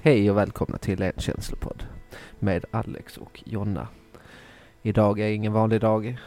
Hej 0.00 0.30
och 0.30 0.36
välkomna 0.36 0.78
till 0.78 1.02
en 1.02 1.12
känslopodd 1.16 1.82
med 2.38 2.64
Alex 2.70 3.16
och 3.18 3.42
Jonna. 3.46 3.88
Idag 4.82 5.20
är 5.20 5.28
ingen 5.28 5.52
vanlig 5.52 5.80
dag. 5.80 6.18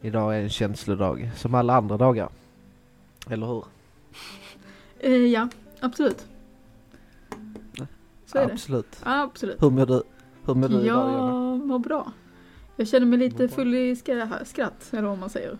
Idag 0.00 0.36
är 0.36 0.42
en 0.42 0.48
känslodag 0.48 1.30
som 1.36 1.54
alla 1.54 1.74
andra 1.76 1.96
dagar. 1.96 2.28
Eller 3.30 3.46
hur? 3.46 3.64
Eh, 5.00 5.12
ja, 5.12 5.48
absolut. 5.80 6.26
Så 8.26 8.38
är 8.38 8.46
det. 8.46 8.52
Absolut. 8.52 9.00
Ja, 9.04 9.22
absolut. 9.22 9.62
Hur 9.62 9.70
mår 9.70 9.86
du, 9.86 10.02
hur 10.46 10.54
mår 10.54 10.68
du 10.68 10.74
idag 10.74 10.86
Jonna? 10.86 11.28
Jag 11.58 11.66
mår 11.66 11.78
bra. 11.78 12.12
Jag 12.76 12.88
känner 12.88 13.06
mig 13.06 13.18
lite 13.18 13.48
full 13.48 13.74
i 13.74 13.94
skra- 13.94 14.44
skratt, 14.44 14.88
eller 14.92 15.08
vad 15.08 15.18
man 15.18 15.30
säger. 15.30 15.58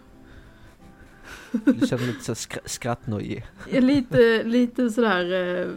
Du 1.52 1.86
känner 1.86 2.06
lite 2.06 2.24
så 2.24 2.32
skra- 2.32 2.58
skrattnojig. 2.68 3.46
Lite, 3.70 4.42
lite 4.42 4.90
sådär 4.90 5.32
eh, 5.60 5.68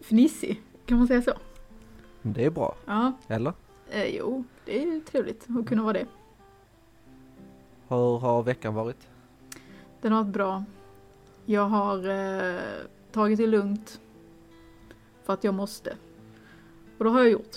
fnissig, 0.00 0.62
kan 0.88 0.98
man 0.98 1.06
säga 1.06 1.22
så? 1.22 1.32
Det 2.22 2.44
är 2.44 2.50
bra, 2.50 2.74
Ja, 2.86 3.12
eller? 3.28 3.52
eh, 3.90 4.16
jo, 4.16 4.44
det 4.64 4.82
är 4.82 5.00
trevligt 5.00 5.46
att 5.58 5.66
kunna 5.66 5.82
vara 5.82 5.92
det. 5.92 6.06
Hur 7.88 8.18
har 8.18 8.42
veckan 8.42 8.74
varit? 8.74 9.08
Den 10.00 10.12
har 10.12 10.22
varit 10.22 10.32
bra. 10.34 10.64
Jag 11.46 11.62
har 11.68 12.08
eh, 12.08 12.60
tagit 13.12 13.38
det 13.38 13.46
lugnt 13.46 14.00
för 15.24 15.32
att 15.32 15.44
jag 15.44 15.54
måste. 15.54 15.96
Och 16.98 17.04
det 17.04 17.10
har 17.10 17.20
jag 17.20 17.30
gjort. 17.30 17.56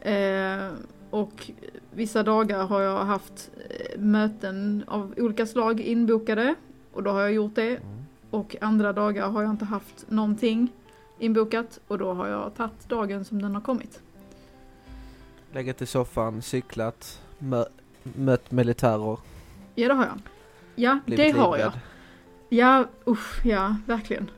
Eh, 0.00 0.72
och 1.10 1.50
vissa 1.92 2.22
dagar 2.22 2.66
har 2.66 2.80
jag 2.80 3.04
haft 3.04 3.50
eh, 3.70 4.00
möten 4.00 4.84
av 4.86 5.14
olika 5.16 5.46
slag 5.46 5.80
inbokade 5.80 6.54
och 6.92 7.02
då 7.02 7.10
har 7.10 7.20
jag 7.20 7.32
gjort 7.32 7.54
det. 7.54 7.76
Mm. 7.76 8.04
Och 8.30 8.56
andra 8.60 8.92
dagar 8.92 9.28
har 9.28 9.42
jag 9.42 9.50
inte 9.50 9.64
haft 9.64 10.04
någonting 10.10 10.72
inbokat 11.18 11.80
och 11.88 11.98
då 11.98 12.12
har 12.12 12.26
jag 12.28 12.54
tagit 12.54 12.88
dagen 12.88 13.24
som 13.24 13.42
den 13.42 13.54
har 13.54 13.62
kommit. 13.62 14.00
Legat 15.52 15.82
i 15.82 15.86
soffan, 15.86 16.42
cyklat, 16.42 17.20
mö- 17.38 17.68
mött 18.02 18.50
militärer, 18.50 19.18
Ja, 19.74 19.88
det 19.88 19.94
har 19.94 20.04
jag. 20.04 20.18
Ja, 20.74 20.98
blivit 21.06 21.34
det 21.34 21.40
har 21.40 21.58
jag. 21.58 21.66
livrädd. 21.66 21.80
Ja, 22.48 22.84
usch, 23.06 23.46
ja, 23.46 23.76
verkligen. 23.86 24.30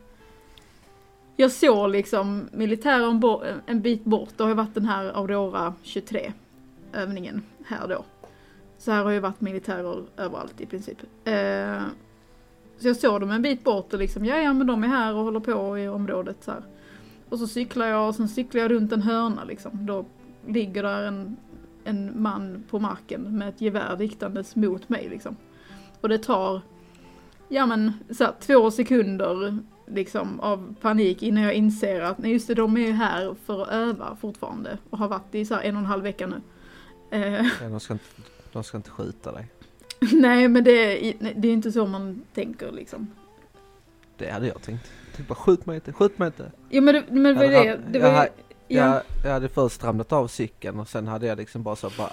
Jag 1.37 1.53
såg 1.53 1.91
liksom 1.91 2.49
militären 2.53 3.21
bo- 3.21 3.43
en 3.67 3.83
bit 3.83 4.05
bort, 4.05 4.29
det 4.37 4.43
har 4.43 4.49
ju 4.51 4.57
varit 4.57 4.75
den 4.75 4.85
här 4.87 5.05
Aurora 5.05 5.75
23 5.83 6.33
övningen 6.93 7.43
här 7.67 7.89
då. 7.89 8.05
Så 8.79 8.91
här 8.93 9.05
har 9.05 9.11
ju 9.11 9.21
varit 9.21 9.41
militärer 9.41 10.05
överallt 10.17 10.61
i 10.61 10.67
princip. 10.67 10.99
Eh, 11.25 11.83
så 12.79 12.89
jag 12.89 12.97
såg 12.97 13.21
dem 13.21 13.31
en 13.31 13.43
bit 13.43 13.65
bort 13.65 13.93
och 13.93 13.99
liksom, 13.99 14.25
ja 14.25 14.37
ja 14.37 14.53
men 14.53 14.67
de 14.67 14.85
är 14.85 14.89
här 14.89 15.15
och 15.15 15.25
håller 15.25 15.41
på 15.41 15.79
i 15.79 15.89
området 15.89 16.37
så 16.41 16.51
här. 16.51 16.63
Och 17.29 17.39
så 17.39 17.47
cyklar 17.47 17.87
jag 17.87 18.09
och 18.09 18.15
sen 18.15 18.29
cyklar 18.29 18.63
jag 18.63 18.71
runt 18.71 18.93
en 18.93 19.03
hörna 19.03 19.45
liksom. 19.45 19.87
Då 19.87 20.05
ligger 20.47 20.83
där 20.83 21.03
en, 21.03 21.37
en 21.85 22.23
man 22.23 22.65
på 22.71 22.79
marken 22.79 23.39
med 23.39 23.49
ett 23.49 23.61
gevär 23.61 23.97
riktandes 23.97 24.57
mot 24.57 24.89
mig 24.89 25.09
liksom. 25.09 25.37
Och 26.01 26.09
det 26.09 26.19
tar 26.19 26.61
ja 27.49 27.67
men 27.67 27.93
så 28.11 28.25
här, 28.25 28.33
två 28.41 28.71
sekunder 28.71 29.59
liksom 29.87 30.41
av 30.41 30.75
panik 30.81 31.23
innan 31.23 31.43
jag 31.43 31.55
inser 31.55 32.01
att 32.01 32.19
nej 32.19 32.33
just 32.33 32.49
det, 32.49 32.55
de 32.55 32.77
är 32.77 32.81
ju 32.81 32.93
här 32.93 33.35
för 33.45 33.63
att 33.63 33.69
öva 33.69 34.17
fortfarande 34.21 34.79
och 34.91 34.99
har 34.99 35.09
varit 35.09 35.35
i 35.35 35.45
så 35.45 35.55
här 35.55 35.63
en 35.63 35.77
och 35.77 35.81
en 35.81 35.87
halv 35.87 36.03
vecka 36.03 36.27
nu. 36.27 36.41
Eh, 37.11 37.47
Ja, 37.63 37.69
de, 37.69 37.81
ska 37.81 37.93
inte, 37.93 38.05
de 38.53 38.65
ska 38.65 38.77
inte 38.77 38.91
skjuta 38.91 39.33
dig. 39.33 39.47
nej 40.13 40.49
men 40.49 40.65
det, 40.65 41.09
är- 41.09 41.33
det 41.37 41.49
är 41.49 41.53
inte 41.53 41.73
så 41.73 41.87
man 41.87 42.23
tänker 42.35 42.73
liksom. 42.73 43.11
Det 44.19 44.31
hade 44.31 44.47
jag 44.47 44.63
tänkt. 44.63 44.91
Typ 45.17 45.29
bara 45.29 45.35
skjut 45.35 45.67
mig 45.67 45.75
inte, 45.75 45.93
skjut 45.93 46.19
mig 46.19 46.27
inte. 46.27 46.53
Jo 46.71 46.83
men 46.83 46.95
det, 46.95 47.05
men 47.11 47.23
det 47.37 47.47
var 47.47 47.65
Ja, 47.65 47.77
det 47.91 47.99
var 47.99 48.09
jag 48.09 48.25
ju, 48.25 48.31
ja, 48.77 48.95
Jag, 48.95 49.03
jag 49.25 49.31
hade 49.33 49.49
först 49.49 49.85
ramlat 49.85 50.13
av 50.13 50.29
cykeln 50.29 50.81
och 50.81 50.89
sen 50.89 51.07
hade 51.07 51.27
jag 51.27 51.39
liksom 51.39 51.63
bara 51.63 51.77
så 51.77 51.91
bara 51.99 52.11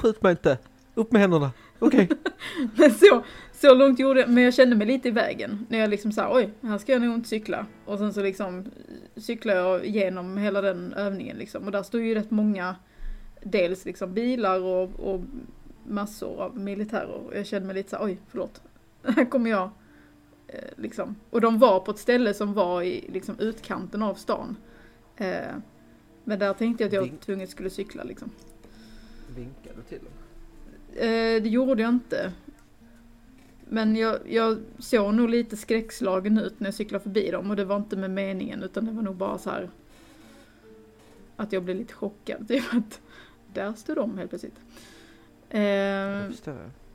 Skjut 0.00 0.22
mig 0.22 0.30
inte! 0.30 0.58
Upp 0.94 1.12
med 1.12 1.20
händerna! 1.20 1.50
Okej! 1.78 2.08
men 2.76 2.90
så, 2.90 3.24
så 3.52 3.74
långt 3.74 3.98
gjorde 3.98 4.20
jag, 4.20 4.28
men 4.30 4.44
jag 4.44 4.54
kände 4.54 4.76
mig 4.76 4.86
lite 4.86 5.08
i 5.08 5.10
vägen. 5.10 5.66
När 5.68 5.78
jag 5.78 5.90
liksom 5.90 6.12
sa 6.12 6.34
oj, 6.36 6.50
här 6.62 6.78
ska 6.78 6.92
jag 6.92 7.02
nog 7.02 7.14
inte 7.14 7.28
cykla. 7.28 7.66
Och 7.84 7.98
sen 7.98 8.12
så 8.12 8.22
liksom 8.22 8.64
cyklade 9.16 9.60
jag 9.60 9.84
igenom 9.86 10.36
hela 10.36 10.60
den 10.60 10.92
övningen 10.92 11.36
liksom. 11.36 11.64
Och 11.64 11.72
där 11.72 11.82
stod 11.82 12.00
ju 12.02 12.14
rätt 12.14 12.30
många, 12.30 12.76
dels 13.42 13.84
liksom 13.84 14.14
bilar 14.14 14.60
och, 14.60 14.90
och 15.00 15.20
massor 15.88 16.40
av 16.42 16.58
militärer. 16.58 17.08
Och 17.08 17.36
jag 17.36 17.46
kände 17.46 17.66
mig 17.66 17.76
lite 17.76 17.90
så 17.90 17.96
oj, 18.00 18.18
förlåt. 18.28 18.62
Här 19.02 19.24
kommer 19.24 19.50
jag. 19.50 19.70
Eh, 20.48 20.70
liksom. 20.76 21.16
Och 21.30 21.40
de 21.40 21.58
var 21.58 21.80
på 21.80 21.90
ett 21.90 21.98
ställe 21.98 22.34
som 22.34 22.54
var 22.54 22.82
i 22.82 23.10
liksom, 23.12 23.38
utkanten 23.38 24.02
av 24.02 24.14
stan. 24.14 24.56
Eh, 25.16 25.56
men 26.24 26.38
där 26.38 26.54
tänkte 26.54 26.84
jag 26.84 26.88
att 26.88 26.94
jag 26.94 27.04
Vink- 27.04 27.24
tvunget 27.24 27.50
skulle 27.50 27.70
cykla 27.70 28.04
liksom. 28.04 28.30
Vinkade 29.36 29.76
du 29.76 29.82
till 29.82 29.98
dem? 29.98 30.12
Eh, 31.08 31.42
det 31.42 31.48
gjorde 31.48 31.82
jag 31.82 31.88
inte. 31.88 32.32
Men 33.68 33.96
jag, 33.96 34.18
jag 34.28 34.58
såg 34.78 35.14
nog 35.14 35.30
lite 35.30 35.56
skräckslagen 35.56 36.38
ut 36.38 36.60
när 36.60 36.66
jag 36.66 36.74
cyklade 36.74 37.02
förbi 37.02 37.30
dem 37.30 37.50
och 37.50 37.56
det 37.56 37.64
var 37.64 37.76
inte 37.76 37.96
med 37.96 38.10
meningen 38.10 38.62
utan 38.62 38.84
det 38.84 38.92
var 38.92 39.02
nog 39.02 39.16
bara 39.16 39.38
så 39.38 39.50
här 39.50 39.70
att 41.36 41.52
jag 41.52 41.62
blev 41.62 41.76
lite 41.76 41.94
chockad. 41.94 42.48
Typ 42.48 42.74
att 42.74 43.00
där 43.54 43.72
stod 43.72 43.96
de 43.96 44.18
helt 44.18 44.30
plötsligt. 44.30 44.60
Eh, 45.56 46.30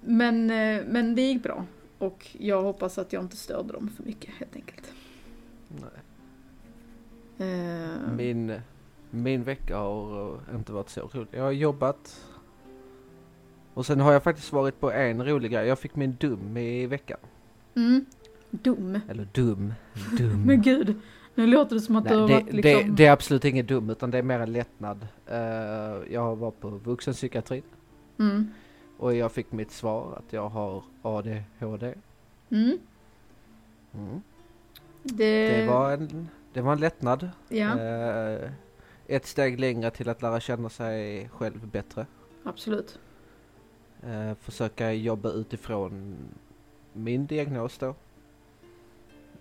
men, 0.01 0.49
eh, 0.49 0.85
men 0.87 1.15
det 1.15 1.21
gick 1.21 1.43
bra. 1.43 1.65
Och 1.97 2.27
jag 2.39 2.61
hoppas 2.61 2.97
att 2.97 3.13
jag 3.13 3.23
inte 3.23 3.37
störde 3.37 3.73
dem 3.73 3.89
för 3.89 4.03
mycket 4.03 4.29
helt 4.39 4.55
enkelt. 4.55 4.93
Eh, 7.37 8.11
Min, 8.17 8.53
min 9.09 9.43
vecka 9.43 9.77
har 9.77 10.29
eh, 10.49 10.55
inte 10.55 10.71
varit 10.73 10.89
så 10.89 11.01
rolig. 11.13 11.27
Jag 11.31 11.43
har 11.43 11.51
jobbat 11.51 12.25
och 13.73 13.85
sen 13.85 13.99
har 13.99 14.13
jag 14.13 14.23
faktiskt 14.23 14.51
varit 14.51 14.79
på 14.79 14.91
en 14.91 15.25
rolig 15.25 15.51
grej. 15.51 15.67
Jag 15.67 15.79
fick 15.79 15.95
min 15.95 16.15
dum 16.19 16.57
i 16.57 16.85
veckan. 16.87 17.17
mm, 17.75 18.05
dum. 18.49 18.99
Eller 19.09 19.27
dum, 19.31 19.73
dum. 20.17 20.43
Men 20.45 20.61
gud, 20.61 20.95
nu 21.35 21.47
låter 21.47 21.75
det 21.75 21.81
som 21.81 21.95
att 21.95 22.03
du 22.03 22.09
Nej, 22.09 22.19
har 22.19 22.27
det, 22.27 22.33
varit 22.33 22.53
liksom... 22.53 22.89
det, 22.89 22.95
det 22.95 23.05
är 23.05 23.11
absolut 23.11 23.45
inget 23.45 23.67
dum 23.67 23.89
utan 23.89 24.11
det 24.11 24.17
är 24.17 24.23
mer 24.23 24.39
en 24.39 24.51
lättnad. 24.51 25.07
Eh, 25.27 26.13
jag 26.13 26.35
var 26.35 26.51
på 26.51 26.69
vuxenpsykiatrin 26.69 27.63
Mm, 28.21 28.53
och 28.97 29.15
jag 29.15 29.31
fick 29.31 29.51
mitt 29.51 29.71
svar 29.71 30.15
att 30.17 30.33
jag 30.33 30.49
har 30.49 30.83
ADHD. 31.01 31.93
mm, 32.49 32.79
Mm. 33.93 34.21
det, 35.03 35.47
Det 35.47 35.67
var 35.67 35.91
en, 35.91 36.27
det 36.53 36.61
var 36.61 36.73
en 36.73 36.79
lättnad. 36.79 37.29
Ja, 37.49 37.79
Eh, 37.79 38.51
ett 39.07 39.25
steg 39.25 39.59
längre 39.59 39.91
till 39.91 40.09
att 40.09 40.21
lära 40.21 40.39
känna 40.39 40.69
sig 40.69 41.29
själv 41.29 41.67
bättre. 41.67 42.05
absolut. 42.43 42.99
Eh, 44.03 44.33
försöka 44.35 44.93
jobba 44.93 45.29
utifrån 45.29 46.15
min 46.93 47.25
diagnos 47.27 47.77
då. 47.77 47.95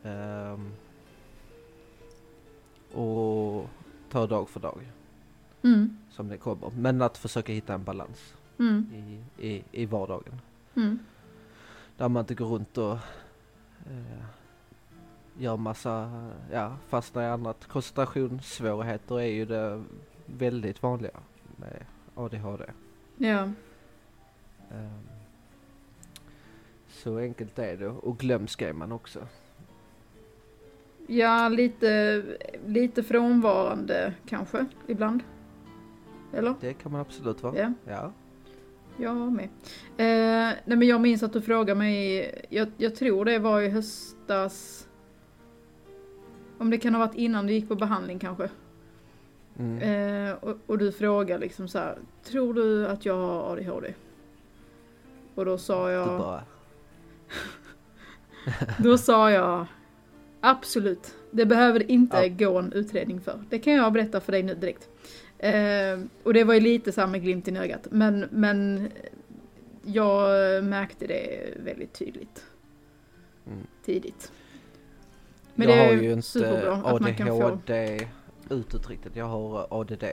Ehm, 0.04 0.70
och 2.92 3.68
ta 4.10 4.26
dag 4.26 4.48
för 4.48 4.60
dag 4.60 4.78
Mm, 5.62 5.98
som 6.10 6.28
det 6.28 6.36
kommer. 6.36 6.70
Men 6.76 7.02
att 7.02 7.18
försöka 7.18 7.52
hitta 7.52 7.74
en 7.74 7.84
balans 7.84 8.34
mm, 8.60 8.86
i, 8.94 9.20
i, 9.48 9.64
i 9.72 9.86
vardagen. 9.86 10.40
mm. 10.74 10.98
Där 11.96 12.08
man 12.08 12.20
inte 12.20 12.34
går 12.34 12.46
runt 12.46 12.78
och 12.78 12.92
eh, 13.86 14.24
gör 15.38 15.56
massa, 15.56 16.26
ja, 16.52 16.76
fastnar 16.88 17.22
i 17.22 17.26
annat. 17.26 17.66
Koncentrationssvårigheter 17.66 19.20
är 19.20 19.26
ju 19.26 19.44
det 19.44 19.82
väldigt 20.26 20.82
vanliga 20.82 21.20
med 21.56 21.84
ADHD. 22.14 22.64
Ja, 23.16 23.48
Ehm, 24.74 24.90
så 26.88 27.18
enkelt 27.18 27.58
är 27.58 27.76
det. 27.76 27.88
Och 27.88 28.18
glömska 28.18 28.68
är 28.68 28.72
man 28.72 28.92
också. 28.92 29.26
ja 31.06 31.48
lite, 31.48 32.22
lite 32.66 33.02
frånvarande 33.02 34.14
kanske 34.28 34.66
ibland. 34.86 35.22
Eller? 36.32 36.54
Det 36.60 36.74
kan 36.74 36.92
man 36.92 37.00
absolut 37.00 37.42
vara. 37.42 37.58
Ja, 37.58 37.72
Ja. 37.86 38.12
Jag 38.96 39.32
med. 39.32 39.44
Eh, 39.96 40.56
nej 40.64 40.76
men 40.78 40.82
jag 40.82 41.00
minns 41.00 41.22
att 41.22 41.32
du 41.32 41.40
frågade 41.40 41.78
mig, 41.78 42.30
jag, 42.48 42.68
jag 42.76 42.94
tror 42.96 43.24
det 43.24 43.38
var 43.38 43.60
i 43.60 43.68
höstas. 43.68 44.86
Om 46.58 46.70
det 46.70 46.78
kan 46.78 46.94
ha 46.94 47.06
varit 47.06 47.14
innan 47.18 47.46
du 47.46 47.52
gick 47.52 47.68
på 47.68 47.74
behandling 47.74 48.18
kanske. 48.18 48.48
Mm. 49.58 49.78
Eh, 50.28 50.32
och, 50.34 50.56
och 50.66 50.78
du 50.78 50.92
frågar 50.92 51.38
liksom 51.38 51.68
så 51.68 51.78
här, 51.78 51.98
tror 52.24 52.54
du 52.54 52.86
att 52.86 53.04
jag 53.04 53.16
har 53.16 53.52
ADHD? 53.52 53.94
Och 55.34 55.44
då 55.44 55.58
sa 55.58 55.86
Du 55.86 55.92
jag, 55.92 56.18
bara, 56.18 56.42
då 58.78 58.98
sa 58.98 59.30
jag 59.30 59.66
absolut, 60.40 61.14
det 61.30 61.46
behöver 61.46 61.90
inte 61.90 62.16
Ja. 62.16 62.48
gå 62.50 62.58
en 62.58 62.72
utredning 62.72 63.20
för. 63.20 63.44
Det 63.50 63.58
kan 63.58 63.72
jag 63.72 63.92
berätta 63.92 64.20
för 64.20 64.32
dig 64.32 64.42
nu 64.42 64.54
direkt. 64.54 64.88
Eh, 65.42 66.00
och 66.22 66.34
det 66.34 66.44
var 66.44 66.54
ju 66.54 66.60
lite 66.60 66.92
med 67.06 67.22
glimt 67.22 67.48
i 67.48 67.56
ögat, 67.56 67.86
men, 67.90 68.28
men 68.30 68.88
jag 69.82 70.28
märkte 70.64 71.06
det 71.06 71.54
väldigt 71.64 71.92
tydligt 71.92 72.44
mm. 73.46 73.66
tidigt. 73.84 74.32
Men 75.54 75.68
jag 75.68 75.78
det 75.78 75.84
har 75.84 75.92
är 75.92 76.02
ju 76.02 76.12
inte 76.12 76.26
superbra 76.26 76.72
att 76.72 77.00
man 77.00 77.14
kan 77.14 77.26
få... 77.26 77.42
ADHD 77.42 78.08
utåtriktat, 78.50 79.16
jag 79.16 79.24
har 79.24 79.66
ADD. 79.70 80.04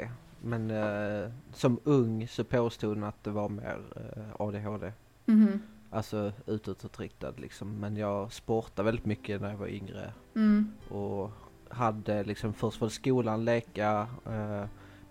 Men 0.42 0.72
eh, 0.72 1.30
som 1.54 1.80
ung 1.84 2.28
så 2.28 2.44
påstod 2.44 2.90
hon 2.90 3.04
att 3.04 3.24
det 3.24 3.30
var 3.30 3.50
mer 3.50 3.80
eh, 3.96 4.42
ADHD. 4.42 4.92
Mhm. 5.26 5.62
Alltså 5.90 6.32
utåtriktad 6.46 7.34
liksom. 7.38 7.80
Men 7.80 7.98
jag 7.98 8.34
sportade 8.34 8.86
väldigt 8.86 9.06
mycket 9.06 9.42
när 9.42 9.50
jag 9.50 9.58
var 9.58 9.68
yngre. 9.68 10.14
Mm. 10.36 10.72
Och 10.90 11.32
hade 11.70 12.24
liksom 12.24 12.54
först 12.54 12.82
det 12.82 12.90
skolan, 12.90 13.46
leka, 13.46 14.08
eh, 14.26 14.66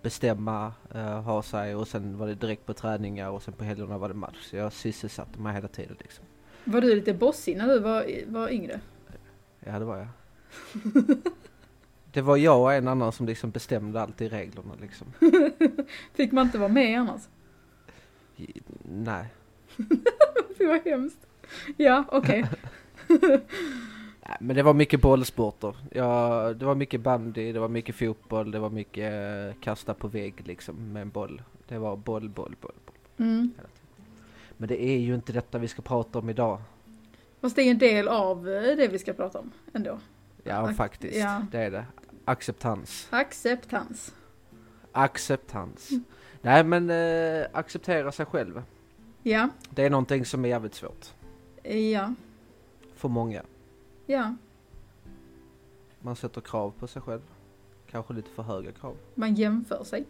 bestämma, 0.07 0.73
eh, 0.95 1.21
ha 1.23 1.43
sig 1.43 1.75
och 1.75 1.89
sen 1.89 2.19
var 2.19 2.27
det 2.27 2.35
direkt 2.35 2.67
på 2.67 2.75
träningar 2.75 3.31
och 3.31 3.43
sen 3.43 3.55
på 3.55 3.65
helgerna 3.65 3.99
var 3.99 4.09
det 4.09 4.15
match. 4.15 4.37
Så 4.51 4.57
jag 4.57 4.73
sysselsatte 4.73 5.41
mig 5.41 5.55
hela 5.55 5.69
tiden 5.69 5.97
liksom. 6.01 6.25
Var 6.65 6.81
du 6.81 6.95
lite 6.95 7.15
bossig 7.15 7.57
när 7.57 7.67
du 7.69 7.79
var, 7.79 8.07
var 8.27 8.49
yngre? 8.49 8.81
Ja 9.61 9.79
det 9.79 9.85
var 9.85 9.97
jag. 9.99 10.09
det 12.13 12.23
var 12.23 12.37
jag 12.37 12.61
och 12.61 12.73
en 12.75 12.89
annan 12.89 13.13
som 13.13 13.27
liksom 13.27 13.51
bestämde 13.51 14.03
alltid 14.03 14.31
reglerna 14.31 14.75
liksom. 14.81 15.07
Fick 16.15 16.33
man 16.33 16.47
inte 16.47 16.59
vara 16.59 16.69
med 16.69 17.01
annars? 17.01 17.23
I- 18.37 18.61
Nej. 18.83 19.27
Fy 20.59 20.67
vad 20.67 20.81
hemskt. 20.85 21.27
Ja, 21.77 22.05
okej. 22.09 22.45
Nej, 24.29 24.37
men 24.41 24.57
det 24.57 24.63
var 24.63 24.75
mycket 24.75 25.01
bollsporter. 25.01 25.77
Ja, 25.93 26.53
det 26.53 26.65
var 26.65 26.75
mycket 26.75 27.01
bandy, 27.01 27.53
det 27.53 27.61
var 27.61 27.69
mycket 27.69 27.95
fotboll, 27.95 28.51
det 28.51 28.59
var 28.59 28.71
mycket 28.71 29.13
eh, 29.13 29.61
kasta 29.61 29.95
på 29.95 30.09
vägg 30.09 30.35
liksom 30.47 30.93
med 30.93 31.03
en 31.03 31.11
boll. 31.11 31.43
Det 31.69 31.79
var 31.79 31.97
boll, 31.97 32.29
boll, 32.29 32.55
boll, 32.61 32.75
boll. 32.87 33.27
Mm. 33.27 33.51
Men 34.57 34.69
det 34.69 34.83
är 34.83 34.99
ju 34.99 35.15
inte 35.15 35.33
detta 35.33 35.59
vi 35.59 35.69
ska 35.69 35.83
prata 35.83 36.19
om 36.19 36.31
idag. 36.31 36.61
Fast 37.41 37.57
det 37.57 37.63
är 37.63 37.71
en 37.71 37.79
del 37.79 38.09
av 38.09 38.49
eh, 38.49 38.77
det 38.77 38.89
vi 38.89 38.99
ska 38.99 39.13
prata 39.13 39.39
om 39.39 39.51
ändå. 39.75 39.99
Ja, 40.45 40.55
Ac- 40.69 40.75
faktiskt. 40.75 41.17
ja. 41.19 41.43
Det 41.53 41.59
är 41.59 41.71
det. 41.71 41.85
Acceptans. 42.25 43.07
Acceptans. 43.11 44.15
Acceptans. 44.93 45.91
Nej, 46.43 46.65
men 46.65 46.91
eh, 46.91 47.47
acceptera 47.53 48.13
sig 48.13 48.27
själv. 48.27 48.63
Ja, 49.23 49.49
Det 49.71 49.85
är 49.85 49.91
någonting 49.91 50.25
som 50.25 50.45
är 50.45 50.49
jävligt 50.49 50.75
svårt. 50.75 51.07
ja, 51.93 52.15
För 52.97 53.09
många. 53.09 53.43
Ja. 54.07 54.35
Man 56.01 56.17
sätter 56.17 56.41
krav 56.41 56.73
på 56.79 56.87
sig 56.87 57.03
själv. 57.03 57.21
Kanske 57.91 58.15
lite 58.15 58.31
för 58.31 58.43
höga 58.43 58.73
krav. 58.73 58.97
Man 59.15 59.35
jämför 59.35 59.85
sig. 59.85 60.07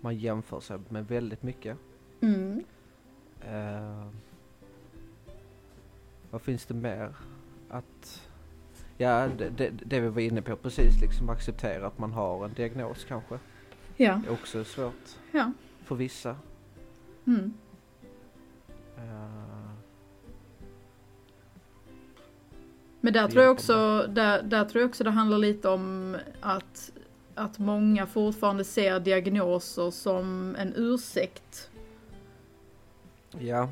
Man 0.00 0.16
jämför 0.16 0.60
sig 0.60 0.78
med 0.88 1.06
väldigt 1.06 1.42
mycket. 1.42 1.78
Mm. 2.20 2.64
Eh, 3.40 4.06
vad 6.30 6.42
finns 6.42 6.66
det 6.66 6.74
mer? 6.74 7.14
Att... 7.70 8.28
Ja, 8.96 9.28
det, 9.38 9.48
det, 9.48 9.70
det 9.70 10.00
vi 10.00 10.08
var 10.08 10.20
inne 10.20 10.42
på 10.42 10.56
precis, 10.56 11.00
liksom 11.00 11.30
acceptera 11.30 11.86
att 11.86 11.98
man 11.98 12.12
har 12.12 12.44
en 12.44 12.52
diagnos 12.52 13.04
kanske. 13.04 13.38
Ja, 13.96 14.20
Det 14.24 14.28
är 14.28 14.32
också 14.32 14.64
svårt 14.64 15.18
ja. 15.32 15.52
för 15.84 15.94
vissa. 15.94 16.36
Mm. 17.26 17.52
Eh, 18.96 19.59
Men 23.00 23.12
där 23.12 23.28
tror 23.28 23.44
jag 23.44 23.52
också, 23.52 24.06
där, 24.08 24.42
där 24.42 24.64
tror 24.64 24.80
jag 24.82 24.88
också 24.88 25.04
det 25.04 25.10
handlar 25.10 25.38
lite 25.38 25.68
om 25.68 26.16
att, 26.40 26.92
att 27.34 27.58
många 27.58 28.06
fortfarande 28.06 28.64
ser 28.64 29.00
diagnoser 29.00 29.90
som 29.90 30.56
en 30.58 30.72
ursäkt. 30.76 31.70
ja, 33.38 33.68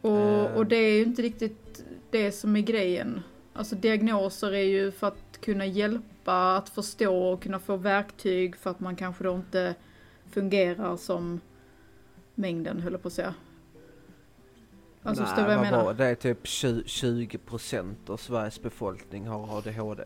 Och, 0.00 0.18
Eh. 0.18 0.54
och 0.56 0.66
det 0.66 0.76
är 0.76 0.94
ju 0.94 1.02
inte 1.02 1.22
riktigt 1.22 1.84
det 2.10 2.32
som 2.32 2.56
är 2.56 2.60
grejen. 2.60 3.22
Alltså 3.52 3.76
diagnoser 3.76 4.52
är 4.52 4.62
ju 4.62 4.90
för 4.90 5.06
att 5.06 5.40
kunna 5.40 5.66
hjälpa, 5.66 6.56
att 6.56 6.68
förstå 6.68 7.16
och 7.32 7.42
kunna 7.42 7.58
få 7.58 7.76
verktyg 7.76 8.56
för 8.56 8.70
att 8.70 8.80
man 8.80 8.96
kanske 8.96 9.24
då 9.24 9.34
inte 9.34 9.74
fungerar 10.30 10.96
som 10.96 11.40
mängden, 12.34 12.80
höll 12.80 12.92
jag 12.92 13.02
på 13.02 13.08
att 13.08 13.14
säga. 13.14 13.34
Alltså 15.02 15.24
du 15.36 15.42
vad 15.42 15.46
vad 15.56 15.60
menar? 15.60 15.94
det? 15.94 16.06
Är 16.06 16.14
typ 16.14 16.46
20, 16.46 16.82
20% 16.82 17.94
av 18.06 18.16
Sveriges 18.16 18.62
befolkning 18.62 19.26
har 19.26 19.58
ADHD. 19.58 20.04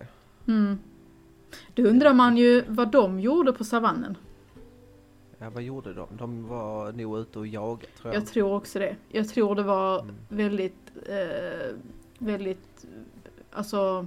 Mm. 0.49 0.79
Då 1.75 1.83
undrar 1.83 2.15
man 2.15 2.37
ju 2.37 2.65
vad 2.69 2.91
de 2.91 3.21
gjorde 3.21 3.53
på 3.53 3.65
savannen. 3.65 4.17
Ja, 5.39 5.51
vad 5.51 5.63
gjorde 5.63 5.95
de? 5.95 6.09
De 6.19 6.49
var 6.49 6.93
nog 6.93 7.19
ute 7.19 7.39
och 7.39 7.47
jagade 7.47 7.87
tror 8.01 8.15
jag. 8.15 8.23
Jag 8.23 8.27
tror 8.29 8.53
också 8.55 8.79
det. 8.79 8.97
Jag 9.09 9.29
tror 9.29 9.55
det 9.55 9.63
var 9.63 10.01
Mm. 10.01 10.15
väldigt, 10.29 10.93
eh, 11.09 11.75
väldigt, 12.19 12.87
alltså, 13.53 14.07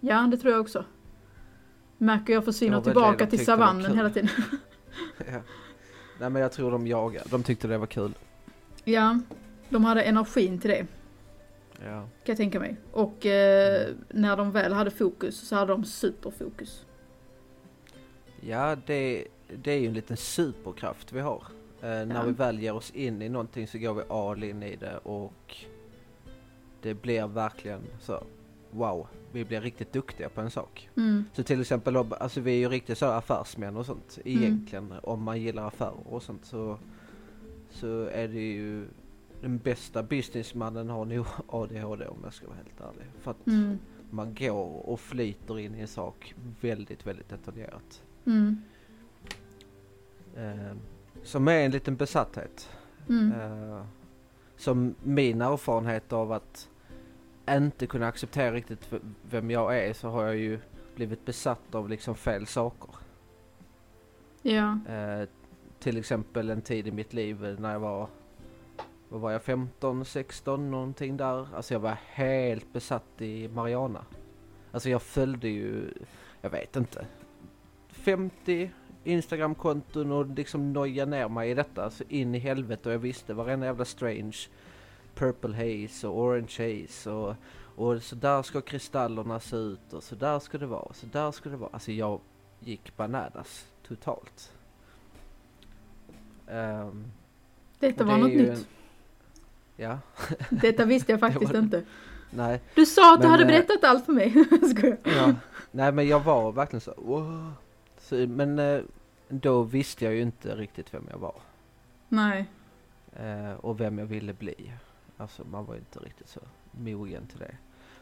ja 0.00 0.28
det 0.30 0.36
tror 0.36 0.52
jag 0.52 0.60
också. 0.60 0.84
Märker 1.98 2.32
jag 2.32 2.44
försvinner 2.44 2.80
tillbaka 2.80 3.26
till 3.26 3.44
savannen 3.44 3.96
hela 3.96 4.10
tiden. 4.10 4.28
ja. 5.18 5.40
Nej 6.20 6.30
men 6.30 6.42
jag 6.42 6.52
tror 6.52 6.70
de 6.70 6.86
jagade. 6.86 7.24
De 7.30 7.42
tyckte 7.42 7.68
det 7.68 7.78
var 7.78 7.86
kul. 7.86 8.14
ja, 8.84 9.18
de 9.70 9.84
hade 9.84 10.02
energin 10.02 10.58
till 10.58 10.70
det, 10.70 10.86
Ja. 11.84 12.00
kan 12.00 12.08
jag 12.24 12.36
tänka 12.36 12.60
mig. 12.60 12.76
Och 12.92 13.26
eh, 13.26 13.88
när 14.08 14.36
de 14.36 14.50
väl 14.52 14.72
hade 14.72 14.90
fokus 14.90 15.48
så 15.48 15.54
hade 15.56 15.72
de 15.72 15.84
superfokus. 15.84 16.84
Ja, 18.40 18.76
det, 18.86 19.24
det 19.62 19.72
är 19.72 19.78
ju 19.78 19.86
en 19.86 19.94
liten 19.94 20.16
superkraft 20.16 21.12
vi 21.12 21.20
har. 21.20 21.42
Eh, 21.82 21.88
när 21.88 22.14
Ja. 22.14 22.22
vi 22.22 22.32
väl 22.32 22.58
ger 22.60 22.74
oss 22.74 22.90
in 22.90 23.22
i 23.22 23.28
någonting 23.28 23.66
så 23.68 23.78
går 23.78 23.94
vi 23.94 24.02
all 24.08 24.44
in 24.44 24.62
i 24.62 24.76
det 24.76 24.98
och 24.98 25.56
det 26.82 26.94
blir 26.94 27.26
verkligen 27.26 27.80
så 28.00 28.24
wow, 28.70 29.06
vi 29.32 29.44
blir 29.44 29.60
riktigt 29.60 29.92
duktiga 29.92 30.28
på 30.28 30.40
en 30.40 30.50
sak. 30.50 30.88
Mm, 30.96 31.24
Så 31.32 31.42
till 31.42 31.60
exempel, 31.60 31.96
alltså 31.96 32.40
vi 32.40 32.50
är 32.52 32.56
ju 32.58 32.68
riktigt 32.68 32.98
så 32.98 33.06
affärsmän 33.06 33.76
och 33.76 33.86
sånt 33.86 34.18
Mm. 34.24 34.42
egentligen. 34.42 34.94
Om 35.02 35.22
man 35.22 35.40
gillar 35.40 35.66
affärer 35.66 36.06
och 36.08 36.22
sånt 36.22 36.44
så, 36.44 36.78
så 37.70 38.04
är 38.04 38.28
det 38.28 38.40
ju 38.52 38.84
den 39.40 39.58
bästa 39.58 40.02
businessmannen 40.02 40.88
har 40.90 41.04
nog 41.04 41.26
ADHD 41.48 42.06
om 42.06 42.18
jag 42.24 42.34
ska 42.34 42.46
vara 42.46 42.56
helt 42.56 42.80
ärlig. 42.80 43.06
För 43.20 43.30
att 43.30 43.46
mm, 43.46 43.78
man 44.10 44.34
går 44.34 44.88
och 44.88 45.00
flyter 45.00 45.58
in 45.58 45.74
i 45.74 45.80
en 45.80 45.88
sak 45.88 46.34
väldigt, 46.60 47.06
väldigt 47.06 47.28
detaljerat. 47.28 48.02
mm, 48.24 48.62
Eh, 50.36 50.76
som 51.22 51.48
är 51.48 51.64
en 51.64 51.70
liten 51.70 51.96
besatthet. 51.96 52.68
mm, 53.08 53.32
Eh, 53.32 53.82
som 54.56 54.94
min 55.02 55.40
erfarenhet 55.42 56.12
av 56.12 56.32
att 56.32 56.68
inte 57.50 57.86
kunna 57.86 58.06
acceptera 58.06 58.52
riktigt 58.52 58.92
vem 59.30 59.50
jag 59.50 59.78
är 59.78 59.92
så 59.92 60.08
har 60.08 60.22
jag 60.24 60.36
ju 60.36 60.58
blivit 60.94 61.24
besatt 61.24 61.74
av 61.74 61.88
liksom 61.88 62.14
fel 62.14 62.46
saker. 62.46 62.90
ja, 64.42 64.78
Eh, 64.88 65.28
till 65.78 65.96
exempel 65.96 66.50
en 66.50 66.62
tid 66.62 66.86
i 66.86 66.90
mitt 66.92 67.12
liv 67.12 67.56
när 67.60 67.72
jag 67.72 67.80
var, 67.80 68.08
vad 69.08 69.20
var 69.20 69.30
jag, 69.32 69.42
15, 69.42 70.04
16 70.04 70.70
någonting 70.70 71.16
där. 71.16 71.54
Alltså 71.54 71.74
jag 71.74 71.80
var 71.80 71.96
helt 72.06 72.72
besatt 72.72 73.20
i 73.20 73.48
Mariana. 73.48 74.04
Alltså 74.72 74.90
jag 74.90 75.02
följde 75.02 75.48
ju, 75.48 75.90
jag 76.40 76.50
vet 76.50 76.76
inte, 76.76 77.06
50 77.88 78.70
Instagramkonton 79.04 80.12
och 80.12 80.26
liksom 80.26 80.72
noja 80.72 81.04
ner 81.06 81.28
mig 81.28 81.50
i 81.50 81.54
detta 81.54 81.90
så 81.90 82.04
in 82.08 82.34
i 82.34 82.38
helvete 82.38 82.88
och 82.88 82.94
jag 82.94 82.98
visste 82.98 83.34
varenda 83.34 83.66
jävla 83.66 83.84
strange 83.84 84.36
Purple 85.14 85.56
Haze 85.56 86.08
och 86.08 86.18
Orange 86.18 86.54
Haze 86.58 87.10
och, 87.10 87.34
och 87.76 88.02
så 88.02 88.14
där 88.16 88.42
ska 88.42 88.60
kristallerna 88.60 89.40
se 89.40 89.56
ut 89.56 89.92
och 89.92 90.02
så 90.02 90.14
där 90.14 90.38
ska 90.38 90.58
det 90.58 90.66
vara 90.66 90.92
så 90.92 91.06
där 91.06 91.30
ska 91.30 91.48
det 91.48 91.56
vara. 91.56 91.70
Alltså 91.72 91.92
jag 91.92 92.20
gick 92.60 92.96
bananas 92.96 93.66
totalt. 93.86 94.52
Ehm, 96.48 97.04
detta 97.78 98.04
var 98.04 98.12
det 98.14 98.18
något 98.20 98.30
nytt. 98.30 98.48
en- 98.50 98.64
Ja, 99.80 99.98
Detta 100.50 100.84
visste 100.84 101.12
jag 101.12 101.20
faktiskt 101.20 101.52
var- 101.52 101.58
inte. 101.58 101.82
nej. 102.30 102.60
Du 102.74 102.86
sa 102.86 103.14
att 103.14 103.20
du 103.20 103.28
Men, 103.28 103.30
hade 103.30 103.42
eh, 103.42 103.46
berättat 103.48 103.84
allt 103.84 104.06
för 104.06 104.12
mig. 104.12 104.34
Ja, 105.16 105.34
nej 105.70 105.92
men 105.92 106.08
jag 106.08 106.20
var 106.20 106.52
verkligen 106.52 106.80
så, 106.80 106.94
wow. 106.96 107.52
så 108.00 108.14
Men 108.14 108.58
eh, 108.58 108.80
då 109.28 109.62
visste 109.62 110.04
jag 110.04 110.14
ju 110.14 110.20
inte 110.22 110.54
riktigt 110.56 110.94
vem 110.94 111.06
jag 111.10 111.18
var. 111.18 111.34
Nej. 112.08 112.46
Eh, 113.16 113.52
och 113.52 113.80
vem 113.80 113.98
jag 113.98 114.06
ville 114.06 114.32
bli. 114.32 114.72
Alltså 115.16 115.42
man 115.50 115.64
var 115.64 115.74
ju 115.74 115.80
inte 115.80 115.98
riktigt 115.98 116.28
så 116.28 116.40
mogen 116.70 117.26
till 117.26 117.38
det. 117.38 117.54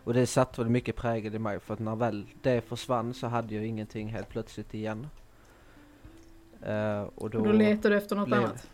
Och 0.05 0.15
det 0.15 0.27
satte 0.27 0.61
väl 0.61 0.71
mycket 0.71 0.97
prägel 0.97 1.35
i 1.35 1.39
mig 1.39 1.61
för 1.61 1.75
att 1.75 1.81
när 1.81 1.97
väl 1.97 2.27
det 2.43 2.61
försvann 2.69 3.15
så 3.15 3.27
hade 3.27 3.55
jag 3.55 3.65
ingenting 3.67 4.09
helt 4.09 4.29
plötsligt 4.29 4.75
igen. 4.75 5.07
Eh, 6.63 7.01
och 7.15 7.31
då, 7.31 7.39
Och 7.39 7.45
då 7.47 7.53
letar 7.53 7.91
du 7.91 7.97
efter 7.97 8.17
något 8.17 8.27
blev- 8.29 8.41
annat. 8.45 8.71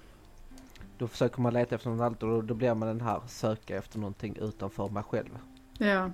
Då 1.03 1.09
försöker 1.09 1.41
man 1.41 1.53
leta 1.53 1.75
efter 1.75 1.91
något 1.91 2.01
annat 2.01 2.23
och 2.23 2.45
då, 2.45 2.55
blir 2.55 2.75
man 2.75 2.89
den 2.89 3.01
här 3.01 3.21
söka 3.29 3.77
efter 3.77 3.99
någonting 3.99 4.37
utanför 4.41 4.89
mig 4.89 5.03
själv. 5.03 5.39
Ja. 5.79 6.11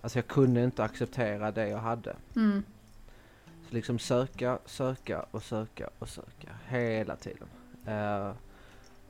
Alltså 0.00 0.18
jag 0.18 0.26
kunde 0.26 0.64
inte 0.64 0.84
acceptera 0.84 1.52
det 1.52 1.68
jag 1.68 1.78
hade. 1.78 2.16
Mm. 2.36 2.62
Så 3.68 3.74
liksom 3.74 3.98
söka, 3.98 4.58
söka 4.66 5.26
och 5.30 5.42
söka 5.42 5.90
och 5.98 6.08
söka 6.08 6.48
hela 6.68 7.16
tiden. 7.16 7.48
Eh, 7.86 8.32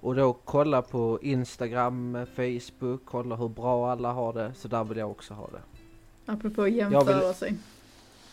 och 0.01 0.15
då 0.15 0.33
kolla 0.33 0.83
på 0.83 1.19
Instagram, 1.23 2.27
Facebook, 2.37 3.01
kolla 3.05 3.37
hur 3.37 3.49
bra 3.49 3.93
alla 3.93 4.13
har 4.13 4.33
det. 4.33 4.55
Så 4.55 4.69
där 4.69 4.85
vill 4.85 4.99
jag 4.99 5.11
också 5.11 5.35
ha 5.35 5.49
det. 5.53 5.63
Apropå 6.33 6.63
att 6.63 6.73
jämföra 6.73 7.27
vill- 7.27 7.35
sig. 7.35 7.55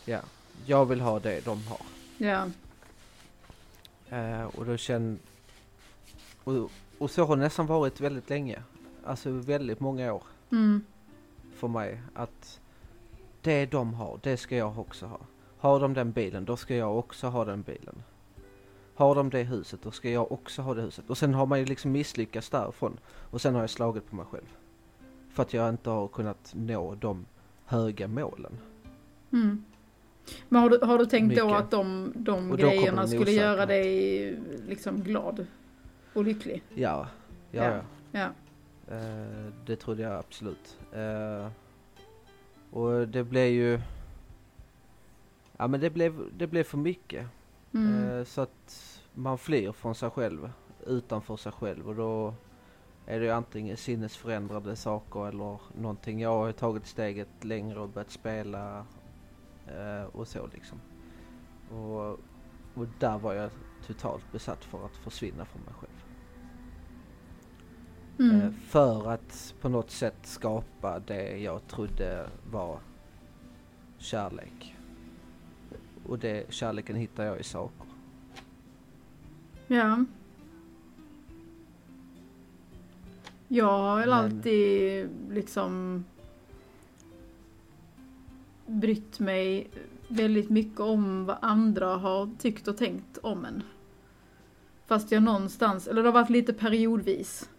Ja. 0.06 0.20
jag 0.66 0.86
vill 0.86 1.02
ha 1.02 1.20
det 1.20 1.46
de 1.46 1.64
har. 1.68 1.82
Ja. 2.18 2.48
Eh, 4.18 4.44
och 4.44 4.66
då 4.66 4.78
känner... 4.78 5.18
Och, 6.46 6.72
och 6.98 7.12
så 7.12 7.26
har 7.26 7.36
det 7.36 7.42
nästan 7.42 7.66
varit 7.66 8.02
väldigt 8.02 8.30
länge. 8.30 8.64
Alltså 9.06 9.30
väldigt 9.32 9.80
många 9.80 10.14
år 10.14 10.24
Mm. 10.52 10.84
för 11.56 11.68
mig. 11.68 12.02
Att 12.14 12.60
det 13.42 13.66
de 13.66 13.94
har, 13.94 14.20
det 14.24 14.38
ska 14.38 14.56
jag 14.56 14.80
också 14.80 15.06
ha. 15.06 15.20
Har 15.58 15.80
de 15.80 15.94
den 15.94 16.12
bilen, 16.12 16.46
då 16.46 16.58
ska 16.58 16.76
jag 16.76 16.98
också 16.98 17.28
ha 17.28 17.46
den 17.46 17.62
bilen. 17.62 18.04
Har 18.96 19.16
de 19.16 19.30
det 19.30 19.44
huset, 19.44 19.80
då 19.84 19.92
ska 19.92 20.10
jag 20.10 20.32
också 20.32 20.62
ha 20.62 20.74
det 20.74 20.82
huset. 20.82 21.10
Och 21.10 21.18
sen 21.18 21.34
har 21.34 21.46
man 21.46 21.60
ju 21.60 21.66
liksom 21.66 21.92
misslyckats 21.92 22.50
därifrån. 22.50 22.98
Och 23.32 23.42
sen 23.42 23.54
har 23.54 23.62
jag 23.62 23.70
slagit 23.70 24.10
på 24.10 24.16
mig 24.16 24.26
själv. 24.32 24.56
För 25.34 25.44
att 25.44 25.54
jag 25.54 25.70
inte 25.70 25.90
har 25.90 26.08
kunnat 26.08 26.54
nå 26.56 26.96
de 26.96 27.26
höga 27.66 28.08
målen. 28.08 28.58
Mm. 29.32 29.66
Men 30.50 30.62
har 30.62 30.70
du, 30.70 30.80
har 30.86 30.98
du 30.98 31.06
tänkt 31.06 31.36
då 31.38 31.46
Mycket. 31.46 31.60
att 31.62 31.72
de, 31.72 32.14
de 32.16 32.50
då 32.50 32.56
grejerna 32.56 33.08
skulle 33.08 33.32
göra 33.32 33.66
dig 33.66 34.40
liksom 34.68 35.02
glad 35.04 35.46
och 36.16 36.24
lycklig? 36.24 36.64
Ja, 36.76 37.08
ja, 37.52 37.64
Ja. 37.64 37.72
ja. 37.72 37.82
Ja. 38.16 38.30
Eh, 38.96 39.54
det 39.66 39.76
trodde 39.76 40.04
jag 40.04 40.14
absolut. 40.14 40.78
Eh, 40.92 41.48
och 42.72 43.08
det 43.08 43.24
blev 43.24 43.48
ju... 43.48 43.82
Ja 45.58 45.68
men 45.68 45.80
det 45.80 45.90
blev, 45.90 46.38
det 46.38 46.48
blev 46.48 46.64
för 46.64 46.78
mycket. 46.78 47.28
Mm. 47.74 48.10
Eh, 48.10 48.24
så 48.24 48.42
att 48.42 49.02
man 49.14 49.38
flyr 49.38 49.72
från 49.72 49.96
sig 49.96 50.10
själv, 50.10 50.52
utanför 50.88 51.38
sig 51.38 51.52
själv 51.52 51.88
och 51.88 51.96
då 51.96 52.34
är 53.06 53.20
det 53.20 53.26
ju 53.26 53.32
antingen 53.32 53.78
sinnesförändrade 53.78 54.76
saker 54.76 55.28
eller 55.28 55.60
någonting. 55.78 56.22
Jag 56.22 56.38
har 56.38 56.52
tagit 56.52 56.86
steget 56.88 57.44
längre 57.44 57.80
och 57.80 57.90
börjat 57.90 58.12
spela 58.12 58.86
och 60.12 60.28
så 60.28 60.48
liksom. 60.54 60.82
Och, 61.72 62.20
och 62.74 62.88
där 63.00 63.18
var 63.18 63.34
jag 63.34 63.52
totalt 63.88 64.32
besatt 64.32 64.64
för 64.64 64.86
att 64.86 64.96
försvinna 64.96 65.46
från 65.46 65.62
mig 65.62 65.74
själv. 65.74 65.95
Mm. 68.20 68.42
Eh, 68.42 68.52
för 68.68 69.12
att 69.12 69.54
på 69.62 69.70
något 69.70 69.92
sätt 69.92 70.18
skapa 70.24 71.00
det 71.00 71.38
jag 71.38 71.68
trodde 71.68 72.30
var 72.52 72.80
kärlek. 73.98 74.76
Och 76.08 76.20
det, 76.20 76.54
kärleken 76.54 76.96
hittar 76.96 77.24
jag 77.24 77.40
i 77.40 77.44
saker. 77.44 77.88
Ja. 79.68 80.06
Jag 83.48 83.66
har 83.66 84.00
väl 84.00 84.14
alltid 84.14 85.10
liksom 85.30 86.04
brytt 88.68 89.20
mig 89.20 89.70
väldigt 90.08 90.50
mycket 90.50 90.80
om 90.80 91.26
vad 91.26 91.38
andra 91.42 91.96
har 91.96 92.30
tyckt 92.40 92.68
och 92.68 92.78
tänkt 92.78 93.18
om 93.18 93.46
en. 93.46 93.64
Fast 94.86 95.12
jag 95.12 95.24
någonstans, 95.24 95.88
eller 95.88 96.04
det 96.04 96.08
har 96.08 96.14
varit 96.14 96.30
lite 96.30 96.54
periodvis. 96.54 97.50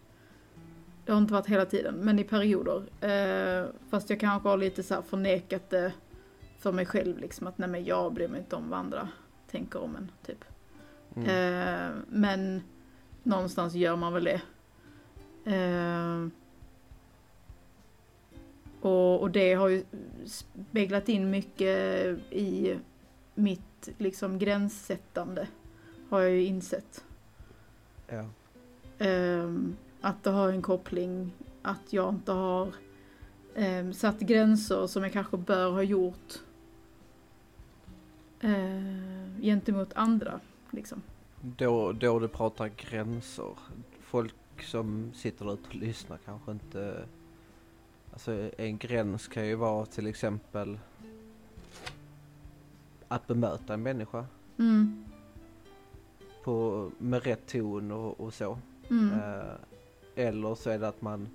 Det 1.07 1.13
har 1.13 1.19
inte 1.19 1.33
varit 1.33 1.47
hela 1.47 1.65
tiden, 1.65 1.95
men 1.95 2.19
i 2.19 2.23
perioder. 2.23 2.83
Eh, 3.01 3.69
fast 3.89 4.09
jag 4.09 4.19
kanske 4.19 4.49
har 4.49 4.57
lite 4.57 4.83
så 4.83 4.93
här 4.93 5.01
förnekat 5.01 5.69
det 5.69 5.93
för 6.59 6.71
mig 6.71 6.85
själv 6.85 7.17
liksom 7.17 7.47
att 7.47 7.57
nej 7.57 7.69
men 7.69 7.85
jag 7.85 8.13
bryr 8.13 8.27
mig 8.27 8.39
inte 8.39 8.55
om 8.55 8.69
vad 8.69 8.79
andra 8.79 9.09
tänker 9.51 9.81
om 9.81 9.95
en, 9.95 10.11
typ. 10.25 10.45
Mm. 11.15 11.29
Eh, 11.29 11.95
men 12.09 12.61
någonstans 13.23 13.73
gör 13.73 13.95
man 13.95 14.13
väl 14.13 14.23
det. 14.23 14.41
Eh, 15.55 16.27
och, 18.81 19.21
och 19.21 19.31
det 19.31 19.53
har 19.53 19.67
ju 19.67 19.83
speglat 20.25 21.09
in 21.09 21.29
mycket 21.29 21.77
i 22.31 22.79
mitt 23.35 23.89
liksom 23.97 24.39
gränssättande. 24.39 25.47
Har 26.09 26.19
jag 26.19 26.31
ju 26.31 26.45
insett. 26.45 27.05
Ja. 28.07 28.25
Ehm, 28.99 29.75
att 30.07 30.23
det 30.23 30.29
har 30.29 30.49
en 30.49 30.61
koppling, 30.61 31.31
att 31.61 31.93
jag 31.93 32.09
inte 32.13 32.31
har 32.31 32.73
ehm, 33.55 33.93
satt 33.93 34.19
gränser 34.19 34.87
som 34.87 35.03
jag 35.03 35.13
kanske 35.13 35.37
bör 35.37 35.71
ha 35.71 35.83
gjort 35.83 36.33
uh, 38.43 39.41
gentemot 39.41 39.93
andra. 39.93 40.39
Liksom. 40.71 41.01
Då, 41.41 41.91
då 41.91 42.19
du 42.19 42.27
pratar 42.27 42.67
gränser. 42.67 43.57
Folk 43.99 44.35
som 44.63 45.11
sitter 45.13 45.45
där 45.45 45.53
ute 45.53 45.67
och 45.69 45.75
lyssnar 45.75 46.17
kanske 46.25 46.51
inte... 46.51 47.03
Alltså 48.13 48.49
en 48.57 48.77
gräns 48.77 49.27
kan 49.27 49.47
ju 49.47 49.55
vara 49.55 49.85
till 49.85 50.07
exempel 50.07 50.79
att 53.07 53.27
bemöta 53.27 53.73
en 53.73 53.83
människa 53.83 54.25
Mm, 54.59 55.05
på, 56.43 56.89
med 56.97 57.23
rätt 57.23 57.47
ton 57.47 57.91
och, 57.91 58.19
och 58.19 58.33
så. 58.33 58.57
mm, 58.89 59.13
Eh, 59.13 59.55
eller 60.17 60.55
så 60.55 60.69
är 60.69 60.79
det 60.79 60.87
att 60.87 61.01
man 61.01 61.29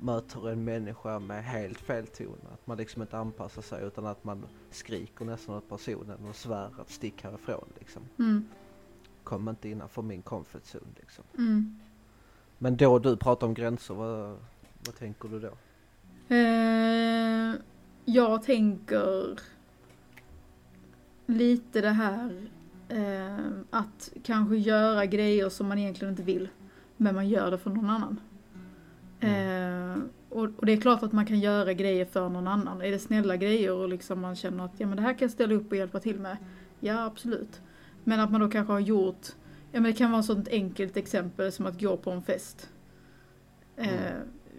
möter 0.00 0.50
en 0.50 0.64
människa 0.64 1.18
med 1.18 1.44
helt 1.44 1.78
fel 1.78 2.06
ton. 2.06 2.38
Att 2.52 2.66
man 2.66 2.76
liksom 2.78 3.02
inte 3.02 3.18
anpassar 3.18 3.62
sig 3.62 3.84
utan 3.86 4.06
att 4.06 4.24
man 4.24 4.44
skriker 4.70 5.24
nästan 5.24 5.54
åt 5.54 5.68
personen 5.68 6.26
och 6.28 6.36
svär 6.36 6.70
att 6.80 6.90
stick 6.90 7.22
härifrån 7.22 7.68
liksom. 7.78 8.02
mm, 8.18 8.44
Kom 9.24 9.48
inte 9.48 9.68
innanför 9.68 10.02
min 10.02 10.22
comfort 10.22 10.62
zone 10.64 10.92
liksom. 10.96 11.24
mm. 11.38 11.78
Men 12.58 12.76
då 12.76 12.98
du 12.98 13.16
pratar 13.16 13.46
om 13.46 13.54
gränser, 13.54 13.94
vad, 13.94 14.36
vad 14.86 14.96
tänker 14.98 15.28
du 15.28 15.40
då? 15.40 15.52
Eh, 16.34 17.54
jag 18.04 18.42
tänker 18.42 19.38
lite 21.26 21.80
det 21.80 21.90
här 21.90 22.48
eh, 22.88 23.46
att 23.70 24.12
kanske 24.24 24.56
göra 24.56 25.06
grejer 25.06 25.48
som 25.48 25.68
man 25.68 25.78
egentligen 25.78 26.12
inte 26.12 26.22
vill. 26.22 26.48
Men 27.00 27.14
man 27.14 27.28
gör 27.28 27.50
det 27.50 27.58
för 27.58 27.70
någon 27.70 27.90
annan. 27.90 28.20
Eh, 29.20 30.02
och, 30.28 30.48
och 30.56 30.66
det 30.66 30.72
är 30.72 30.80
klart 30.80 31.02
att 31.02 31.12
man 31.12 31.26
kan 31.26 31.40
göra 31.40 31.72
grejer 31.72 32.04
för 32.04 32.28
någon 32.28 32.48
annan. 32.48 32.82
Är 32.82 32.90
det 32.90 32.98
snälla 32.98 33.36
grejer 33.36 33.72
och 33.72 33.88
liksom 33.88 34.20
man 34.20 34.36
känner 34.36 34.64
att 34.64 34.72
ja, 34.76 34.86
men 34.86 34.96
det 34.96 35.02
här 35.02 35.12
kan 35.12 35.26
jag 35.26 35.30
ställa 35.30 35.54
upp 35.54 35.70
och 35.70 35.76
hjälpa 35.76 36.00
till 36.00 36.20
med. 36.20 36.36
Ja, 36.80 37.04
absolut. 37.04 37.60
Men 38.04 38.20
att 38.20 38.30
man 38.30 38.40
då 38.40 38.48
kanske 38.48 38.72
har 38.72 38.80
gjort, 38.80 39.26
ja 39.72 39.80
men 39.80 39.82
det 39.82 39.92
kan 39.92 40.10
vara 40.10 40.20
ett 40.20 40.26
sånt 40.26 40.48
enkelt 40.48 40.96
exempel 40.96 41.52
som 41.52 41.66
att 41.66 41.80
gå 41.80 41.96
på 41.96 42.10
en 42.10 42.22
fest. 42.22 42.70
Eh, 43.76 44.12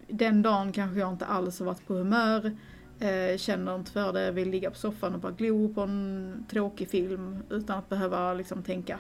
den 0.08 0.42
dagen 0.42 0.72
kanske 0.72 1.00
jag 1.00 1.14
inte 1.14 1.26
alls 1.26 1.60
har 1.60 1.66
varit 1.66 1.88
på 1.88 1.94
humör, 1.94 2.58
eh, 3.00 3.38
känner 3.38 3.76
inte 3.76 3.92
för 3.92 4.14
det, 4.14 4.32
vill 4.32 4.50
ligga 4.50 4.70
på 4.70 4.78
soffan 4.78 5.14
och 5.14 5.20
bara 5.20 5.32
glo 5.32 5.74
på 5.74 5.82
en 5.82 6.46
tråkig 6.50 6.90
film 6.90 7.38
utan 7.50 7.78
att 7.78 7.90
behöva 7.90 8.34
liksom 8.34 8.64
tänka. 8.64 9.00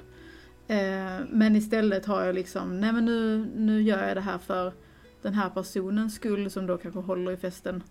Eh, 0.69 1.25
men 1.29 1.55
istället 1.55 2.05
har 2.05 2.25
jag 2.25 2.35
liksom, 2.35 2.79
nej 2.79 2.93
men 2.93 3.05
nu, 3.05 3.49
nu 3.55 3.81
gör 3.81 4.07
jag 4.07 4.17
det 4.17 4.21
här 4.21 4.37
för 4.37 4.73
den 5.21 5.33
här 5.33 5.49
personens 5.49 6.15
skull 6.15 6.49
som 6.49 6.67
då 6.67 6.77
kanske 6.77 6.99
håller 6.99 7.31
i 7.31 7.37
festen. 7.37 7.83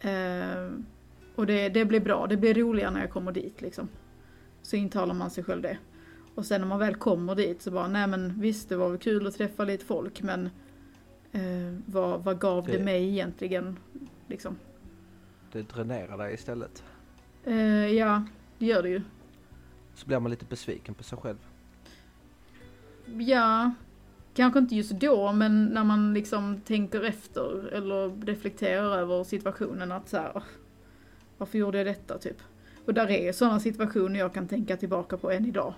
Eh, 0.00 0.70
och 1.34 1.46
det, 1.46 1.68
det 1.68 1.84
blir 1.84 2.00
bra, 2.00 2.26
det 2.26 2.36
blir 2.36 2.54
roligare 2.54 2.90
när 2.90 3.00
jag 3.00 3.10
kommer 3.10 3.32
dit 3.32 3.60
liksom. 3.62 3.88
Så 4.62 4.76
intalar 4.76 5.14
man 5.14 5.30
sig 5.30 5.44
själv 5.44 5.62
det. 5.62 5.78
Och 6.34 6.46
sen 6.46 6.60
när 6.60 6.68
man 6.68 6.78
väl 6.78 6.94
kommer 6.94 7.34
dit 7.34 7.62
så 7.62 7.70
bara, 7.70 7.88
nej 7.88 8.06
men 8.06 8.40
visst 8.40 8.68
det 8.68 8.76
var 8.76 8.88
väl 8.88 8.98
kul 8.98 9.26
att 9.26 9.34
träffa 9.34 9.64
lite 9.64 9.84
folk 9.84 10.22
men 10.22 10.46
eh, 11.32 11.74
vad, 11.86 12.24
vad 12.24 12.38
gav 12.40 12.66
det, 12.66 12.72
Det- 12.78 12.84
mig 12.84 13.08
egentligen? 13.08 13.78
Liksom. 14.28 14.56
Det 15.52 15.62
dränerar 15.62 16.18
dig 16.18 16.34
istället. 16.34 16.82
Eh, 17.44 17.86
ja, 17.86 18.24
det 18.58 18.66
gör 18.66 18.82
det 18.82 18.88
ju. 18.88 19.02
Så 19.94 20.06
blir 20.06 20.18
man 20.18 20.30
lite 20.30 20.44
besviken 20.44 20.94
på 20.94 21.02
sig 21.02 21.18
själv. 21.18 21.38
Ja, 23.18 23.70
kanske 24.34 24.58
inte 24.58 24.74
just 24.76 24.90
då, 24.92 25.32
men 25.32 25.64
när 25.66 25.84
man 25.84 26.14
liksom 26.14 26.60
tänker 26.60 27.02
efter 27.04 27.68
eller 27.72 28.26
reflekterar 28.26 28.98
över 28.98 29.24
situationen 29.24 29.92
att 29.92 30.08
så 30.08 30.16
här, 30.16 30.32
"Åh, 30.34 30.42
varför 31.38 31.58
gjorde 31.58 31.78
jag 31.78 31.86
detta 31.86 32.18
typ? 32.18 32.36
Och 32.86 32.94
där 32.94 33.10
är 33.10 33.32
sådana 33.32 33.60
situationer 33.60 34.18
jag 34.20 34.34
kan 34.34 34.48
tänka 34.48 34.76
tillbaka 34.76 35.16
på 35.16 35.30
än 35.30 35.46
idag. 35.46 35.74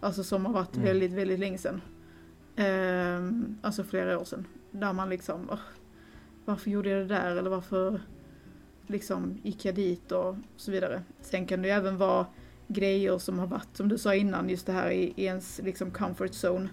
Alltså 0.00 0.24
som 0.24 0.46
har 0.46 0.52
varit 0.52 0.74
Mm. 0.76 0.86
väldigt, 0.88 1.12
väldigt 1.12 1.38
länge 1.40 1.58
sedan. 1.58 1.80
Ehm, 2.56 3.56
alltså 3.62 3.84
flera 3.84 4.18
år 4.18 4.24
sedan. 4.24 4.44
Där 4.70 4.92
man 4.92 5.08
liksom, 5.08 5.48
"Åh, 5.52 5.58
varför 6.44 6.70
gjorde 6.70 6.88
jag 6.90 7.00
det 7.08 7.14
där? 7.14 7.36
Eller 7.36 7.50
varför 7.50 8.00
liksom 8.86 9.38
gick 9.42 9.64
jag 9.64 9.74
dit 9.74 10.12
och 10.12 10.36
så 10.56 10.70
vidare. 10.70 11.02
Sen 11.20 11.46
kan 11.46 11.62
det 11.62 11.68
ju 11.68 11.74
även 11.74 11.96
vara 11.96 12.26
grejer 12.68 13.18
som 13.18 13.38
har 13.38 13.46
varit, 13.46 13.76
som 13.76 13.88
du 13.88 13.98
sa 13.98 14.14
innan, 14.14 14.48
just 14.48 14.66
det 14.66 14.72
här 14.72 14.90
i, 14.90 15.12
i 15.16 15.24
ens 15.24 15.60
liksom 15.64 15.90
comfort 15.90 16.30
zone. 16.44 16.68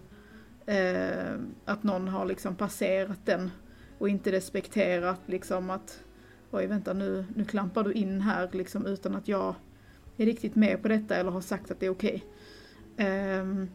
Eh, 0.66 1.40
att 1.66 1.84
någon 1.84 2.08
har 2.08 2.26
liksom 2.26 2.56
passerat 2.56 3.26
den 3.26 3.52
och 3.98 4.10
inte 4.10 4.32
respekterat 4.32 5.20
liksom 5.26 5.70
att 5.70 6.00
oj 6.52 6.68
vänta 6.68 6.94
nu, 6.94 7.26
nu 7.36 7.46
klampar 7.46 7.84
du 7.84 7.94
in 7.94 8.22
här 8.22 8.50
liksom 8.52 8.86
utan 8.86 9.16
att 9.16 9.28
jag 9.28 9.56
är 10.18 10.26
riktigt 10.26 10.56
med 10.56 10.82
på 10.82 10.88
detta 10.88 11.16
eller 11.16 11.32
har 11.32 11.42
sagt 11.42 11.72
att 11.72 11.80
det 11.80 11.86
är 11.86 11.90
okej. 11.90 12.24
Ehm, 12.98 13.70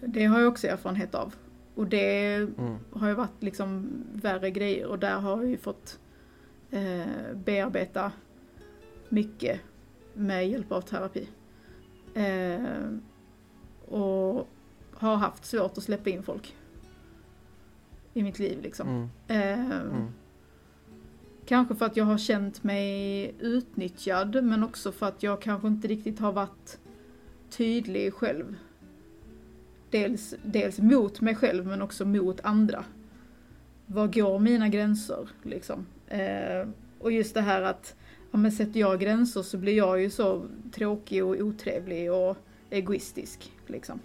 det 0.00 0.24
har 0.24 0.40
jag 0.40 0.48
också 0.48 0.66
erfarenhet 0.66 1.14
av. 1.14 1.34
Och 1.74 1.86
det 1.86 2.34
Mm. 2.34 2.76
har 2.92 3.08
ju 3.08 3.14
varit 3.14 3.42
liksom 3.42 3.90
värre 4.12 4.50
grejer 4.50 4.86
och 4.86 4.98
där 4.98 5.14
har 5.16 5.36
jag 5.36 5.50
ju 5.50 5.56
fått 5.56 5.98
eh, 6.70 7.34
bearbeta 7.34 8.12
mycket 9.08 9.60
med 10.14 10.48
hjälp 10.48 10.72
av 10.72 10.80
terapi. 10.80 11.28
Eh, 12.14 12.88
och 13.88 14.48
har 14.94 15.16
haft 15.16 15.44
svårt 15.44 15.78
att 15.78 15.84
släppa 15.84 16.10
in 16.10 16.22
folk 16.22 16.56
i 18.14 18.22
mitt 18.22 18.38
liv 18.38 18.62
liksom. 18.62 18.88
Mm. 19.28 19.60
Eh, 19.60 19.76
Mm. 19.76 20.08
Kanske 21.46 21.74
för 21.74 21.86
att 21.86 21.96
jag 21.96 22.04
har 22.04 22.18
känt 22.18 22.64
mig 22.64 23.34
utnyttjad 23.38 24.44
men 24.44 24.64
också 24.64 24.92
för 24.92 25.06
att 25.06 25.22
jag 25.22 25.42
kanske 25.42 25.68
inte 25.68 25.88
riktigt 25.88 26.18
har 26.18 26.32
varit 26.32 26.78
tydlig 27.50 28.14
själv. 28.14 28.56
Dels, 29.90 30.34
dels 30.44 30.78
mot 30.78 31.20
mig 31.20 31.34
själv 31.34 31.66
men 31.66 31.82
också 31.82 32.04
mot 32.04 32.40
andra. 32.40 32.84
Var 33.86 34.06
går 34.06 34.38
mina 34.38 34.68
gränser 34.68 35.28
liksom? 35.42 35.86
Eh, 36.08 36.68
och 36.98 37.12
just 37.12 37.34
det 37.34 37.40
här 37.40 37.62
att 37.62 37.96
ja, 38.32 38.38
men 38.38 38.52
sätter 38.52 38.80
jag 38.80 39.00
gränser 39.00 39.42
så 39.42 39.58
blir 39.58 39.76
jag 39.76 40.00
ju 40.00 40.10
så 40.10 40.46
tråkig 40.74 41.24
och 41.24 41.36
otrevlig 41.36 42.12
och 42.12 42.36
egoistisk 42.70 43.52
liksom. 43.66 44.00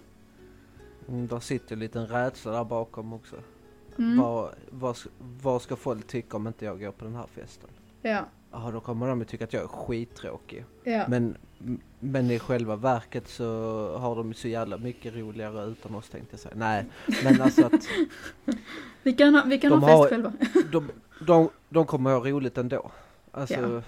Mm, 1.08 1.26
där 1.26 1.40
sitter 1.40 1.72
en 1.72 1.78
liten 1.78 2.06
rädsla 2.06 2.52
där 2.52 2.64
bakom 2.64 3.12
också. 3.12 3.36
Mm. 3.98 4.18
Vad, 4.18 4.50
vad, 4.70 4.96
vad 5.42 5.62
ska 5.62 5.76
folk 5.76 6.06
tycka 6.06 6.36
om 6.36 6.46
inte 6.46 6.64
jag 6.64 6.80
går 6.80 6.90
på 6.92 7.04
den 7.04 7.14
här 7.14 7.26
festen? 7.34 7.70
Ja, 8.02 8.24
Ja, 8.52 8.70
då 8.72 8.80
kommer 8.80 9.08
de 9.08 9.18
ju 9.18 9.24
tycka 9.24 9.44
att 9.44 9.52
jag 9.52 9.62
är 9.62 9.66
skittråkig. 9.68 10.64
ja. 10.84 11.04
Men, 11.08 11.36
men 12.00 12.30
i 12.30 12.38
själva 12.38 12.76
verket 12.76 13.28
så 13.28 13.44
har 13.98 14.16
de 14.16 14.34
så 14.34 14.48
jävla 14.48 14.78
mycket 14.78 15.14
roligare 15.14 15.64
utan 15.70 15.94
oss 15.94 16.08
tänkte 16.08 16.28
jag 16.32 16.40
säga. 16.40 16.54
Nej, 16.56 16.84
men 17.24 17.40
alltså 17.42 17.66
att 17.66 17.72
vi 19.02 19.12
kan 19.12 19.34
ha, 19.34 19.42
vi 19.46 19.58
kan 19.58 19.72
ha 19.72 19.80
fest 19.80 19.90
har- 19.98 20.08
själva. 20.08 20.32
de, 20.72 20.90
de, 21.26 21.48
de 21.68 21.86
kommer 21.86 22.10
ha 22.10 22.20
roligt 22.20 22.58
ändå. 22.58 22.90
Alltså, 23.32 23.54
Ja. 23.54 23.82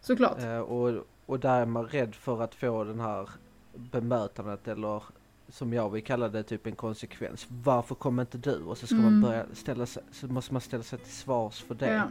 Såklart. 0.00 0.42
eh, 0.42 0.58
och, 0.58 1.04
och 1.26 1.40
där 1.40 1.60
är 1.60 1.66
man 1.66 1.86
rädd 1.86 2.14
för 2.14 2.42
att 2.42 2.54
få 2.54 2.84
den 2.84 3.00
här 3.00 3.28
bemötandet 3.74 4.68
eller 4.68 5.02
som 5.48 5.72
jag 5.72 5.90
vill 5.90 6.04
kalla 6.04 6.28
det, 6.28 6.42
typ 6.42 6.66
en 6.66 6.74
konsekvens. 6.76 7.46
Varför 7.64 7.94
kommer 7.94 8.22
inte 8.22 8.38
du? 8.38 8.56
Och 8.62 8.78
så 8.78 8.86
ska 8.86 8.96
man 8.96 9.06
Mm. 9.06 9.20
börja 9.20 9.44
ställa 9.52 9.86
sig, 9.86 10.02
så 10.12 10.26
måste 10.26 10.52
man 10.52 10.60
ställa 10.60 10.82
sig 10.82 10.98
till 10.98 11.12
svars 11.12 11.62
för 11.62 11.74
det. 11.74 11.92
Ja. 11.94 12.02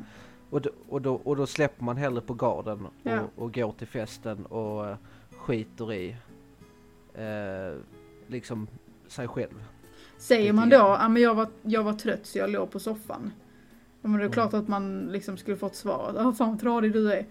Och, 0.50 0.62
då, 0.62 0.70
och, 0.90 1.02
då, 1.02 1.16
och 1.16 1.36
då 1.36 1.48
släpper 1.48 1.84
man 1.84 1.98
hellre 1.98 2.22
på 2.22 2.34
garden 2.34 2.86
och, 2.86 2.94
Ja. 3.04 3.20
och 3.36 3.54
går 3.54 3.72
till 3.72 3.88
festen 3.88 4.46
och 4.46 4.88
eh, 4.90 4.96
skiter 5.38 5.94
i 5.94 6.16
eh, 7.14 7.80
liksom 8.28 8.68
sig 9.08 9.28
själv. 9.28 9.64
Säger 10.18 10.54
man 10.54 10.70
då, 10.70 10.76
ja 10.78 11.10
men 11.10 11.22
jag 11.22 11.36
var, 11.36 11.48
jag 11.62 11.84
var 11.84 11.94
trött 11.94 12.26
så 12.26 12.38
jag 12.38 12.50
låg 12.50 12.72
på 12.72 12.80
soffan. 12.80 13.32
Ja, 14.02 14.08
men 14.10 14.12
det 14.12 14.18
är 14.18 14.22
Mm. 14.22 14.32
klart 14.32 14.54
att 14.54 14.68
man 14.68 15.00
liksom 15.12 15.38
skulle 15.38 15.58
fått 15.58 15.76
svar. 15.76 16.14
Ja, 16.16 16.34
fan 16.34 16.50
vad 16.50 16.60
tradig 16.60 16.94
du 16.94 17.14
är. 17.14 17.26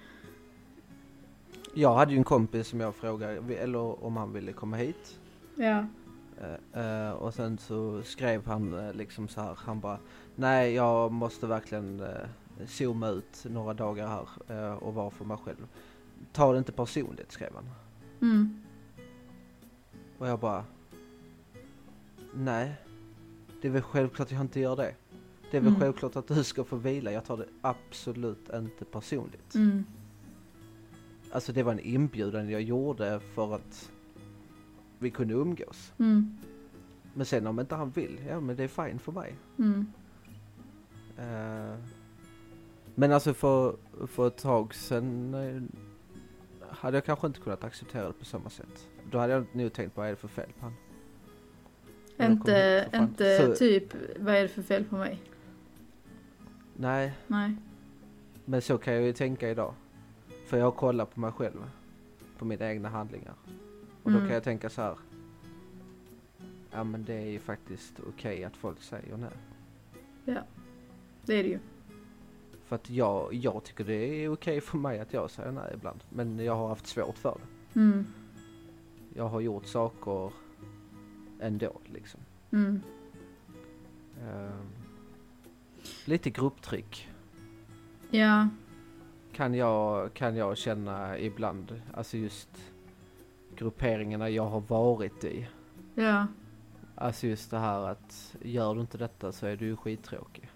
Jag 1.78 1.94
hade 1.94 2.12
ju 2.12 2.18
en 2.18 2.24
kompis 2.24 2.68
som 2.68 2.80
jag 2.80 2.94
frågade 2.94 3.54
eller 3.56 4.04
om 4.04 4.16
han 4.16 4.32
ville 4.32 4.52
komma 4.52 4.76
hit. 4.76 5.20
Ja. 5.54 5.86
Eh, 6.72 7.10
och 7.10 7.34
sen 7.34 7.58
så 7.58 8.02
skrev 8.02 8.46
han 8.46 8.74
eh, 8.74 8.92
liksom 8.94 9.28
så 9.28 9.40
här, 9.40 9.58
han 9.58 9.80
bara 9.80 9.98
Nej 10.34 10.74
jag 10.74 11.12
måste 11.12 11.46
verkligen 11.46 12.00
eh, 12.00 12.66
zooma 12.66 13.08
ut 13.08 13.46
några 13.50 13.74
dagar 13.74 14.06
här 14.08 14.28
eh, 14.48 14.74
och 14.74 14.94
vara 14.94 15.10
för 15.10 15.24
mig 15.24 15.36
själv. 15.44 15.66
Ta 16.32 16.52
det 16.52 16.58
inte 16.58 16.72
personligt 16.72 17.32
skrev 17.32 17.50
han. 17.54 17.68
Mm. 18.20 18.60
Och 20.18 20.28
jag 20.28 20.38
bara 20.40 20.64
Nej 22.34 22.74
Det 23.62 23.68
är 23.68 23.72
väl 23.72 23.82
självklart 23.82 24.30
jag 24.30 24.40
inte 24.40 24.60
gör 24.60 24.76
det. 24.76 24.94
Det 25.50 25.56
är 25.56 25.60
väl 25.60 25.68
Mm. 25.68 25.80
självklart 25.80 26.16
att 26.16 26.28
du 26.28 26.44
ska 26.44 26.64
få 26.64 26.76
vila. 26.76 27.12
Jag 27.12 27.24
tar 27.24 27.36
det 27.36 27.46
absolut 27.60 28.50
inte 28.54 28.84
personligt. 28.84 29.54
Mm. 29.54 29.84
Alltså 31.32 31.52
det 31.52 31.62
var 31.62 31.72
en 31.72 31.80
inbjudan 31.80 32.50
jag 32.50 32.62
gjorde 32.62 33.20
för 33.34 33.54
att 33.54 33.90
vi 34.98 35.10
kunde 35.10 35.34
umgås. 35.34 35.92
Mm. 35.98 36.36
Men 37.14 37.26
sen 37.26 37.46
om 37.46 37.60
inte 37.60 37.74
han 37.74 37.90
vill, 37.90 38.20
ja 38.28 38.40
men 38.40 38.56
det 38.56 38.64
är 38.64 38.68
fine 38.68 38.98
för 38.98 39.12
mig. 39.12 39.34
Mm. 39.58 39.86
Eh, 41.18 41.78
men 42.94 43.12
alltså 43.12 43.34
för, 43.34 43.76
för 44.06 44.26
ett 44.26 44.36
tag 44.36 44.74
sen 44.74 45.34
eh, 45.34 45.62
hade 46.70 46.96
jag 46.96 47.04
kanske 47.04 47.26
inte 47.26 47.40
kunnat 47.40 47.64
acceptera 47.64 48.06
det 48.06 48.12
på 48.12 48.24
samma 48.24 48.50
sätt. 48.50 48.88
Då 49.10 49.18
hade 49.18 49.32
jag 49.32 49.46
nog 49.52 49.72
tänkt 49.72 49.96
vad 49.96 50.06
är 50.06 50.10
det 50.10 50.16
för 50.16 50.28
fel 50.28 50.50
på 50.60 50.64
han? 50.64 50.74
Kommer 52.16 52.30
Inte, 52.30 52.90
inte 52.94 53.38
Så- 53.46 53.54
typ, 53.54 53.94
vad 54.20 54.34
är 54.34 54.42
det 54.42 54.48
för 54.48 54.62
fel 54.62 54.84
på 54.84 54.96
mig? 54.96 55.22
Nej, 56.76 57.12
Nej. 57.26 57.56
men 58.44 58.62
så 58.62 58.78
kan 58.78 58.94
jag 58.94 59.02
ju 59.02 59.12
tänka 59.12 59.50
idag. 59.50 59.74
För 60.46 60.56
jag 60.58 60.76
kollar 60.76 61.04
på 61.04 61.20
mig 61.20 61.32
själv. 61.32 61.70
På 62.38 62.44
mina 62.44 62.70
egna 62.70 62.88
handlingar. 62.88 63.34
Och 64.02 64.10
då 64.10 64.16
Mm. 64.16 64.26
kan 64.28 64.34
jag 64.34 64.44
tänka 64.44 64.70
så 64.70 64.82
här. 64.82 64.96
Ja 66.70 66.84
men 66.84 67.04
det 67.04 67.14
är 67.14 67.26
ju 67.30 67.38
faktiskt 67.38 67.92
okej 68.08 68.44
att 68.44 68.56
folk 68.56 68.82
säger 68.82 69.16
nej. 69.16 69.30
Det 71.24 71.38
är 71.38 71.42
det 71.42 71.48
ju. 71.48 71.58
För 72.66 72.76
att 72.76 72.90
jag, 72.90 73.34
jag 73.34 73.64
tycker 73.64 73.84
det 73.84 73.94
är 74.24 74.28
okej 74.32 74.60
för 74.60 74.78
mig 74.78 75.00
att 75.00 75.12
jag 75.12 75.30
säger 75.30 75.52
nej 75.52 75.70
ibland. 75.74 76.04
Men 76.10 76.38
jag 76.38 76.56
har 76.56 76.68
haft 76.68 76.86
svårt 76.86 77.18
för 77.18 77.38
det. 77.72 77.80
Mm. 77.80 78.06
Jag 79.14 79.28
har 79.28 79.40
gjort 79.40 79.66
saker 79.66 80.32
ändå 81.40 81.72
liksom. 81.92 82.20
Mm. 82.50 82.80
Ehm, 84.22 84.66
lite 86.04 86.30
grupptryck 86.30 87.08
Ja. 88.10 88.48
Kan 89.36 89.54
jag, 89.54 90.14
kan 90.14 90.36
jag 90.36 90.56
känna 90.56 91.18
ibland. 91.18 91.80
Alltså 91.94 92.16
just 92.16 92.48
grupperingarna 93.56 94.28
jag 94.30 94.46
har 94.46 94.60
varit 94.60 95.24
i. 95.24 95.48
Ja. 95.94 96.26
Alltså 96.94 97.26
just 97.26 97.50
det 97.50 97.58
här 97.58 97.80
att 97.88 98.36
gör 98.42 98.74
du 98.74 98.80
inte 98.80 98.98
detta 98.98 99.32
så 99.32 99.46
är 99.46 99.56
du 99.56 99.76
skittråkig. 99.76 100.50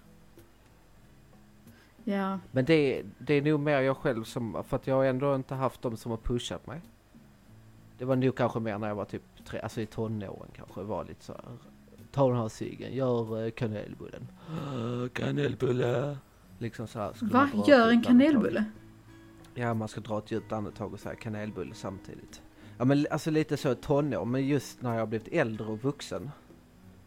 Ja. 2.03 2.39
Men 2.51 2.65
det, 2.65 2.73
är- 2.99 3.05
det 3.17 3.33
är 3.33 3.41
nog 3.41 3.59
mer 3.59 3.81
jag 3.81 3.97
själv 3.97 4.23
som, 4.23 4.63
för 4.63 4.75
att 4.77 4.87
jag 4.87 4.95
har 4.95 5.05
ändå 5.05 5.35
inte 5.35 5.55
haft 5.55 5.81
de 5.81 5.97
som 5.97 6.11
har 6.11 6.17
pushat 6.17 6.67
mig. 6.67 6.81
Det 7.97 8.05
var 8.05 8.15
nog 8.15 8.35
kanske 8.35 8.59
mer 8.59 8.77
när 8.77 8.87
jag 8.87 8.95
var 8.95 9.05
typ 9.05 9.23
tre, 9.45 9.59
alltså 9.59 9.81
i 9.81 9.85
tonåren 9.85 10.49
kanske 10.55 10.81
var 10.81 11.05
lite 11.05 11.23
så 11.23 11.33
här. 11.33 11.41
Ta 12.11 12.27
den 12.27 12.37
här 12.37 12.47
ciggen, 12.49 12.93
gör 12.93 13.45
eh, 13.45 13.51
kanelbullen. 13.51 14.27
"Åh, 14.49 15.07
Kanelbulle! 15.13 16.17
Liksom 16.61 16.87
så 16.87 16.99
här. 16.99 17.13
Va? 17.21 17.49
Gör 17.67 17.89
en 17.89 18.03
kanelbulle? 18.03 18.65
Ja, 19.55 19.73
man 19.73 19.87
ska 19.87 20.01
dra 20.01 20.17
ett 20.17 20.31
djupt 20.31 20.51
andetag 20.51 20.93
och 20.93 20.99
säga 20.99 21.15
kanelbulle 21.15 21.75
samtidigt. 21.75 22.41
Ja 22.77 22.85
men 22.85 23.05
alltså 23.11 23.31
lite 23.31 23.57
så 23.57 23.75
tonår, 23.75 24.25
men 24.25 24.47
just 24.47 24.81
när 24.81 24.93
jag 24.93 24.99
har 24.99 25.07
blivit 25.07 25.27
äldre 25.27 25.67
och 25.67 25.83
vuxen. 25.83 26.31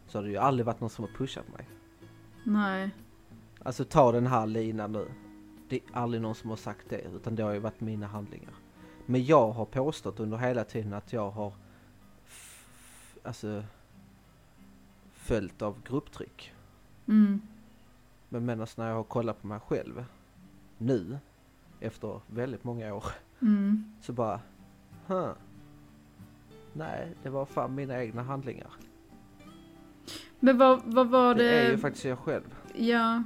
Så 0.07 0.17
har 0.17 0.23
det 0.23 0.29
ju 0.29 0.37
aldrig 0.37 0.65
varit 0.65 0.79
någon 0.79 0.89
som 0.89 1.05
har 1.05 1.11
pushat 1.11 1.45
mig. 1.53 1.69
Nej. 2.43 2.89
Alltså 3.63 3.85
ta 3.85 4.11
den 4.11 4.27
här 4.27 4.47
linan 4.47 4.91
nu. 4.91 5.11
Det 5.69 5.75
är 5.75 5.81
aldrig 5.93 6.21
någon 6.21 6.35
som 6.35 6.49
har 6.49 6.57
sagt 6.57 6.89
det, 6.89 7.01
utan 7.15 7.35
det 7.35 7.43
har 7.43 7.53
ju 7.53 7.59
varit 7.59 7.81
mina 7.81 8.07
handlingar. 8.07 8.53
Men 9.05 9.25
jag 9.25 9.51
har 9.51 9.65
påstått 9.65 10.19
under 10.19 10.37
hela 10.37 10.63
tiden 10.63 10.93
att 10.93 11.13
jag 11.13 11.31
har 11.31 11.53
alltså 13.23 13.63
följt 15.13 15.61
av 15.61 15.81
grupptryck. 15.87 16.53
Mm. 17.07 17.41
Men 18.35 18.45
medan 18.45 18.67
när 18.77 18.87
jag 18.87 18.95
har 18.95 19.03
kollat 19.03 19.41
på 19.41 19.47
mig 19.47 19.59
själv 19.59 20.05
nu, 20.77 21.17
efter 21.79 22.19
väldigt 22.27 22.63
många 22.63 22.93
år, 22.93 23.03
Mm. 23.41 23.91
så 24.01 24.13
bara, 24.13 24.39
huh. 25.07 25.29
Nej, 26.73 27.15
det 27.23 27.29
var 27.29 27.45
fan 27.45 27.75
mina 27.75 28.03
egna 28.03 28.23
handlingar. 28.23 28.67
Men 30.39 30.57
vad, 30.57 30.81
vad 30.85 31.07
var 31.09 31.35
Det, 31.35 31.43
det? 31.43 31.49
är 31.59 31.71
ju 31.71 31.77
faktiskt 31.77 32.05
jag 32.05 32.19
själv. 32.19 32.55
Ja. 32.75 33.23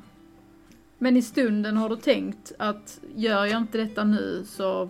Men 0.97 1.17
i 1.17 1.21
stunden 1.21 1.77
har 1.77 1.89
du 1.89 1.95
tänkt 1.95 2.51
att 2.59 2.99
gör 3.15 3.45
jag 3.45 3.57
inte 3.57 3.77
detta 3.77 4.03
nu 4.03 4.43
så... 4.45 4.89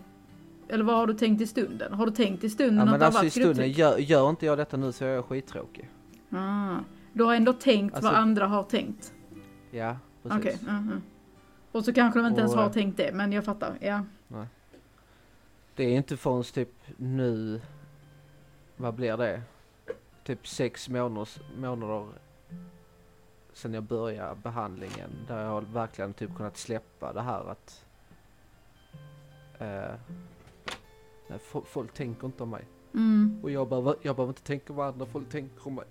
Eller 0.67 0.83
vad 0.83 0.95
har 0.95 1.07
du 1.07 1.13
tänkt 1.13 1.41
i 1.41 1.47
stunden? 1.47 1.93
Har 1.93 2.05
du 2.05 2.11
tänkt 2.11 2.43
i 2.43 2.49
stunden 2.49 2.77
Ja, 2.77 2.83
att 2.83 2.89
men 2.91 2.99
det 2.99 3.05
alltså 3.05 3.25
i 3.25 3.29
stunden, 3.29 3.71
gör, 3.71 3.97
gör 3.97 4.29
inte 4.29 4.45
jag 4.45 4.57
detta 4.57 4.77
nu 4.77 4.91
så 4.91 5.05
är 5.05 5.09
jag 5.09 5.25
skittråkig. 5.25 5.89
Ah. 6.29 6.77
Du 7.13 7.23
har 7.23 7.35
ändå 7.35 7.53
tänkt 7.53 7.95
Alltså- 7.95 8.11
vad 8.11 8.19
andra 8.19 8.47
har 8.47 8.63
tänkt? 8.63 9.13
Ja, 9.71 9.95
Okej. 10.23 10.57
mhm. 10.67 11.01
Och 11.71 11.85
så 11.85 11.93
kanske 11.93 12.19
de 12.19 12.27
inte 12.27 12.39
ens 12.39 12.53
Och, 12.53 12.59
har 12.59 12.65
eh, 12.65 12.71
tänkt 12.71 12.97
det, 12.97 13.11
men 13.13 13.31
jag 13.31 13.45
fattar. 13.45 13.77
Ja. 13.81 14.03
Det 15.75 15.83
är 15.83 15.97
inte 15.97 16.17
förrän 16.17 16.43
typ 16.43 16.69
nu, 16.97 17.61
vad 18.77 18.93
blir 18.93 19.17
det? 19.17 19.41
Typ 20.23 20.47
sex 20.47 20.89
månaders, 20.89 21.39
månader 21.57 22.07
sen 23.53 23.73
jag 23.73 23.83
började 23.83 24.35
behandlingen 24.35 25.09
där 25.27 25.41
jag 25.43 25.49
har 25.49 25.61
verkligen 25.61 26.13
typ 26.13 26.35
kunnat 26.35 26.57
släppa 26.57 27.13
det 27.13 27.21
här 27.21 27.51
att 27.51 27.85
eh, 29.59 29.95
nej, 31.27 31.39
fo- 31.51 31.65
folk 31.65 31.93
tänker 31.93 32.25
inte 32.27 32.43
om 32.43 32.49
mig. 32.49 32.65
Mm. 32.93 33.39
Och 33.43 33.51
jag 33.51 33.69
behöver, 33.69 33.95
jag 34.01 34.15
behöver 34.15 34.31
inte 34.31 34.43
tänka 34.43 34.73
vad 34.73 34.87
andra 34.87 35.05
folk 35.05 35.29
tänker 35.29 35.67
om 35.67 35.75
mig. 35.75 35.85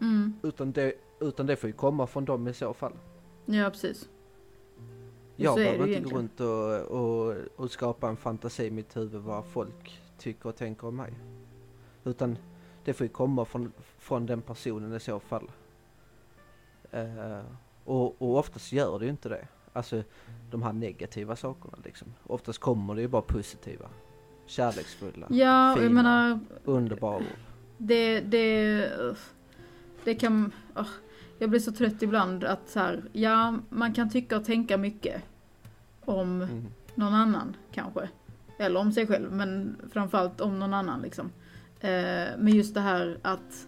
Mm. 0.00 0.34
Utan 0.42 0.72
det, 0.72 0.94
utan 1.20 1.46
det 1.46 1.56
får 1.56 1.66
ju 1.68 1.72
komma 1.74 2.06
från 2.06 2.24
dem 2.24 2.48
i 2.48 2.54
så 2.54 2.74
fall. 2.74 2.92
Ja, 3.46 3.70
precis. 3.70 4.08
Jag 5.36 5.56
behöver 5.56 5.86
inte 5.86 6.10
gå 6.10 6.18
runt 6.18 6.40
och, 6.40 6.80
och, 6.80 7.34
och 7.56 7.70
skapa 7.70 8.08
en 8.08 8.16
fantasi 8.16 8.64
i 8.64 8.70
mitt 8.70 8.96
huvud 8.96 9.20
vad 9.22 9.44
folk 9.46 10.00
tycker 10.18 10.48
och 10.48 10.56
tänker 10.56 10.86
om 10.86 10.96
mig. 10.96 11.12
Utan 12.04 12.38
det 12.84 12.92
får 12.92 13.04
ju 13.04 13.12
komma 13.12 13.44
från, 13.44 13.72
från 13.98 14.26
den 14.26 14.42
personen 14.42 14.94
i 14.94 15.00
så 15.00 15.20
fall. 15.20 15.50
Eh, 16.90 17.40
och, 17.84 18.22
och 18.22 18.36
oftast 18.38 18.72
gör 18.72 18.98
det 18.98 19.04
ju 19.04 19.10
inte 19.10 19.28
det. 19.28 19.48
Alltså 19.72 20.02
de 20.50 20.62
här 20.62 20.72
negativa 20.72 21.36
sakerna 21.36 21.78
liksom. 21.84 22.14
Oftast 22.26 22.58
kommer 22.58 22.94
det 22.94 23.00
ju 23.00 23.08
bara 23.08 23.22
positiva. 23.22 23.88
Kärleksfulla, 24.46 25.26
Ja, 25.30 25.76
fina. 25.78 25.90
menar, 25.90 26.40
underbara 26.64 27.22
det, 27.78 28.20
det, 28.20 28.90
det 30.04 30.14
kan, 30.14 30.52
åh, 30.76 30.86
jag 31.38 31.50
blir 31.50 31.60
så 31.60 31.72
trött 31.72 32.02
ibland 32.02 32.44
att 32.44 32.68
så 32.68 32.78
här, 32.80 33.02
ja, 33.12 33.54
man 33.68 33.92
kan 33.94 34.10
tycka 34.10 34.36
och 34.36 34.44
tänka 34.44 34.76
mycket 34.76 35.22
om 36.04 36.42
Mm. 36.42 36.64
någon 36.94 37.14
annan 37.14 37.56
kanske. 37.72 38.08
Eller 38.58 38.80
om 38.80 38.92
sig 38.92 39.06
själv, 39.06 39.32
men 39.32 39.76
framförallt 39.92 40.40
om 40.40 40.58
någon 40.58 40.74
annan 40.74 41.02
liksom. 41.02 41.32
Eh, 41.80 41.90
men 42.38 42.48
just 42.48 42.74
det 42.74 42.80
här 42.80 43.18
att, 43.22 43.66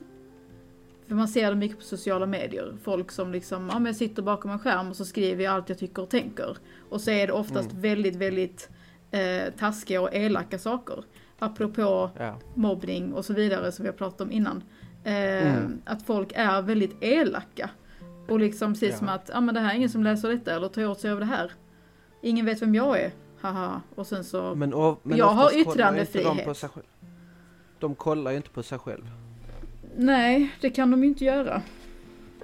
för 1.07 1.15
man 1.15 1.29
ser 1.29 1.51
det 1.51 1.57
mycket 1.57 1.79
på 1.79 1.85
sociala 1.85 2.27
medier, 2.27 2.75
folk 2.83 3.13
som 3.13 3.33
liksom, 3.33 3.67
ja 3.73 3.75
men 3.79 3.87
jag 3.87 3.97
sitter 3.97 4.23
bakom 4.23 4.51
en 4.51 4.59
skärm 4.59 4.89
och 4.91 4.97
så 4.97 5.05
skriver 5.05 5.45
jag 5.45 5.55
allt 5.55 5.69
jag 5.69 5.79
tycker 5.79 6.03
och 6.03 6.09
tänker. 6.11 6.57
Och 6.89 7.01
så 7.01 7.11
är 7.11 7.27
det 7.27 7.33
oftast 7.33 7.71
Mm. 7.71 7.83
väldigt, 7.83 8.17
väldigt 8.17 8.69
eh, 9.11 9.53
taskiga 9.59 10.01
och 10.01 10.15
elaka 10.15 10.59
saker. 10.59 11.05
Apropå 11.39 12.11
Ja. 12.19 12.39
mobbning 12.55 13.13
och 13.13 13.25
så 13.25 13.33
vidare 13.35 13.73
som 13.73 13.83
vi 13.83 13.89
har 13.89 13.97
pratat 13.97 14.21
om 14.21 14.33
innan. 14.33 14.63
Eh, 15.07 15.57
Mm. 15.57 15.83
Att 15.85 16.03
folk 16.03 16.33
är 16.35 16.63
väldigt 16.63 16.97
elaka. 17.03 17.71
Och 18.29 18.41
liksom 18.41 18.73
precis 18.73 18.91
Ja. 18.91 18.97
som 18.97 19.09
att, 19.09 19.31
ja 19.33 19.41
men 19.41 19.55
det 19.55 19.61
här 19.61 19.71
är 19.73 19.77
ingen 19.77 19.91
som 19.91 20.03
läser 20.05 20.29
detta 20.29 20.55
eller 20.55 20.69
tar 20.69 20.87
åt 20.87 21.01
sig 21.01 21.11
av 21.11 21.19
det 21.21 21.27
här. 21.27 21.53
Ingen 22.23 22.47
vet 22.47 22.63
vem 22.63 22.75
jag 22.75 23.01
är, 23.01 23.11
haha. 23.41 23.81
Och 23.95 24.07
sen 24.07 24.25
så, 24.25 24.55
Men, 24.55 24.75
och, 24.75 25.01
men 25.03 25.19
Jag 25.19 25.27
har 25.27 25.51
De, 25.51 25.57
yttrandefrihet. 25.59 26.45
på 26.45 26.55
sig 26.55 26.69
själv. 26.69 26.87
de 27.79 27.95
kollar 27.95 28.31
ju 28.31 28.37
inte 28.37 28.51
på 28.51 28.63
sig 28.63 28.79
själv. 28.79 29.11
nej 29.97 30.55
det 30.61 30.71
kan 30.71 30.91
de 30.91 31.03
ju 31.03 31.09
inte 31.09 31.25
göra. 31.25 31.63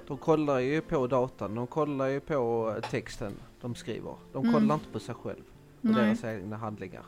De 0.07 0.17
kollar 0.17 0.59
ju 0.59 0.81
på 0.81 1.07
datan, 1.07 1.55
de 1.55 1.67
kollar 1.67 2.07
ju 2.07 2.19
på 2.19 2.73
texten 2.91 3.33
de 3.61 3.75
skriver. 3.75 4.15
De 4.33 4.41
Mm. 4.47 4.53
kollar 4.53 4.75
inte 4.75 4.89
på 4.89 4.99
sig 4.99 5.15
själv 5.15 5.41
och 5.81 5.85
Nej. 5.89 6.05
deras 6.05 6.23
egna 6.23 6.57
handlingar. 6.57 7.03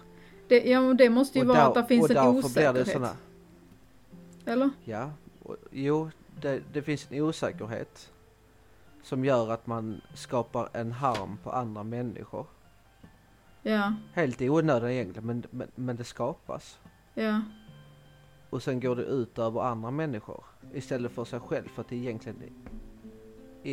Det, 0.48 0.60
ja 0.70 0.94
det 0.94 1.10
måste 1.10 1.38
ju 1.40 1.42
Och 1.42 1.48
vara 1.48 1.60
där- 1.60 1.68
att 1.68 1.74
det 1.76 1.86
finns 1.86 2.10
en 2.10 2.16
därför 2.16 2.32
blir 2.32 2.44
osäkerhet. 2.46 2.86
det 2.86 2.92
såna, 2.92 3.10
Eller? 4.46 4.70
ja, 4.84 5.12
och, 5.46 5.56
jo, 5.72 6.10
det, 6.42 6.62
det 6.74 6.82
finns 6.82 7.12
en 7.12 7.22
osäkerhet 7.22 8.12
som 9.04 9.26
gör 9.26 9.52
att 9.52 9.68
man 9.68 10.02
skapar 10.14 10.70
en 10.74 10.92
harm 10.92 11.38
på 11.44 11.52
andra 11.52 11.84
människor. 11.84 12.46
Ja, 13.62 13.94
Helt 14.14 14.42
i 14.42 14.50
onödan 14.50 14.90
egentligen, 14.92 15.26
men, 15.28 15.44
men, 15.50 15.68
men 15.76 15.96
det 15.96 16.04
skapas. 16.04 16.80
ja, 17.14 17.42
Och 18.50 18.64
sen 18.64 18.80
går 18.80 18.96
det 18.96 19.04
ut 19.04 19.40
över 19.40 19.62
andra 19.62 19.92
människor 19.92 20.44
istället 20.74 21.12
för 21.12 21.26
sig 21.26 21.40
själv 21.40 21.68
för 21.68 21.82
att 21.82 21.90
det 21.90 21.96
egentligen 21.96 22.42
är 22.44 22.52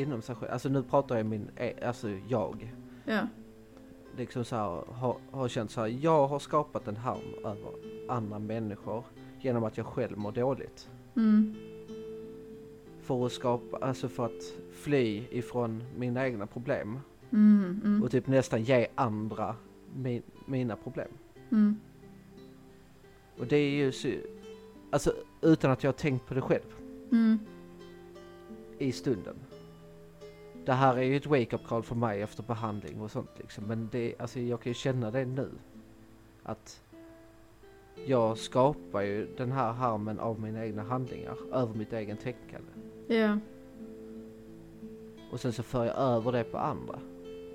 inom 0.03 0.23
sig 0.23 0.35
själv. 0.35 0.53
Alltså 0.53 0.69
nu 0.69 0.83
pratar 0.83 1.17
jag 1.17 1.27
min, 1.27 1.51
e- 1.57 1.87
alltså 1.87 2.09
jag. 2.29 2.75
ja. 3.05 3.27
Liksom 4.17 4.45
så 4.45 4.57
här, 4.57 4.93
har, 4.93 5.17
har 5.31 5.49
känt 5.49 5.71
så 5.71 5.81
här, 5.81 5.89
jag 5.89 6.27
har 6.29 6.39
skapat 6.39 6.89
en 6.89 6.97
harm 6.97 7.35
över 7.45 7.73
andra 8.09 8.39
människor 8.39 9.05
genom 9.41 9.65
att 9.65 9.77
jag 9.77 9.87
själv 9.87 10.19
mår 10.19 10.33
dåligt. 10.33 10.91
Mm, 11.17 11.55
För 13.03 13.27
att 13.27 13.33
skapa, 13.33 13.77
alltså 13.77 14.09
för 14.09 14.27
att 14.27 14.55
fly 14.73 15.25
ifrån 15.31 15.85
mina 15.99 16.27
egna 16.27 16.47
problem 16.47 16.99
mm, 17.33 17.81
mm, 17.85 18.03
och 18.03 18.11
typ 18.11 18.27
nästan 18.27 18.63
ge 18.63 18.87
andra 18.95 19.57
min, 19.97 20.23
mina 20.47 20.77
problem. 20.77 21.09
mm. 21.51 21.77
Och 23.39 23.47
det 23.47 23.57
är 23.57 23.71
ju 23.71 23.93
så, 23.93 24.09
alltså 24.91 25.13
utan 25.43 25.71
att 25.71 25.83
jag 25.83 25.89
har 25.89 25.99
tänkt 25.99 26.27
på 26.27 26.35
det 26.35 26.41
själv. 26.41 26.75
Mm, 27.13 27.39
i 28.79 28.93
stunden. 28.93 29.37
Det 30.65 30.73
här 30.73 30.97
är 30.97 31.03
ju 31.03 31.17
ett 31.17 31.27
wake-up 31.27 31.67
call 31.67 31.83
för 31.83 31.95
mig 31.95 32.23
efter 32.23 32.43
behandling 32.43 33.01
och 33.01 33.11
sånt 33.11 33.31
liksom. 33.39 33.65
Men 33.65 33.89
det, 33.93 34.15
alltså 34.19 34.41
jag 34.41 34.61
kan 34.61 34.71
ju 34.71 34.75
känna 34.75 35.11
det 35.11 35.25
nu. 35.25 35.49
Att 36.43 36.83
jag 38.07 38.39
skapar 38.39 39.03
ju 39.03 39.27
den 39.37 39.53
här 39.53 39.73
harmen 39.73 40.19
av 40.19 40.41
mina 40.41 40.67
egna 40.67 40.83
handlingar, 40.83 41.37
över 41.53 41.75
mitt 41.75 41.93
egen 41.93 42.17
tänkande. 42.17 42.73
ja, 43.07 43.39
Och 45.31 45.41
sen 45.41 45.53
så 45.53 45.63
för 45.63 45.85
jag 45.85 45.97
över 45.97 46.33
det 46.33 46.45
på 46.45 46.59
andra. 46.59 46.99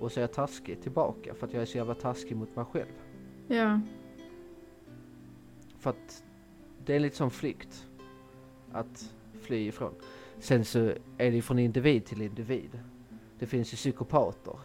Och 0.00 0.12
så 0.12 0.20
är 0.20 0.22
jag 0.22 0.32
taskig 0.32 0.82
tillbaka 0.82 1.34
för 1.34 1.46
att 1.46 1.52
jag 1.52 1.62
är 1.62 1.66
så 1.66 1.78
jävla 1.78 1.94
taskig 1.94 2.36
mot 2.36 2.56
mig 2.56 2.64
själv. 2.64 2.92
ja, 3.48 3.80
För 5.78 5.90
att 5.90 6.24
det 6.84 6.94
är 6.96 7.00
lite 7.00 7.16
som 7.16 7.30
flykt. 7.30 7.86
Att 8.72 9.14
fly 9.40 9.66
ifrån. 9.68 9.94
Sen 10.38 10.64
så 10.64 10.78
är 11.18 11.30
det 11.30 11.34
ju 11.36 11.42
från 11.42 11.58
individ 11.58 12.04
till 12.04 12.22
individ. 12.22 12.80
Det 13.38 13.46
finns 13.46 13.72
ju 13.72 13.76
psykopater. 13.76 14.56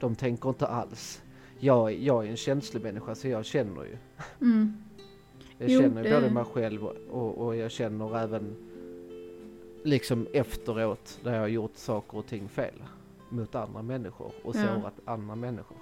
De 0.00 0.14
tänker 0.14 0.48
inte 0.48 0.66
alls. 0.66 1.22
Jag, 1.58 1.92
jag 1.92 2.26
är 2.26 2.30
en 2.30 2.36
känslig 2.36 2.82
människa 2.82 3.14
så 3.14 3.28
jag 3.28 3.44
känner 3.44 3.84
ju. 3.84 3.96
mm, 4.40 4.76
Jag 5.60 5.68
Jo, 5.70 5.80
känner 5.80 6.02
det- 6.02 6.10
både 6.10 6.30
mig 6.30 6.44
själv 6.44 6.84
och, 7.10 7.46
och 7.46 7.56
jag 7.56 7.70
känner 7.70 8.18
även 8.18 8.56
liksom 9.82 10.26
efteråt 10.32 11.20
där 11.24 11.32
jag 11.34 11.40
har 11.40 11.48
gjort 11.48 11.76
saker 11.76 12.18
och 12.18 12.26
ting 12.26 12.48
fel 12.48 12.74
mot 13.28 13.54
andra 13.54 13.82
människor 13.82 14.32
och 14.42 14.56
Ja. 14.56 14.62
sårat 14.66 14.94
andra 15.04 15.34
människor. 15.34 15.76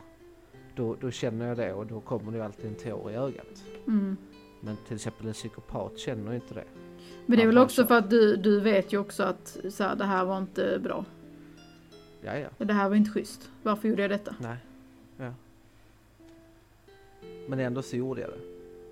Då, 0.75 0.97
då 1.01 1.11
känner 1.11 1.49
jag 1.49 1.57
det 1.57 1.73
och 1.73 1.87
då 1.87 2.01
kommer 2.01 2.33
det 2.33 2.39
ju 2.39 2.45
alltid 2.45 2.67
en 2.67 2.75
tår 2.75 3.11
i 3.11 3.15
ögat. 3.15 3.65
mm. 3.87 4.17
Men 4.61 4.77
till 4.87 4.95
exempel 4.95 5.27
en 5.27 5.33
psykopat 5.33 5.99
känner 5.99 6.35
inte 6.35 6.55
det. 6.55 6.65
Men 7.27 7.37
det 7.39 7.43
är 7.43 7.47
väl 7.47 7.59
också 7.59 7.83
så. 7.83 7.87
för 7.89 7.95
att 7.99 8.11
du, 8.11 8.37
du 8.37 8.61
vet 8.61 8.93
ju 8.93 8.99
också 8.99 9.23
att 9.23 9.59
så 9.71 9.85
här, 9.85 9.97
det 9.97 10.05
här 10.05 10.25
var 10.25 10.39
inte 10.39 10.79
bra. 10.83 11.05
Ja, 12.21 12.39
ja. 12.39 12.49
Det 12.59 12.73
här 12.73 12.89
var 12.89 12.97
inte 12.97 13.11
schysst. 13.11 13.51
Varför 13.63 13.89
gjorde 13.89 14.03
jag 14.03 14.11
detta? 14.11 14.35
Nej. 14.41 14.57
Ja. 15.17 15.33
Men 17.49 17.59
ändå 17.61 17.83
så 17.83 17.97
gjorde 17.97 18.21
jag 18.21 18.31
det. 18.31 18.39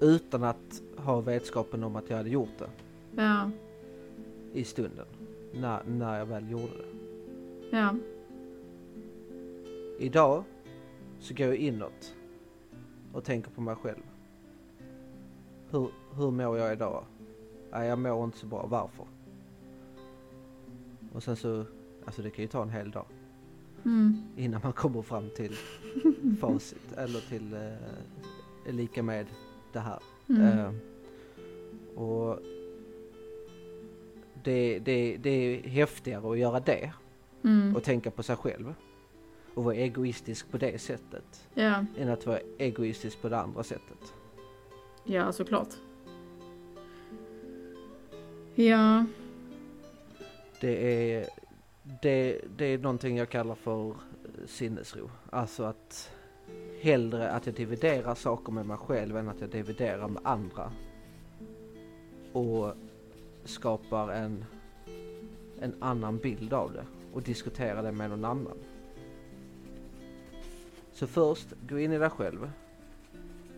Utan 0.00 0.44
att 0.44 0.82
ha 0.96 1.20
vetskapen 1.20 1.85
om 1.85 1.96
att 1.96 2.11
jag 2.11 2.16
hade 2.16 2.30
gjort 2.30 2.59
det 2.59 2.70
Ja, 3.22 3.50
i 4.52 4.64
stunden. 4.64 5.06
När, 5.54 5.85
när 5.85 6.18
jag 6.18 6.26
väl 6.26 6.50
gjorde 6.50 6.72
det. 7.70 7.76
ja, 7.76 7.94
Idag 9.98 10.44
så 11.20 11.35
går 11.35 11.46
jag 11.46 11.56
inåt 11.56 12.14
och 13.12 13.24
tänker 13.24 13.50
på 13.50 13.61
mig 13.61 13.74
själv. 13.76 14.02
Hur, 15.70 15.88
hur 16.14 16.30
mår 16.30 16.59
jag 16.59 16.72
idag? 16.72 17.04
Nej, 17.72 17.88
jag 17.88 17.98
mår 17.98 18.24
inte 18.24 18.38
så 18.38 18.46
bra. 18.46 18.66
Varför? 18.66 19.06
Och 21.12 21.22
sen 21.22 21.37
så, 21.37 21.64
alltså 22.04 22.22
det 22.22 22.30
kan 22.30 22.42
ju 22.42 22.48
ta 22.48 22.62
en 22.62 22.70
hel 22.70 22.90
dag 22.90 23.06
mm, 23.85 24.22
innan 24.37 24.61
man 24.64 24.72
kommer 24.72 25.02
fram 25.02 25.30
till 25.37 25.56
facit 26.40 26.92
eller 26.96 27.20
till 27.20 27.52
eh, 28.66 28.74
lika 28.74 29.02
med 29.02 29.26
det 29.77 29.81
här. 29.81 30.03
mm, 30.29 30.59
Eh, 30.59 30.73
och 32.03 32.39
det, 34.45 34.79
det, 34.79 35.17
det 35.17 35.31
är 35.31 35.69
häftigare 35.69 36.31
att 36.31 36.39
göra 36.39 36.61
det 36.61 36.93
mm, 37.45 37.77
och 37.77 37.83
tänka 37.83 38.11
på 38.11 38.23
sig 38.23 38.37
själv 38.37 38.75
och 39.55 39.65
vara 39.65 39.75
egoistisk 39.75 40.51
på 40.51 40.59
det 40.59 40.79
sättet 40.79 41.49
ja, 41.55 41.85
än 41.99 42.09
att 42.09 42.27
vara 42.27 42.39
egoistisk 42.59 43.23
på 43.23 43.29
det 43.29 43.39
andra 43.39 43.62
sättet. 43.62 44.15
ja 45.05 45.33
såklart. 45.33 45.69
Ja, 48.55 49.05
Det 50.61 51.12
är, 51.15 51.27
det, 52.03 52.41
det 52.57 52.65
är 52.65 52.79
någonting 52.79 53.17
jag 53.17 53.29
kallar 53.29 53.55
för 53.55 53.95
sinnesro. 54.47 55.11
Alltså 55.31 55.65
att 55.65 56.11
hellre 56.80 57.30
att 57.30 57.46
jag 57.46 57.54
dividerar 57.54 58.14
saker 58.14 58.52
med 58.52 58.66
mig 58.66 58.76
själv 58.76 59.16
än 59.16 59.28
att 59.28 59.40
jag 59.40 59.50
dividerar 59.50 60.09
med 60.09 60.22
andra. 60.24 60.72
Och 62.32 62.72
skapar 63.44 64.12
en, 64.12 64.44
en 65.61 65.74
annan 65.78 66.18
bild 66.18 66.52
av 66.52 66.72
det 66.72 66.85
och 67.12 67.22
diskuterar 67.22 67.82
det 67.82 67.92
med 67.92 68.11
någon 68.11 68.24
annan. 68.24 68.59
Så 70.92 71.06
först, 71.06 71.48
gå 71.68 71.78
in 71.78 71.92
i 71.92 71.98
dig 71.98 72.11
själv. 72.11 72.50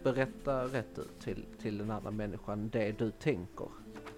Berätta 0.03 0.65
rätt 0.65 0.99
ut 0.99 1.21
till, 1.21 1.45
till 1.63 1.79
den 1.79 1.91
andra 1.91 2.11
människan 2.11 2.69
det 2.73 2.99
du 2.99 3.11
tänker. 3.11 3.67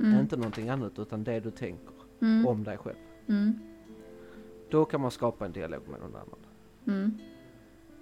mm, 0.00 0.20
Inte 0.20 0.36
någonting 0.36 0.68
annat 0.68 0.98
utan 0.98 1.24
det 1.24 1.40
du 1.40 1.50
tänker 1.50 1.94
mm, 2.20 2.46
om 2.46 2.64
dig 2.64 2.76
själv. 2.78 2.96
mm, 3.26 3.58
Då 4.70 4.84
kan 4.84 5.00
man 5.00 5.10
skapa 5.10 5.46
en 5.46 5.52
dialog 5.52 5.82
med 5.90 6.00
någon 6.00 6.14
annan. 6.16 6.38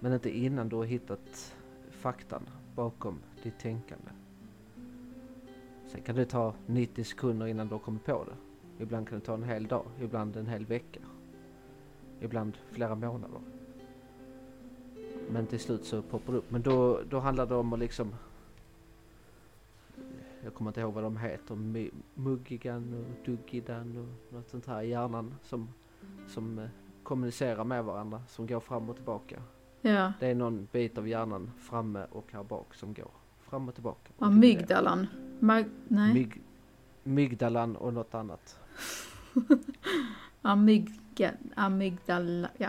Men 0.01 0.13
inte 0.13 0.31
innan 0.31 0.69
du 0.69 0.77
har 0.77 0.85
hittat 0.85 1.55
faktan 1.91 2.49
bakom 2.75 3.19
ditt 3.43 3.59
tänkande. 3.59 4.11
Sen 5.87 6.01
kan 6.03 6.17
det 6.17 6.25
ta 6.25 6.55
90 6.67 7.05
sekunder 7.05 7.47
innan 7.47 7.69
du 7.69 7.75
har 7.75 7.79
kommit 7.81 8.05
på 8.05 8.25
det. 8.25 8.37
Ibland 8.83 9.09
kan 9.09 9.19
det 9.19 9.25
ta 9.25 9.35
en 9.35 9.43
hel 9.43 9.67
dag, 9.67 9.85
ibland 10.01 10.37
en 10.37 10.47
hel 10.47 10.67
vecka. 10.67 11.01
Ibland 12.21 12.59
flera 12.71 12.95
månader. 12.95 13.41
Men 15.31 15.47
till 15.47 15.61
slut 15.61 15.85
så 15.85 16.03
poppar 16.03 16.33
det 16.33 16.39
upp. 16.39 16.51
Men 16.51 16.63
då, 16.63 17.01
då 17.11 17.19
handlar 17.19 17.47
det 17.47 17.55
om 17.55 17.73
att 17.73 17.79
liksom 17.79 18.15
jag 20.45 20.55
kommer 20.55 20.71
inte 20.71 20.81
ihåg 20.81 20.95
vad 20.95 21.05
de 21.05 21.17
heter, 21.17 21.59
Muggigan 22.15 22.95
och 22.95 23.27
Duggidan 23.27 23.97
och 23.99 24.35
något 24.35 24.49
sånt 24.49 24.67
här 24.67 24.83
i 24.83 24.89
hjärnan 24.89 25.35
som, 25.43 25.69
som 26.29 26.59
eh, 26.59 26.69
kommunicerar 27.03 27.65
med 27.65 27.85
varandra, 27.85 28.23
som 28.29 28.47
går 28.47 28.61
fram 28.61 28.91
och 28.91 28.97
tillbaka. 28.97 29.43
Ja. 29.81 30.13
Det 30.21 30.27
är 30.27 30.35
någon 30.35 30.69
bit 30.73 30.99
av 30.99 31.09
hjärnan 31.09 31.51
framme 31.59 32.07
och 32.11 32.33
här 32.33 32.43
bak 32.45 32.75
som 32.75 32.95
går 32.95 33.11
fram 33.41 33.69
och 33.69 33.75
tillbaka. 33.75 34.13
Och 34.17 34.27
det 34.27 34.33
är 34.33 34.35
det. 34.35 34.39
mygdalan. 34.41 35.07
Mag 35.41 35.65
nej. 35.89 36.15
Myg, 36.15 36.43
mygdalan 37.03 37.77
och 37.77 37.95
något 37.95 38.15
annat. 38.15 38.59
Amygga, 40.43 41.33
amygdala. 41.57 42.49
Ja. 42.59 42.69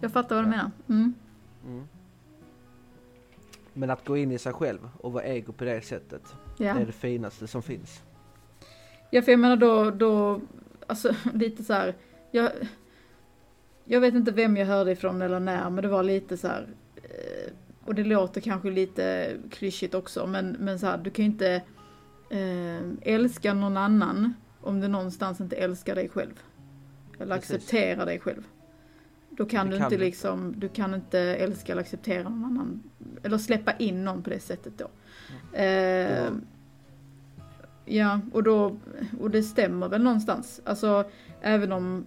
Jag 0.00 0.12
fattar 0.12 0.36
vad 0.36 0.44
du 0.44 0.48
Ja. 0.50 0.56
menar. 0.56 0.70
Mm. 0.88 1.14
Mm. 1.66 1.88
Men 3.72 3.90
att 3.90 4.06
gå 4.06 4.16
in 4.16 4.32
i 4.32 4.38
sig 4.38 4.52
själv 4.52 4.88
och 5.00 5.12
vara 5.12 5.24
ego 5.24 5.52
på 5.52 5.64
det 5.64 5.84
sättet, 5.84 6.34
Ja. 6.58 6.74
det 6.74 6.80
är 6.80 6.86
det 6.86 6.92
finaste 6.92 7.46
som 7.46 7.62
finns. 7.62 8.02
ja, 9.10 9.22
för 9.22 9.32
jag 9.32 9.40
menar 9.40 9.56
då, 9.56 9.90
då, 9.90 10.40
alltså 10.86 11.14
lite 11.34 11.64
så 11.64 11.72
här. 11.72 11.94
Jag, 12.30 12.52
jag 13.84 14.00
vet 14.00 14.14
inte 14.14 14.30
vem 14.32 14.56
jag 14.56 14.66
hörde 14.66 14.90
ifrån 14.92 15.22
eller 15.22 15.40
när, 15.40 15.70
men 15.70 15.82
det 15.82 15.88
var 15.88 16.02
lite 16.02 16.36
så 16.36 16.48
här. 16.48 16.66
eh, 16.96 17.52
Och 17.84 17.94
det 17.94 18.04
låter 18.04 18.40
kanske 18.40 18.70
lite 18.70 19.36
klyschigt 19.50 19.94
också, 19.94 20.26
men, 20.26 20.56
men 20.60 20.78
så 20.78 20.86
här, 20.86 20.98
du 20.98 21.10
kan 21.10 21.24
ju 21.24 21.30
inte 21.30 21.62
eh, 22.30 23.12
älska 23.14 23.54
någon 23.54 23.76
annan 23.76 24.34
om 24.60 24.80
du 24.80 24.88
någonstans 24.88 25.40
inte 25.40 25.56
älskar 25.56 25.94
dig 25.94 26.08
själv. 26.08 26.42
Eller 27.20 27.36
Precis. 27.36 27.50
accepterar 27.56 28.06
dig 28.06 28.20
själv. 28.20 28.42
Då 29.30 29.44
kan 29.44 29.66
Det 29.66 29.72
du 29.72 29.78
kan 29.78 29.86
inte 29.92 30.04
liksom, 30.04 30.54
du 30.58 30.68
kan 30.68 30.94
inte 30.94 31.18
älska 31.20 31.72
eller 31.72 31.82
acceptera 31.82 32.22
någon 32.22 32.44
annan. 32.44 32.82
Eller 33.22 33.38
släppa 33.38 33.72
in 33.72 34.04
någon 34.04 34.22
på 34.22 34.30
det 34.30 34.40
sättet 34.40 34.72
då. 34.78 34.84
Eh, 35.58 36.24
Då- 36.30 36.40
ja, 37.84 38.20
och 38.32 38.42
då, 38.42 38.76
och 39.20 39.30
det 39.30 39.42
stämmer 39.42 39.88
väl 39.88 40.02
någonstans. 40.02 40.60
Alltså, 40.64 41.04
även 41.40 41.72
om 41.72 42.06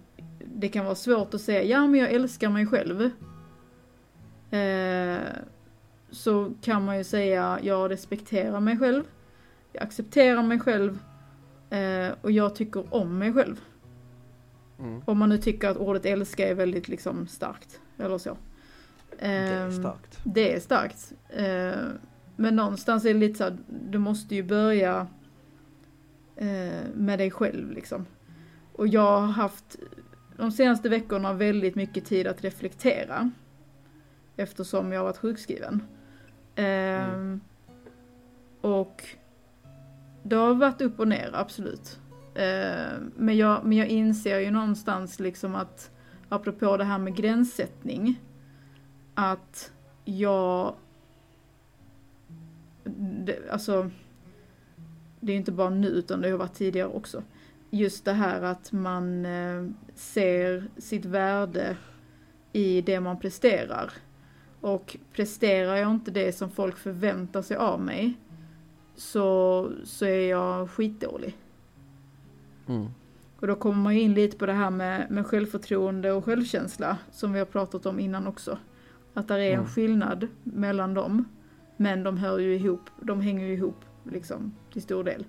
det 0.58 0.68
kan 0.68 0.84
vara 0.84 0.94
svårt 0.94 1.34
att 1.34 1.40
säga, 1.40 1.62
ja 1.62 1.86
men 1.86 2.00
jag 2.00 2.12
älskar 2.12 2.50
mig 2.50 2.66
själv. 2.66 3.10
Eh, 4.50 5.18
så 6.10 6.52
kan 6.62 6.84
man 6.84 6.98
ju 6.98 7.04
säga, 7.04 7.58
jag 7.62 7.90
respekterar 7.90 8.60
mig 8.60 8.78
själv. 8.78 9.04
Jag 9.72 9.82
accepterar 9.82 10.42
mig 10.42 10.60
själv. 10.60 10.98
Eh, 11.70 12.08
och 12.20 12.30
jag 12.30 12.54
tycker 12.54 12.94
om 12.94 13.18
mig 13.18 13.32
själv. 13.32 13.60
Mm. 14.78 15.02
Om 15.04 15.18
man 15.18 15.28
nu 15.28 15.38
tycker 15.38 15.68
att 15.68 15.76
ordet 15.76 16.06
älska 16.06 16.48
är 16.48 16.54
väldigt 16.54 16.88
liksom 16.88 17.26
starkt. 17.26 17.80
Eller 17.98 18.18
så. 18.18 18.36
Det 19.18 19.26
är 19.26 19.64
Ehm, 19.66 19.72
starkt. 19.72 20.18
det 20.24 20.54
är 20.54 20.60
starkt. 20.60 21.12
Eh, 21.28 21.80
men 22.36 22.56
någonstans 22.56 23.04
är 23.04 23.14
det 23.14 23.20
lite 23.20 23.38
så 23.38 23.44
här, 23.44 23.56
du 23.90 23.98
måste 23.98 24.34
ju 24.34 24.42
börja 24.42 25.06
eh, 26.36 26.84
med 26.94 27.18
dig 27.18 27.30
själv 27.30 27.70
liksom. 27.70 28.06
Och 28.72 28.88
jag 28.88 29.20
har 29.20 29.26
haft 29.26 29.76
de 30.36 30.52
senaste 30.52 30.88
veckorna 30.88 31.32
väldigt 31.32 31.74
mycket 31.74 32.04
tid 32.04 32.26
att 32.26 32.44
reflektera. 32.44 33.30
Eftersom 34.36 34.92
jag 34.92 35.00
har 35.00 35.04
varit 35.04 35.16
sjukskriven. 35.16 35.82
Eh, 36.54 36.64
Mm. 37.14 37.40
Och 38.60 39.04
det 40.22 40.36
har 40.36 40.54
varit 40.54 40.80
upp 40.80 41.00
och 41.00 41.08
ner, 41.08 41.30
absolut. 41.34 42.00
Eh, 42.34 42.92
men, 43.16 43.36
jag, 43.36 43.64
men 43.64 43.78
jag 43.78 43.88
inser 43.88 44.38
ju 44.38 44.50
någonstans 44.50 45.20
liksom 45.20 45.54
att, 45.54 45.90
apropå 46.28 46.76
det 46.76 46.84
här 46.84 46.98
med 46.98 47.16
gränssättning, 47.16 48.20
att 49.14 49.72
jag... 50.04 50.74
Det, 53.24 53.50
alltså, 53.50 53.90
det 55.20 55.32
är 55.32 55.36
inte 55.36 55.52
bara 55.52 55.70
nu 55.70 55.88
utan 55.88 56.20
det 56.20 56.30
har 56.30 56.38
varit 56.38 56.54
tidigare 56.54 56.88
också. 56.88 57.22
Just 57.70 58.04
det 58.04 58.12
här 58.12 58.42
att 58.42 58.72
man 58.72 59.26
eh, 59.26 59.64
ser 59.94 60.68
sitt 60.78 61.04
värde 61.04 61.76
i 62.52 62.80
det 62.80 63.00
man 63.00 63.18
presterar. 63.20 63.92
Och 64.60 64.96
presterar 65.12 65.76
jag 65.76 65.90
inte 65.90 66.10
det 66.10 66.32
som 66.32 66.50
folk 66.50 66.76
förväntar 66.76 67.42
sig 67.42 67.56
av 67.56 67.80
mig 67.80 68.14
så, 68.94 69.70
så 69.84 70.04
är 70.04 70.30
jag 70.30 70.70
skitdålig. 70.70 71.36
Mm. 72.68 72.86
Och 73.40 73.46
då 73.46 73.54
kommer 73.54 73.82
man 73.82 73.92
in 73.92 74.14
lite 74.14 74.36
på 74.36 74.46
det 74.46 74.52
här 74.52 74.70
med, 74.70 75.10
med 75.10 75.26
självförtroende 75.26 76.12
och 76.12 76.24
självkänsla 76.24 76.98
som 77.10 77.32
vi 77.32 77.38
har 77.38 77.46
pratat 77.46 77.86
om 77.86 78.00
innan 78.00 78.26
också. 78.26 78.58
Att 79.14 79.28
där 79.28 79.38
är 79.38 79.50
en 79.52 79.58
Mm. 79.58 79.66
skillnad 79.66 80.28
mellan 80.42 80.94
dem. 80.94 81.24
Men 81.76 82.02
de 82.02 82.16
hör 82.16 82.38
ju 82.38 82.54
ihop, 82.54 82.90
de 83.00 83.20
hänger 83.20 83.46
ju 83.46 83.52
ihop 83.54 83.84
liksom 84.04 84.54
till 84.72 84.82
stor 84.82 85.04
del. 85.04 85.24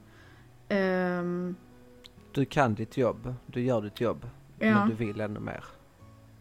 Ehm, 0.69 1.55
Du 2.37 2.45
kan 2.45 2.73
ditt 2.75 2.97
jobb, 2.97 3.33
du 3.45 3.61
gör 3.61 3.81
ditt 3.81 4.01
jobb, 4.01 4.29
ja, 4.59 4.73
men 4.73 4.89
du 4.89 4.95
vill 4.95 5.21
ännu 5.21 5.39
mer. 5.39 5.63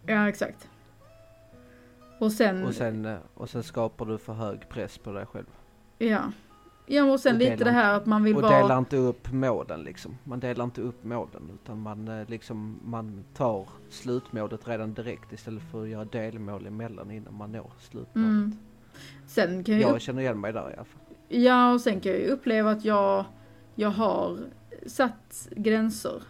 ja, 0.06 0.28
exakt. 0.28 0.68
Och 2.18 2.32
sen, 2.32 2.64
Och 2.64 2.74
sen, 2.74 3.04
eh, 3.04 3.16
och 3.34 3.50
sen 3.50 3.62
skapar 3.62 4.06
du 4.06 4.18
för 4.18 4.32
hög 4.32 4.68
press 4.68 4.98
på 4.98 5.12
dig 5.12 5.26
själv. 5.26 5.46
ja. 5.98 6.32
Ja, 6.86 7.04
och 7.04 7.20
sen 7.20 7.34
Och 7.34 7.38
lite 7.38 7.64
det 7.64 7.70
här 7.70 7.94
att 7.94 8.06
man 8.06 8.24
vill 8.24 8.36
Och 8.36 8.42
vara... 8.42 8.62
delar 8.62 8.78
inte 8.78 8.96
upp 8.96 9.32
målen 9.32 9.80
liksom. 9.82 10.18
Man 10.24 10.40
delar 10.40 10.64
inte 10.64 10.80
upp 10.80 11.04
målen 11.04 11.50
utan 11.54 11.80
man 11.80 12.08
eh, 12.08 12.28
liksom, 12.28 12.80
man 12.84 13.24
tar 13.34 13.68
slutmålet 13.88 14.68
redan 14.68 14.94
direkt 14.94 15.32
istället 15.32 15.62
för 15.70 15.82
att 15.82 15.88
göra 15.88 16.04
delmål 16.04 16.66
emellan 16.66 17.10
innan 17.10 17.34
man 17.34 17.52
når 17.52 17.70
slutmålet. 17.78 18.14
Mm. 18.28 18.56
Sen 19.26 19.64
kan 19.64 19.80
jag, 19.80 19.90
Jag 19.90 20.00
känner 20.00 20.22
igen 20.22 20.40
mig 20.40 20.52
där 20.52 20.70
i 20.70 20.74
alla 20.74 20.84
fall. 20.84 21.00
Ja, 21.28 21.72
och 21.72 21.80
sen 21.80 22.00
kan 22.00 22.12
jag 22.12 22.20
ju 22.20 22.26
uppleva 22.28 22.70
att 22.70 22.84
jag, 22.84 23.24
jag 23.74 23.90
har 23.90 24.38
satt 24.86 25.48
gränser. 25.50 26.22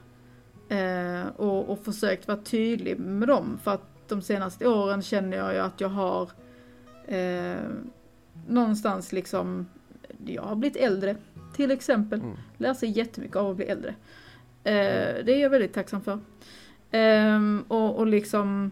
Eh, 0.69 1.27
och, 1.37 1.69
och 1.69 1.85
försökt 1.85 2.29
vara 2.29 2.39
tydlig 2.39 2.99
med 2.99 3.29
dem. 3.29 3.59
För 3.63 3.71
att 3.71 4.09
de 4.09 4.23
senaste 4.23 4.69
åren 4.69 5.03
känner 5.03 5.37
jag 5.37 5.55
ju 5.55 5.61
att 5.61 5.81
jag 5.81 5.89
har 5.89 6.31
eh, 7.05 7.57
någonstans 8.47 9.13
liksom, 9.13 9.67
jag 10.27 10.43
har 10.43 10.57
blivit 10.57 10.77
äldre 10.77 11.17
till 11.55 11.71
exempel. 11.71 12.21
Mm. 12.21 12.37
Lär 12.59 12.75
sig 12.75 12.91
jättemycket 12.91 13.37
av 13.37 13.51
att 13.51 13.57
bli 13.57 13.67
äldre. 13.67 13.95
Eh, 14.65 15.25
det 15.25 15.33
är 15.33 15.43
jag 15.43 15.51
väldigt 15.51 15.73
tacksam 15.73 16.01
för. 16.01 16.19
Ehm, 16.91 17.65
och, 17.69 17.97
och 17.97 18.07
liksom 18.07 18.71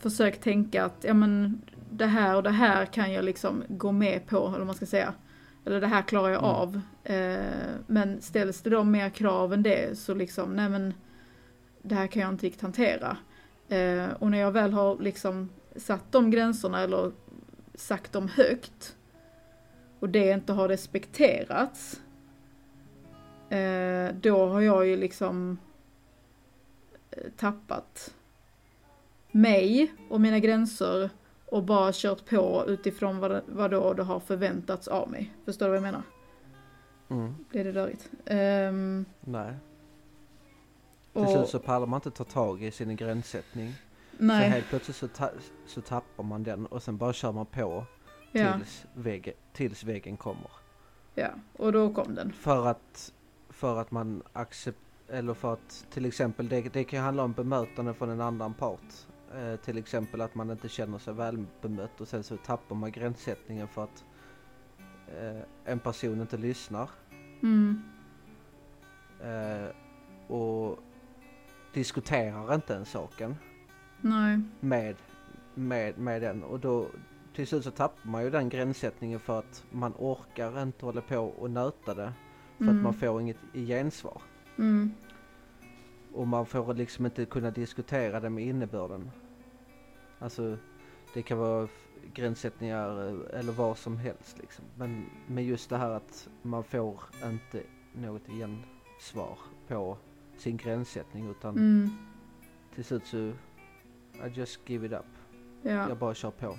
försökt 0.00 0.42
tänka 0.42 0.84
att 0.84 1.04
ja 1.04 1.14
men 1.14 1.62
det 1.90 2.06
här 2.06 2.36
och 2.36 2.42
det 2.42 2.50
här 2.50 2.86
kan 2.86 3.12
jag 3.12 3.24
liksom 3.24 3.62
gå 3.68 3.92
med 3.92 4.26
på, 4.26 4.52
eller 4.54 4.64
man 4.64 4.74
ska 4.74 4.86
säga. 4.86 5.14
Eller 5.64 5.80
det 5.80 5.86
här 5.86 6.02
klarar 6.02 6.28
jag 6.28 6.42
Mm. 6.44 6.50
av. 6.54 6.80
Eh, 7.04 7.74
men 7.86 8.22
ställs 8.22 8.60
det 8.62 8.70
då 8.70 8.84
mer 8.84 9.10
krav 9.10 9.52
än 9.52 9.62
det 9.62 9.98
så 9.98 10.14
liksom, 10.14 10.56
nej 10.56 10.68
men 10.68 10.94
det 11.82 11.94
här 11.94 12.06
kan 12.06 12.22
jag 12.22 12.32
inte 12.32 12.46
riktigt 12.46 12.62
hantera. 12.62 13.16
Eh, 13.68 14.08
och 14.18 14.30
när 14.30 14.38
jag 14.38 14.52
väl 14.52 14.72
har 14.72 14.98
liksom 14.98 15.48
satt 15.76 16.12
de 16.12 16.30
gränserna 16.30 16.80
eller 16.80 17.12
sagt 17.74 18.12
dem 18.12 18.28
högt 18.28 18.96
och 20.00 20.08
det 20.08 20.30
inte 20.32 20.52
har 20.52 20.68
respekterats 20.68 22.00
eh, 23.50 24.14
då 24.20 24.46
har 24.46 24.60
jag 24.60 24.86
ju 24.86 24.96
liksom 24.96 25.58
eh, 27.10 27.30
tappat 27.36 28.14
mig 29.30 29.92
och 30.10 30.20
mina 30.20 30.38
gränser 30.38 31.10
och 31.52 31.62
bara 31.62 31.90
kört 31.92 32.24
på 32.30 32.64
utifrån 32.66 33.18
vad, 33.18 33.42
vad 33.46 33.70
då 33.70 33.92
det 33.94 34.02
har 34.02 34.20
förväntats 34.20 34.88
av 34.88 35.10
mig. 35.10 35.32
Förstår 35.44 35.66
du 35.66 35.70
vad 35.70 35.76
jag 35.76 35.82
menar? 35.82 36.02
Mm. 37.08 37.34
Blir 37.50 37.64
det 37.64 37.72
rörigt? 37.72 38.10
Ehm, 38.26 39.04
Nej. 39.20 39.54
Till 41.12 41.26
slut 41.28 41.48
så 41.48 41.58
pallar 41.58 41.86
man 41.86 41.98
inte 41.98 42.10
ta 42.10 42.24
tag 42.24 42.62
i 42.62 42.70
sin 42.70 42.96
gränssättning. 42.96 43.72
Så 44.18 44.24
nej, 44.24 44.50
helt 44.50 44.66
plötsligt 44.68 44.96
så, 44.96 45.08
ta- 45.08 45.30
så 45.66 45.80
tappar 45.80 46.24
man 46.24 46.42
den 46.42 46.66
och 46.66 46.82
sen 46.82 46.96
bara 46.96 47.12
kör 47.12 47.32
man 47.32 47.46
på 47.46 47.84
ja, 48.32 48.52
tills, 48.58 48.84
väggen, 48.94 49.34
tills 49.52 49.84
väggen 49.84 50.16
kommer. 50.16 50.50
ja, 51.14 51.28
och 51.56 51.72
då 51.72 51.92
kom 51.94 52.14
den. 52.14 52.32
För 52.32 52.66
att, 52.66 53.12
för 53.50 53.80
att 53.80 53.90
man 53.90 54.22
accepterar, 54.32 55.18
eller 55.18 55.34
för 55.34 55.52
att 55.52 55.86
till 55.90 56.04
exempel 56.06 56.48
det, 56.48 56.60
det 56.72 56.84
kan 56.84 57.04
handla 57.04 57.22
om 57.22 57.32
bemötande 57.32 57.94
från 57.94 58.10
en 58.10 58.20
annan 58.20 58.54
part. 58.54 59.06
Eh, 59.36 59.56
till 59.56 59.78
exempel 59.78 60.20
att 60.20 60.34
man 60.34 60.50
inte 60.50 60.68
känner 60.68 60.98
sig 60.98 61.14
väl 61.14 61.46
bemött 61.60 62.00
och 62.00 62.08
sen 62.08 62.24
så 62.24 62.36
tappar 62.36 62.76
man 62.76 62.92
gränssättningen 62.92 63.68
för 63.68 63.84
att 63.84 64.04
eh, 65.06 65.42
en 65.64 65.78
person 65.78 66.20
inte 66.20 66.36
lyssnar. 66.36 66.90
Mm, 67.42 67.82
Eh, 69.20 69.68
och 70.34 70.78
diskuterar 71.72 72.54
inte 72.54 72.74
den 72.74 72.84
saken 72.86 73.36
nej, 74.00 74.40
med, 74.60 74.96
med, 75.54 75.98
med 75.98 76.22
den. 76.22 76.42
Och 76.44 76.60
då 76.60 76.88
till 77.34 77.46
slut 77.46 77.64
så 77.64 77.70
tappar 77.70 78.10
man 78.10 78.24
ju 78.24 78.30
den 78.30 78.48
gränssättningen 78.48 79.20
för 79.20 79.38
att 79.38 79.64
man 79.70 79.92
orkar 79.98 80.62
inte 80.62 80.84
hålla 80.86 81.00
på 81.00 81.16
och 81.18 81.50
nöta 81.50 81.94
det. 81.94 82.12
För 82.58 82.64
Mm. 82.64 82.76
att 82.76 82.82
man 82.82 82.94
får 82.94 83.20
inget 83.20 83.36
gensvar. 83.52 84.22
mm, 84.58 84.94
Och 86.14 86.26
man 86.28 86.46
får 86.46 86.74
liksom 86.74 87.06
inte 87.06 87.24
kunna 87.24 87.50
diskutera 87.50 88.20
det 88.20 88.30
med 88.30 88.44
innebörden. 88.44 89.10
Alltså, 90.18 90.56
det 91.14 91.22
kan 91.22 91.38
vara 91.38 91.68
gränssättningar 92.14 93.08
eh, 93.08 93.38
eller 93.38 93.52
vad 93.52 93.78
som 93.78 93.96
helst 93.96 94.38
liksom. 94.38 94.64
Men 94.76 95.04
med 95.26 95.44
just 95.44 95.70
det 95.70 95.76
här 95.76 95.90
att 95.90 96.28
man 96.42 96.64
får 96.64 97.00
inte 97.24 97.62
något 97.92 98.26
gensvar 98.26 99.38
på 99.68 99.96
sin 100.36 100.56
gränssättning 100.56 101.30
utan 101.30 101.56
Mm. 101.56 101.90
till 102.74 102.84
slut 102.84 103.06
så 103.06 103.16
I 103.16 104.28
just 104.34 104.68
give 104.68 104.86
it 104.86 104.92
up. 104.92 105.06
Ja. 105.62 105.88
Jag 105.88 105.98
bara 105.98 106.14
kör 106.14 106.30
på. 106.30 106.56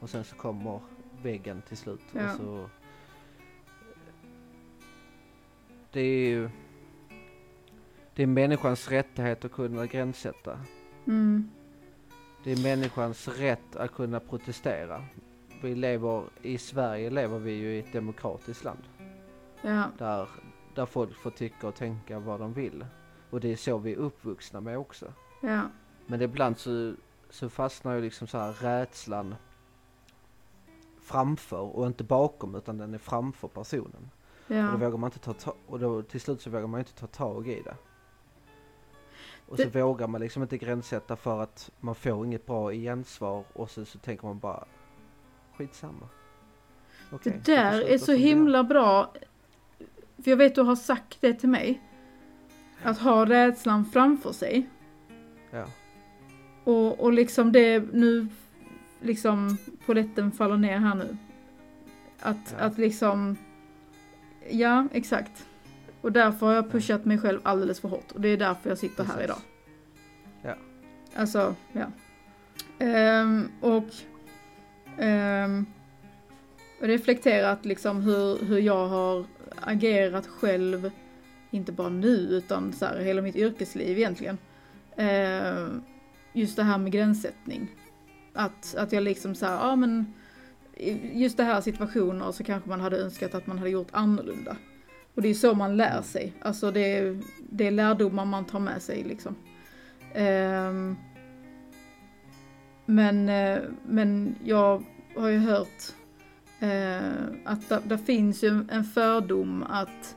Och 0.00 0.10
sen 0.10 0.24
så 0.24 0.36
kommer 0.36 0.80
väggen 1.22 1.62
till 1.68 1.76
slut. 1.76 2.00
Ja. 2.12 2.30
Och 2.32 2.36
så, 2.36 2.68
det 5.92 6.00
är 6.00 6.28
ju 6.28 6.50
det 8.16 8.22
är 8.22 8.26
människans 8.26 8.88
rättighet 8.90 9.44
att 9.44 9.52
kunna 9.52 9.86
gränssätta. 9.86 10.58
Mm. 11.06 11.50
Det 12.44 12.52
är 12.52 12.62
människans 12.62 13.28
rätt 13.28 13.76
att 13.76 13.92
kunna 13.92 14.20
protestera. 14.20 15.04
Vi 15.62 15.74
lever, 15.74 16.24
i 16.42 16.58
Sverige 16.58 17.10
lever 17.10 17.38
vi 17.38 17.52
ju 17.52 17.74
i 17.74 17.78
ett 17.78 17.92
demokratiskt 17.92 18.64
land. 18.64 18.82
Ja. 19.62 19.84
Där, 19.98 20.28
där 20.74 20.86
folk 20.86 21.14
får 21.14 21.30
tycka 21.30 21.68
och 21.68 21.74
tänka 21.74 22.18
vad 22.18 22.40
de 22.40 22.52
vill. 22.52 22.86
Och 23.30 23.40
det 23.40 23.52
är 23.52 23.56
så 23.56 23.78
vi 23.78 23.92
är 23.92 23.96
uppvuxna 23.96 24.60
med 24.60 24.78
också. 24.78 25.12
Ja. 25.42 25.60
Men 26.06 26.22
ibland 26.22 26.58
så, 26.58 26.94
så 27.30 27.48
fastnar 27.48 27.94
ju 27.94 28.00
liksom 28.00 28.26
så 28.26 28.38
här 28.38 28.52
rädslan 28.52 29.34
framför 31.02 31.76
och 31.76 31.86
inte 31.86 32.04
bakom 32.04 32.54
utan 32.54 32.78
den 32.78 32.94
är 32.94 32.98
framför 32.98 33.48
personen. 33.48 34.10
Och 34.46 34.54
då 34.54 34.54
Ja. 34.54 34.76
vågar 34.76 34.96
man 34.98 35.08
inte 35.08 35.18
ta 35.18 35.32
ta- 35.32 35.56
och 35.66 35.78
då 35.78 36.02
till 36.02 36.20
slut 36.20 36.40
så 36.40 36.50
vågar 36.50 36.66
man 36.66 36.80
inte 36.80 36.94
ta 36.94 37.06
tag 37.06 37.48
i 37.48 37.62
det. 37.62 37.74
Och 39.48 39.56
Det- 39.56 39.62
så 39.62 39.68
vågar 39.86 40.08
man 40.08 40.20
liksom 40.20 40.42
inte 40.42 40.58
gränssätta 40.58 41.16
för 41.16 41.42
att 41.42 41.70
man 41.80 41.94
får 41.94 42.26
inget 42.26 42.46
bra 42.46 42.70
gensvar 42.72 43.44
och 43.52 43.70
så, 43.70 43.84
så 43.84 43.98
tänker 43.98 44.26
man 44.26 44.38
bara 44.38 44.64
skitsamma. 45.56 46.08
Okej, 47.12 47.40
Det 47.44 47.52
där 47.54 47.80
är 47.80 47.98
så 47.98 48.12
himla 48.12 48.64
bra. 48.64 49.12
För 50.22 50.30
jag 50.30 50.36
vet 50.36 50.54
du 50.54 50.62
har 50.62 50.76
sagt 50.76 51.16
det 51.20 51.34
till 51.34 51.48
mig. 51.48 51.80
Att 52.82 52.98
ha 52.98 53.26
rädslan 53.26 53.84
framför 53.84 54.32
sig. 54.32 54.68
Ja, 55.50 55.64
Och, 56.64 57.00
och 57.00 57.12
liksom 57.12 57.52
det 57.52 57.78
nu, 57.92 58.26
liksom 59.00 59.58
poletten 59.86 60.32
faller 60.32 60.56
ner 60.56 60.78
här 60.78 60.94
nu. 60.94 61.16
Att, 62.20 62.54
Ja. 62.58 62.64
att 62.64 62.78
liksom, 62.78 63.36
ja 64.50 64.88
exakt. 64.92 65.45
Och 66.06 66.12
därför 66.12 66.46
har 66.46 66.54
jag 66.54 66.70
pushat 66.70 67.04
mig 67.04 67.18
själv 67.18 67.40
alldeles 67.42 67.80
för 67.80 67.88
hårt. 67.88 68.12
Och 68.12 68.20
det 68.20 68.28
är 68.28 68.36
därför 68.36 68.68
jag 68.68 68.78
sitter 68.78 69.04
här 69.04 69.14
Precis. 69.14 69.24
idag. 69.24 69.38
Ja. 70.42 70.54
Alltså, 71.20 71.54
ja. 71.72 71.86
Ehm, 72.78 73.48
och 73.60 73.84
ehm, 74.98 75.66
reflekterat 76.80 77.64
liksom 77.64 78.02
hur, 78.02 78.44
hur 78.44 78.58
jag 78.58 78.88
har 78.88 79.26
agerat 79.56 80.26
själv. 80.26 80.90
Inte 81.50 81.72
bara 81.72 81.88
nu 81.88 82.16
utan 82.16 82.72
så 82.72 82.84
här, 82.84 82.98
hela 82.98 83.22
mitt 83.22 83.36
yrkesliv 83.36 83.98
egentligen. 83.98 84.38
Ehm, 84.96 85.82
just 86.32 86.56
det 86.56 86.62
här 86.62 86.78
med 86.78 86.92
gränssättning. 86.92 87.68
Att, 88.32 88.74
att 88.78 88.92
jag 88.92 89.02
liksom 89.02 89.34
så 89.34 89.46
här, 89.46 89.54
ja 89.54 89.76
men 89.76 90.14
just 91.12 91.36
det 91.36 91.44
här 91.44 91.60
situationer 91.60 92.32
så 92.32 92.44
kanske 92.44 92.68
man 92.68 92.80
hade 92.80 92.98
önskat 92.98 93.34
att 93.34 93.46
man 93.46 93.58
hade 93.58 93.70
gjort 93.70 93.88
annorlunda. 93.90 94.56
Och 95.16 95.22
det 95.22 95.28
är 95.28 95.34
så 95.34 95.54
man 95.54 95.76
lär 95.76 96.02
sig. 96.02 96.32
Alltså 96.40 96.70
det 96.70 96.98
är, 96.98 97.20
det 97.50 97.66
är 97.66 97.70
lärdomar 97.70 98.24
man 98.24 98.44
tar 98.44 98.60
med 98.60 98.82
sig 98.82 99.04
liksom. 99.04 99.36
Um, 100.14 100.96
men, 102.86 103.28
eh, 103.28 103.58
men 103.86 104.36
jag 104.44 104.84
har 105.16 105.28
ju 105.28 105.38
hört 105.38 105.94
uh, 106.62 107.28
att 107.44 107.88
det, 107.88 107.98
finns 107.98 108.44
ju 108.44 108.64
en 108.70 108.84
fördom 108.84 109.64
att 109.68 110.16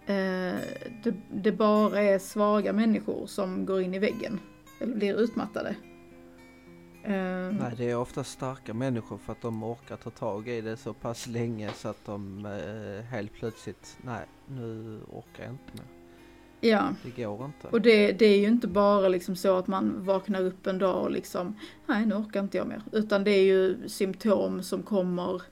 uh, 0.00 0.60
det, 1.02 1.14
det 1.32 1.52
bara 1.52 2.02
är 2.02 2.18
svaga 2.18 2.72
människor 2.72 3.26
som 3.26 3.66
går 3.66 3.82
in 3.82 3.94
i 3.94 3.98
väggen. 3.98 4.40
Eller 4.80 4.94
blir 4.94 5.20
utmattade. 5.20 5.76
Ehm, 7.06 7.56
nej 7.56 7.72
det 7.76 7.90
är 7.90 7.96
ofta 7.96 8.24
starka 8.24 8.74
människor 8.74 9.18
för 9.18 9.32
att 9.32 9.40
de 9.42 9.62
orkar 9.64 9.96
ta 9.96 10.10
tag 10.10 10.48
i 10.48 10.60
det 10.60 10.76
så 10.76 10.92
pass 10.92 11.26
länge 11.26 11.70
så 11.72 11.88
att 11.88 12.04
de 12.04 12.46
eh, 12.46 13.04
helt 13.04 13.32
plötsligt, 13.32 13.98
nej 14.02 14.20
nu 14.48 15.00
orkar 15.12 15.44
jag 15.44 15.52
inte 15.52 15.72
mer. 15.72 15.84
ja. 16.70 16.88
Det 17.02 17.22
går 17.22 17.44
inte. 17.44 17.68
Och 17.68 17.80
det, 17.80 18.12
det 18.12 18.26
är 18.26 18.38
ju 18.38 18.46
inte 18.48 18.66
bara 18.68 19.08
liksom 19.08 19.36
så 19.36 19.56
att 19.56 19.66
man 19.66 20.04
vaknar 20.04 20.42
upp 20.42 20.66
en 20.66 20.78
dag 20.78 21.02
och 21.02 21.10
liksom, 21.10 21.56
nej 21.86 22.06
nu 22.06 22.14
orkar 22.14 22.40
inte 22.40 22.56
jag 22.56 22.66
mer. 22.66 22.82
Utan 22.92 23.24
det 23.24 23.30
är 23.30 23.42
ju 23.44 23.88
symptom 23.88 24.62
som 24.62 24.82
kommer 24.82 25.42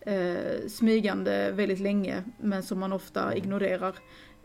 eh, 0.00 0.68
smygande 0.68 1.52
väldigt 1.52 1.80
länge, 1.80 2.22
men 2.40 2.62
som 2.62 2.78
man 2.78 2.92
ofta 2.92 3.22
Mm. 3.22 3.36
ignorerar. 3.38 3.94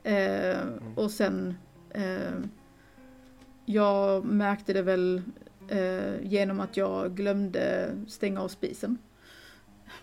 Eh, 0.03 0.57
Och 0.95 1.11
sen, 1.11 1.57
eh, 1.89 2.33
jag 3.65 4.25
märkte 4.25 4.73
det 4.73 4.81
väl 4.81 5.21
eh, 5.69 6.21
genom 6.23 6.59
att 6.59 6.77
jag 6.77 7.15
glömde 7.15 7.91
stänga 8.07 8.41
av 8.41 8.47
spisen. 8.47 8.97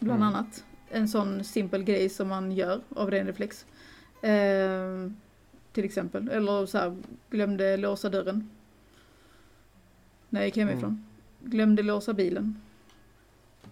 Bland 0.00 0.22
Mm. 0.22 0.35
annat. 0.35 0.64
En 0.90 1.09
sån 1.09 1.44
simpel 1.44 1.83
grej 1.85 2.09
som 2.09 2.29
man 2.29 2.53
gör 2.53 2.81
av 2.88 3.11
ren 3.11 3.27
reflex. 3.27 3.66
Eh, 4.22 5.11
till 5.72 5.85
exempel. 5.85 6.29
Eller 6.29 6.66
så 6.66 6.79
här, 6.79 6.96
glömde 7.31 7.77
låsa 7.77 8.09
dörren. 8.09 8.50
När 10.31 10.40
jag 10.40 10.46
gick 10.46 10.57
hemifrån. 10.57 11.05
Glömde 11.44 11.83
låsa 11.83 12.12
bilen. 12.12 12.61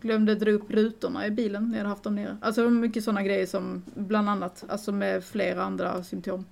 Glömde 0.01 0.35
dra 0.35 0.51
upp 0.51 0.71
rutorna 0.71 1.27
i 1.27 1.31
bilen 1.31 1.63
när 1.65 1.73
jag 1.73 1.79
hade 1.79 1.89
haft 1.89 2.03
dem 2.03 2.15
nere. 2.15 2.37
Alltså 2.41 2.71
mycket 2.71 3.05
sådana 3.05 3.23
grejer 3.23 3.47
som 3.47 3.83
bland 3.95 4.29
annat, 4.29 4.65
alltså 4.69 4.93
med 4.93 5.25
flera 5.25 5.63
andra 5.63 6.05
symptom. 6.05 6.45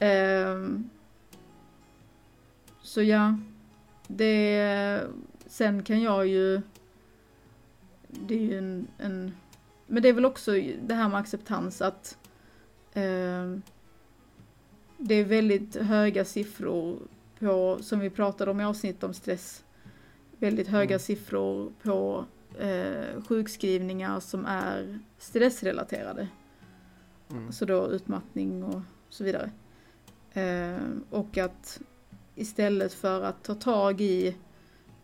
Ehm, 0.00 0.90
så 2.82 3.02
ja, 3.02 3.38
det, 4.08 5.06
sen 5.46 5.82
kan 5.82 6.02
jag 6.02 6.26
ju, 6.26 6.60
det 8.08 8.34
är 8.34 8.38
ju 8.38 8.58
en, 8.58 8.86
en 8.98 9.32
men 9.86 10.02
det 10.02 10.08
är 10.08 10.12
väl 10.12 10.24
också 10.24 10.52
det 10.82 10.94
här 10.94 11.08
med 11.08 11.20
acceptans 11.20 11.82
att 11.82 12.18
ehm, 12.94 13.62
det 14.98 15.14
är 15.14 15.24
väldigt 15.24 15.76
höga 15.76 16.24
siffror 16.24 16.98
på, 17.38 17.78
som 17.80 18.00
vi 18.00 18.10
pratade 18.10 18.50
om 18.50 18.60
i 18.60 18.64
avsnitt 18.64 19.04
om 19.04 19.14
stress, 19.14 19.64
väldigt 20.38 20.68
höga 20.68 20.94
Mm. 20.94 20.98
siffror 20.98 21.72
på 21.82 22.24
eh, 22.58 23.22
sjukskrivningar 23.28 24.20
som 24.20 24.46
är 24.46 24.98
stressrelaterade. 25.18 26.28
Mm. 27.30 27.52
Så 27.52 27.64
då 27.64 27.90
utmattning 27.90 28.64
och 28.64 28.80
så 29.08 29.24
vidare. 29.24 29.50
Eh, 30.32 30.82
och 31.10 31.38
att 31.38 31.80
istället 32.40 32.92
för 32.94 33.22
att 33.22 33.44
ta 33.44 33.54
tag 33.54 34.00
i 34.00 34.36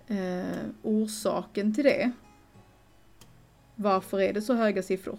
eh, 0.06 0.44
orsaken 0.82 1.74
till 1.74 1.84
det, 1.84 2.12
varför 3.76 4.20
är 4.20 4.32
det 4.32 4.42
så 4.42 4.54
höga 4.54 4.82
siffror? 4.82 5.18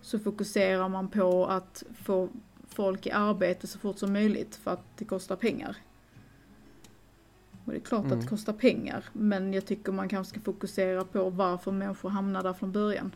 Så 0.00 0.18
fokuserar 0.18 0.88
man 0.88 1.08
på 1.08 1.46
att 1.46 1.82
få 2.02 2.28
folk 2.68 3.06
i 3.06 3.10
arbete 3.10 3.66
så 3.66 3.78
fort 3.78 3.98
som 3.98 4.12
möjligt 4.12 4.56
för 4.56 4.70
att 4.70 4.84
det 4.96 5.04
kostar 5.04 5.36
pengar. 5.36 5.76
Och 7.64 7.72
det 7.72 7.78
är 7.78 7.82
klart 7.82 8.04
att 8.04 8.12
Mm. 8.12 8.20
det 8.20 8.26
kostar 8.26 8.52
pengar, 8.52 9.04
men 9.12 9.52
jag 9.54 9.66
tycker 9.66 9.92
man 9.92 10.08
kanske 10.08 10.30
ska 10.30 10.40
fokusera 10.40 11.04
på 11.04 11.30
varför 11.30 11.72
människor 11.72 12.08
hamnar 12.08 12.42
där 12.42 12.52
från 12.52 12.72
början. 12.72 13.14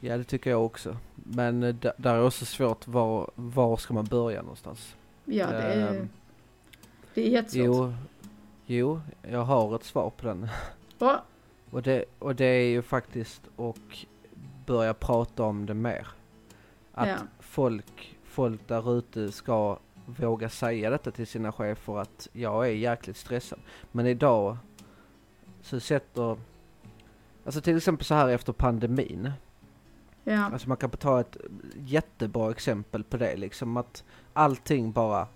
Ja 0.00 0.16
det 0.18 0.24
tycker 0.24 0.50
jag 0.50 0.64
också. 0.64 0.96
Men 1.14 1.62
eh, 1.62 1.74
där 1.96 2.14
är 2.14 2.22
också 2.26 2.44
svårt 2.46 2.86
var, 2.88 3.30
var 3.34 3.76
ska 3.76 3.94
man 3.94 4.04
börja 4.04 4.42
någonstans? 4.42 4.94
Ja, 5.24 5.46
det 5.46 5.56
är, 5.62 5.90
Ehm, 5.96 6.08
det 7.14 7.22
är 7.26 7.28
jättesvårt. 7.30 7.64
Jo, 7.66 7.94
jo, 8.66 9.00
jag 9.22 9.44
har 9.44 9.76
ett 9.76 9.84
svar 9.84 10.10
på 10.10 10.26
den. 10.26 10.48
Ja, 10.98 11.22
Och 11.70 11.82
det, 11.82 12.04
och 12.18 12.34
det 12.36 12.44
är 12.44 12.66
ju 12.70 12.82
faktiskt 12.82 13.42
att 13.56 13.76
börja 14.66 14.94
prata 14.94 15.42
om 15.42 15.66
det 15.66 15.74
mer. 15.74 16.06
Att 16.92 17.08
Ja. 17.08 17.16
folk, 17.40 18.16
folk 18.24 18.68
där 18.68 18.98
ute 18.98 19.32
ska 19.32 19.78
våga 20.06 20.48
säga 20.48 20.90
detta 20.90 21.10
till 21.10 21.26
sina 21.26 21.52
chefer 21.52 21.98
att 21.98 22.28
jag 22.32 22.66
är 22.66 22.72
jäkligt 22.72 23.16
stressad. 23.16 23.58
Men 23.92 24.06
idag 24.06 24.56
så 25.62 25.80
sätter, 25.80 26.36
alltså 27.44 27.60
till 27.60 27.76
exempel 27.76 28.04
så 28.04 28.14
här 28.14 28.28
efter 28.28 28.52
pandemin. 28.52 29.32
Ja, 30.24 30.44
Alltså 30.52 30.68
man 30.68 30.76
kan 30.76 30.90
ta 30.90 31.20
ett 31.20 31.36
jättebra 31.76 32.50
exempel 32.50 33.04
på 33.04 33.16
det 33.16 33.36
liksom 33.36 33.76
att 33.76 34.04
allting 34.32 34.92
bara, 34.92 35.28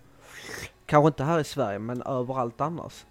kanske 0.87 1.07
inte 1.09 1.25
här 1.25 1.41
i 1.41 1.45
Sverige 1.45 1.79
men 1.79 2.03
överallt 2.03 2.61
annars. 2.61 3.05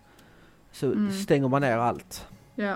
Så 0.71 0.85
Mm. 0.91 1.11
stänger 1.11 1.47
man 1.47 1.61
ner 1.61 1.77
allt. 1.77 2.27
ja, 2.55 2.75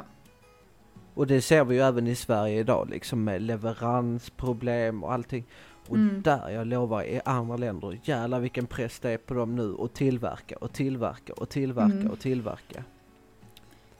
Och 1.13 1.27
det 1.27 1.41
ser 1.41 1.63
vi 1.65 1.75
ju 1.75 1.81
även 1.81 2.07
i 2.07 2.15
Sverige 2.15 2.59
idag 2.59 2.89
liksom 2.89 3.23
med 3.23 3.41
leveransproblem 3.41 5.03
och 5.03 5.13
allting. 5.13 5.45
Och 5.87 5.95
Mm. 5.95 6.21
där, 6.21 6.49
jag 6.49 6.67
lovar, 6.67 7.03
i 7.03 7.21
andra 7.25 7.57
länder, 7.57 7.99
jävlar 8.03 8.39
vilken 8.39 8.65
press 8.67 8.99
det 8.99 9.09
är 9.11 9.17
på 9.17 9.33
dem 9.33 9.55
nu 9.55 9.75
att 9.79 9.93
tillverka 9.93 10.55
och 10.55 10.73
tillverka 10.73 11.33
och 11.33 11.49
tillverka 11.49 11.93
Mm. 11.95 12.11
och 12.11 12.19
tillverka. 12.19 12.83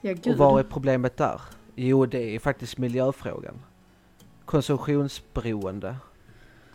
Ja. 0.01 0.15
Och 0.25 0.37
vad 0.37 0.59
är 0.59 0.63
problemet 0.63 1.17
där? 1.17 1.41
Jo, 1.75 2.05
det 2.05 2.35
är 2.35 2.39
faktiskt 2.39 2.77
miljöfrågan. 2.77 3.59
Konsumtionsberoende. 4.51 5.95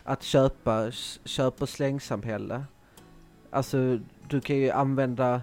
Att 0.03 0.23
köpa, 0.23 0.91
köp 1.25 1.61
och 1.61 1.69
slängsamhälle. 1.69 2.63
Alltså, 3.49 3.99
du 4.27 4.41
kan 4.41 4.55
ju 4.57 4.69
använda, 4.71 5.41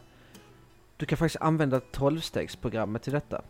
du 0.97 1.07
kan 1.07 1.19
faktiskt 1.19 1.43
använda 1.43 1.81
tolvstegsprogrammet 1.81 3.03
till 3.03 3.13
detta. 3.13 3.43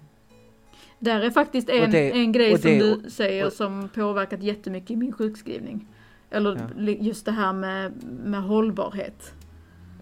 Där 0.99 1.21
är 1.21 1.31
faktiskt 1.31 1.69
en, 1.69 1.91
det- 1.91 2.11
en 2.11 2.33
grej 2.33 2.53
och 2.53 2.61
som 2.61 2.71
det- 2.71 2.79
du 3.03 3.11
säger 3.11 3.47
och- 3.47 3.53
som 3.53 3.89
påverkat 3.95 4.43
jättemycket 4.43 4.91
i 4.91 4.97
min 4.97 5.13
sjukskrivning. 5.13 5.89
Eller 6.31 6.71
Ja. 6.77 6.91
just 6.91 7.25
det 7.27 7.33
här 7.33 7.53
med, 7.53 7.93
med 8.25 8.43
hållbarhet. 8.43 9.35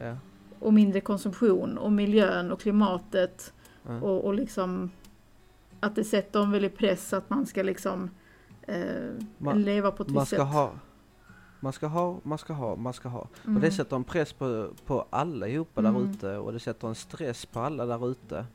Ja. 0.00 0.16
Och 0.58 0.72
mindre 0.74 1.00
konsumtion 1.00 1.78
och 1.78 1.92
miljön 1.92 2.52
och 2.52 2.60
klimatet. 2.60 3.52
Ja. 3.86 4.00
Och, 4.00 4.24
och 4.24 4.34
liksom 4.34 4.90
att 5.80 5.94
det 5.94 6.04
sätter 6.04 6.42
en 6.42 6.50
väldig 6.50 6.76
press 6.76 7.12
att 7.12 7.30
man 7.30 7.46
ska 7.46 7.62
liksom 7.62 8.10
Man- 9.38 9.62
leva 9.62 9.90
på 9.90 10.02
ett 10.02 10.08
Man 10.10 10.20
visst 10.22 10.32
ska 10.34 10.36
sätt. 10.44 10.52
ha, 10.54 10.72
man 11.60 11.72
ska 11.72 11.86
ha, 11.86 12.20
man 12.22 12.38
ska 12.38 12.52
ha, 12.52 12.76
man 12.76 12.92
ska 12.92 13.08
ha. 13.08 13.26
Mm. 13.44 13.56
Och 13.56 13.62
det 13.62 13.70
sätter 13.72 13.96
en 13.96 14.04
press 14.04 14.32
på, 14.32 14.68
på 14.86 15.06
allihopa 15.10 15.80
Mm. 15.80 15.94
där 15.94 16.10
ute 16.10 16.36
och 16.38 16.52
det 16.52 16.60
sätter 16.60 16.88
en 16.88 16.94
stress 16.94 17.46
på 17.46 17.60
alla 17.60 17.86
där 17.86 18.10
ute. 18.10 18.46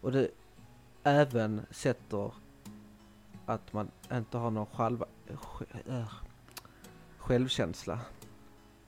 Och 0.00 0.12
det 0.12 0.28
även 1.02 1.60
sätter 1.70 2.30
att 3.46 3.72
man 3.72 3.88
inte 4.12 4.38
har 4.38 4.50
någon 4.50 4.66
själva, 4.66 5.06
sj- 5.28 5.98
äh, 6.00 6.04
självkänsla. 7.18 7.98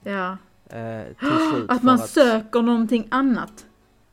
Ja. 0.03 0.37
Eh, 0.67 1.03
Att 1.69 1.83
man 1.83 1.99
söker 1.99 2.63
någonting 2.63 3.09
annat. 3.11 3.67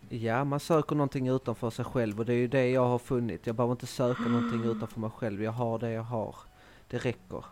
Ja, 0.10 0.44
man 0.44 0.60
söker 0.60 0.96
någonting 0.96 1.28
utanför 1.28 1.70
sig 1.70 1.86
själv 1.86 2.20
och 2.20 2.26
det 2.26 2.34
är 2.34 2.38
ju 2.38 2.48
det 2.48 2.70
jag 2.70 2.88
har 2.88 3.00
funnit. 3.00 3.48
Jag 3.48 3.56
behöver 3.56 3.72
inte 3.74 3.86
söka 3.88 4.24
någonting 4.24 4.64
utanför 4.64 5.00
mig 5.00 5.10
själv. 5.10 5.44
Jag 5.44 5.52
har 5.52 5.80
det 5.80 5.92
jag 5.92 6.04
har. 6.04 6.36
Det 6.88 6.98
räcker. 6.98 7.44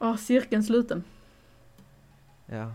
Ja, 0.00 0.16
cirkeln 0.16 0.62
sluten. 0.62 1.04
Ja. 2.46 2.72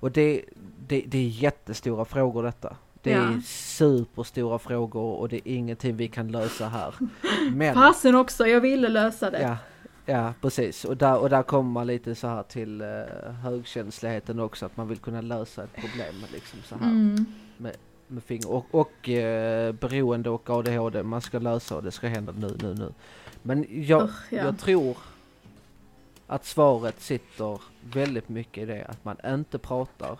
Och 0.00 0.10
det, 0.12 0.44
det, 0.88 1.04
det 1.06 1.18
är 1.18 1.28
jättestora 1.28 2.04
frågor 2.04 2.42
detta. 2.42 2.76
Det 3.02 3.12
är 3.12 3.32
Ja. 3.32 3.40
superstora 3.44 4.58
frågor 4.58 5.02
och 5.20 5.28
det 5.28 5.36
är 5.36 5.52
ingenting 5.54 5.96
vi 5.96 6.08
kan 6.08 6.28
lösa 6.32 6.68
här. 6.68 6.94
Men, 7.52 7.74
Fasen 7.74 8.14
också, 8.14 8.46
jag 8.46 8.60
ville 8.60 8.88
lösa 8.88 9.30
det. 9.30 9.40
ja, 9.42 9.56
ja 10.06 10.34
precis. 10.40 10.84
Och 10.84 10.96
där, 10.96 11.18
och 11.18 11.30
där 11.30 11.42
kommer 11.42 11.70
man 11.70 11.86
lite 11.86 12.14
så 12.14 12.26
här 12.28 12.42
till 12.42 12.82
uh, 12.82 13.30
högkänsligheten 13.30 14.40
också, 14.40 14.66
att 14.66 14.76
man 14.76 14.88
vill 14.88 14.98
kunna 14.98 15.20
lösa 15.20 15.64
ett 15.64 15.74
problem 15.76 16.14
liksom 16.32 16.58
så 16.64 16.74
här 16.74 16.90
Mm. 16.90 17.26
med 18.08 18.22
finger. 18.22 18.50
Och, 18.50 18.66
och 18.70 19.08
uh, 19.08 19.72
beroende 19.72 20.30
och 20.30 20.50
ADHD, 20.50 21.02
man 21.02 21.20
ska 21.20 21.38
lösa 21.38 21.76
och 21.76 21.82
det 21.82 21.90
ska 21.90 22.08
hända 22.08 22.32
nu, 22.38 22.56
nu, 22.62 22.74
nu. 22.74 22.92
Men 23.46 23.66
jag, 23.70 24.02
Usch, 24.02 24.32
ja. 24.32 24.44
jag 24.44 24.58
tror 24.58 24.96
att 26.26 26.44
svaret 26.44 27.00
sitter 27.00 27.60
väldigt 27.92 28.28
mycket 28.28 28.62
i 28.62 28.66
det 28.66 28.84
att 28.84 29.04
man 29.04 29.16
inte 29.26 29.58
pratar. 29.58 30.18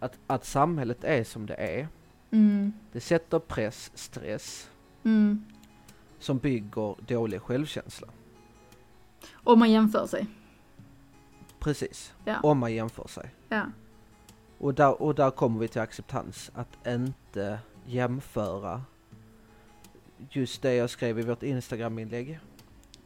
Att, 0.00 0.18
att 0.26 0.44
samhället 0.44 1.04
är 1.04 1.24
som 1.24 1.46
det 1.46 1.54
är. 1.54 1.88
Mm. 2.30 2.72
Det 2.92 3.00
sätter 3.00 3.38
press, 3.38 3.90
stress 3.94 4.70
Mm. 5.04 5.44
som 6.18 6.38
bygger 6.38 6.94
dålig 7.06 7.42
självkänsla. 7.42 8.08
Om 9.32 9.58
man 9.58 9.70
jämför 9.70 10.06
sig. 10.06 10.26
Precis, 11.60 12.14
Ja. 12.24 12.40
om 12.42 12.58
man 12.58 12.72
jämför 12.74 13.08
sig. 13.08 13.30
Ja. 13.48 13.62
Och 14.58 14.74
där, 14.74 15.02
och 15.02 15.14
där 15.14 15.30
kommer 15.30 15.60
vi 15.60 15.68
till 15.68 15.80
acceptans, 15.80 16.50
att 16.54 16.86
inte 16.86 17.58
jämföra 17.86 18.82
just 20.30 20.62
det 20.62 20.74
jag 20.74 20.90
skrev 20.90 21.18
i 21.18 21.22
vårt 21.22 21.42
Instagram-inlägg, 21.42 22.38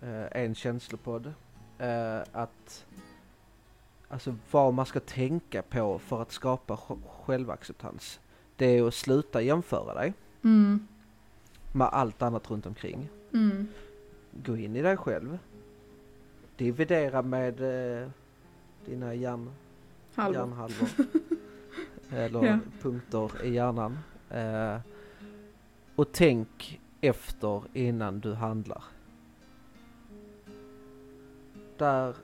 eh, 0.03 0.27
en 0.43 0.55
känslopodd, 0.55 1.27
eh, 1.79 2.21
att 2.33 2.87
alltså 4.09 4.37
vad 4.51 4.75
man 4.75 4.87
ska 4.87 5.01
tänka 5.01 5.63
på 5.63 5.99
för 5.99 6.23
att 6.23 6.33
skapa 6.33 6.75
sj- 6.77 7.03
självacceptans. 7.25 8.21
Det 8.57 8.67
är 8.67 8.87
att 8.89 8.95
sluta 8.95 9.43
jämföra 9.43 9.95
dig 9.95 10.13
Mm. 10.45 10.87
med 11.73 11.87
allt 11.87 12.23
annat 12.23 12.51
runt 12.51 12.67
omkring. 12.67 13.09
Mm. 13.33 13.69
Gå 14.45 14.57
in 14.57 14.77
i 14.77 14.83
dig 14.83 14.97
själv, 14.97 15.39
dividera 16.57 17.23
med 17.23 17.61
eh, 18.03 18.09
dina 18.87 19.15
hjärn, 19.15 19.51
Halvor. 20.15 20.35
hjärnhalvor. 20.41 20.89
eller 22.11 22.45
Ja. 22.47 22.59
punkter 22.83 23.45
i 23.45 23.51
hjärnan. 23.55 23.99
Eh, 24.31 24.77
och 25.95 26.13
tänk 26.13 26.81
efter 27.03 27.63
innan 27.73 28.21
du 28.21 28.35
handlar. 28.35 28.85
Där 31.79 32.15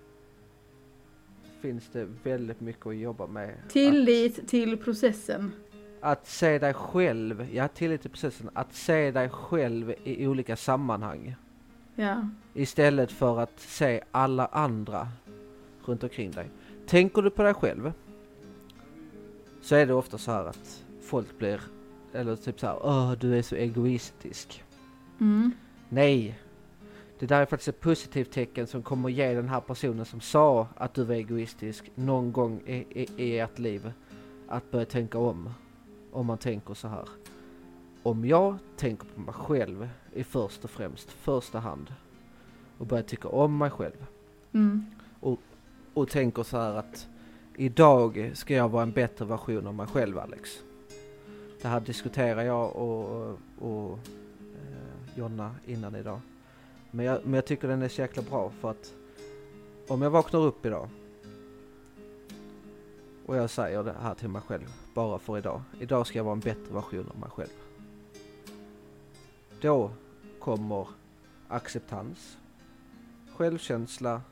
finns 1.60 1.88
det 1.92 2.08
väldigt 2.22 2.60
mycket 2.60 2.86
att 2.86 2.96
jobba 2.96 3.26
med. 3.26 3.54
Tillit 3.68 4.48
till 4.48 4.76
processen. 4.76 5.52
Att, 6.00 6.18
att 6.18 6.26
se 6.26 6.58
dig 6.58 6.74
själv, 6.74 7.54
ja 7.54 7.68
tillit 7.68 8.00
till 8.02 8.10
processen, 8.10 8.50
att 8.52 8.74
se 8.74 9.10
dig 9.10 9.28
själv 9.28 9.94
i 10.04 10.26
olika 10.26 10.56
sammanhang. 10.56 11.36
Ja. 11.94 12.28
Istället 12.54 13.12
för 13.12 13.40
att 13.40 13.60
se 13.60 14.00
alla 14.10 14.46
andra 14.46 15.08
runt 15.84 16.02
omkring 16.02 16.30
dig. 16.30 16.50
Tänker 16.86 17.22
du 17.22 17.30
på 17.30 17.42
dig 17.42 17.54
själv 17.54 17.92
så 19.60 19.74
är 19.74 19.86
det 19.86 19.94
ofta 19.94 20.18
så 20.18 20.30
här 20.32 20.44
att 20.44 20.84
folk 21.02 21.38
blir, 21.38 21.60
eller 22.12 22.36
typ 22.36 22.60
så 22.60 22.66
här, 22.66 22.78
åh 22.82 23.12
du 23.12 23.38
är 23.38 23.42
så 23.42 23.54
egoistisk. 23.54 24.64
Mm. 25.20 25.52
Nej! 25.88 26.38
Det 27.18 27.26
där 27.26 27.40
är 27.40 27.46
faktiskt 27.46 27.68
ett 27.68 27.80
positivt 27.80 28.30
tecken 28.30 28.66
som 28.66 28.82
kommer 28.82 29.08
ge 29.08 29.34
den 29.34 29.48
här 29.48 29.60
personen 29.60 30.04
som 30.04 30.20
sa 30.20 30.68
att 30.76 30.94
du 30.94 31.04
var 31.04 31.14
egoistisk 31.14 31.90
någon 31.94 32.32
gång 32.32 32.60
i, 32.66 32.74
i, 32.74 33.08
i 33.16 33.38
ert 33.38 33.58
liv 33.58 33.92
att 34.48 34.70
börja 34.70 34.84
tänka 34.84 35.18
om. 35.18 35.50
Om 36.12 36.26
man 36.26 36.38
tänker 36.38 36.74
så 36.74 36.88
här. 36.88 37.08
Om 38.02 38.24
jag 38.24 38.58
tänker 38.76 39.06
på 39.14 39.20
mig 39.20 39.34
själv 39.34 39.88
i 40.14 40.24
först 40.24 40.64
och 40.64 40.70
främst, 40.70 41.10
första 41.10 41.58
hand 41.58 41.94
och 42.78 42.86
börjar 42.86 43.02
tycka 43.04 43.28
om 43.28 43.58
mig 43.58 43.70
själv 43.70 44.06
Mm. 44.52 44.84
och 45.94 46.08
tänker 46.08 46.42
så 46.42 46.56
här 46.56 46.74
att 46.74 47.08
idag 47.56 48.30
ska 48.34 48.54
jag 48.54 48.68
vara 48.68 48.82
en 48.82 48.92
bättre 48.92 49.24
version 49.24 49.66
av 49.66 49.74
mig 49.74 49.86
själv 49.86 50.18
Alex. 50.18 50.58
Det 51.62 51.68
här 51.68 51.80
diskuterar 51.80 52.42
jag 52.42 52.76
och, 52.76 53.38
och 53.58 53.98
Jonna 55.18 55.54
innan 55.66 55.94
idag. 55.94 56.20
Men 56.90 57.06
jag, 57.06 57.20
men 57.24 57.34
jag 57.34 57.46
tycker 57.46 57.68
den 57.68 57.82
är 57.82 57.88
så 57.88 58.00
jäkla 58.00 58.22
bra 58.22 58.50
för 58.50 58.70
att 58.70 58.94
om 59.88 60.02
jag 60.02 60.10
vaknar 60.10 60.40
upp 60.40 60.66
idag 60.66 60.88
och 63.26 63.36
jag 63.36 63.50
säger 63.50 63.82
det 63.82 63.94
här 64.02 64.14
till 64.14 64.28
mig 64.28 64.42
själv 64.42 64.74
bara 64.94 65.18
för 65.18 65.38
idag. 65.38 65.62
Idag 65.80 66.06
ska 66.06 66.18
jag 66.18 66.24
vara 66.24 66.32
en 66.32 66.40
bättre 66.40 66.74
version 66.74 67.08
av 67.08 67.18
mig 67.18 67.30
själv. 67.30 67.48
Då 69.60 69.90
kommer 70.40 70.88
acceptans, 71.48 72.38
självkänsla 73.36 74.22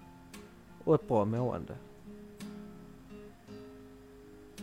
och 0.84 0.94
ett 0.94 1.08
bra 1.08 1.24
mående. 1.24 1.76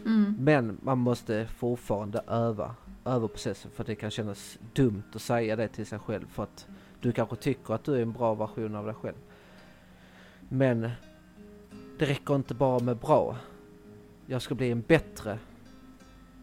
Mm. 0.06 0.36
Men 0.40 0.78
man 0.82 0.98
måste 0.98 1.48
fortfarande 1.48 2.24
öva, 2.28 2.76
öva 3.06 3.28
processen 3.28 3.72
för 3.72 3.84
det 3.84 3.96
kan 3.96 4.12
kännas 4.12 4.58
dumt 4.74 5.04
att 5.14 5.22
säga 5.22 5.56
det 5.56 5.68
till 5.68 5.86
sig 5.86 6.00
själv 6.00 6.28
för 6.30 6.44
att 6.44 6.68
du 7.02 7.12
kanske 7.12 7.36
tycker 7.36 7.74
att 7.74 7.84
du 7.84 7.96
är 7.96 8.02
en 8.02 8.12
bra 8.12 8.34
version 8.36 8.76
av 8.76 8.86
dig 8.86 8.96
själv. 8.96 9.16
Men 10.50 10.82
det 12.00 12.06
räcker 12.06 12.36
inte 12.36 12.54
bara 12.54 12.80
med 12.80 12.98
bra. 12.98 13.38
Jag 14.26 14.42
ska 14.42 14.56
bli 14.56 14.72
en 14.72 14.82
bättre 14.82 15.40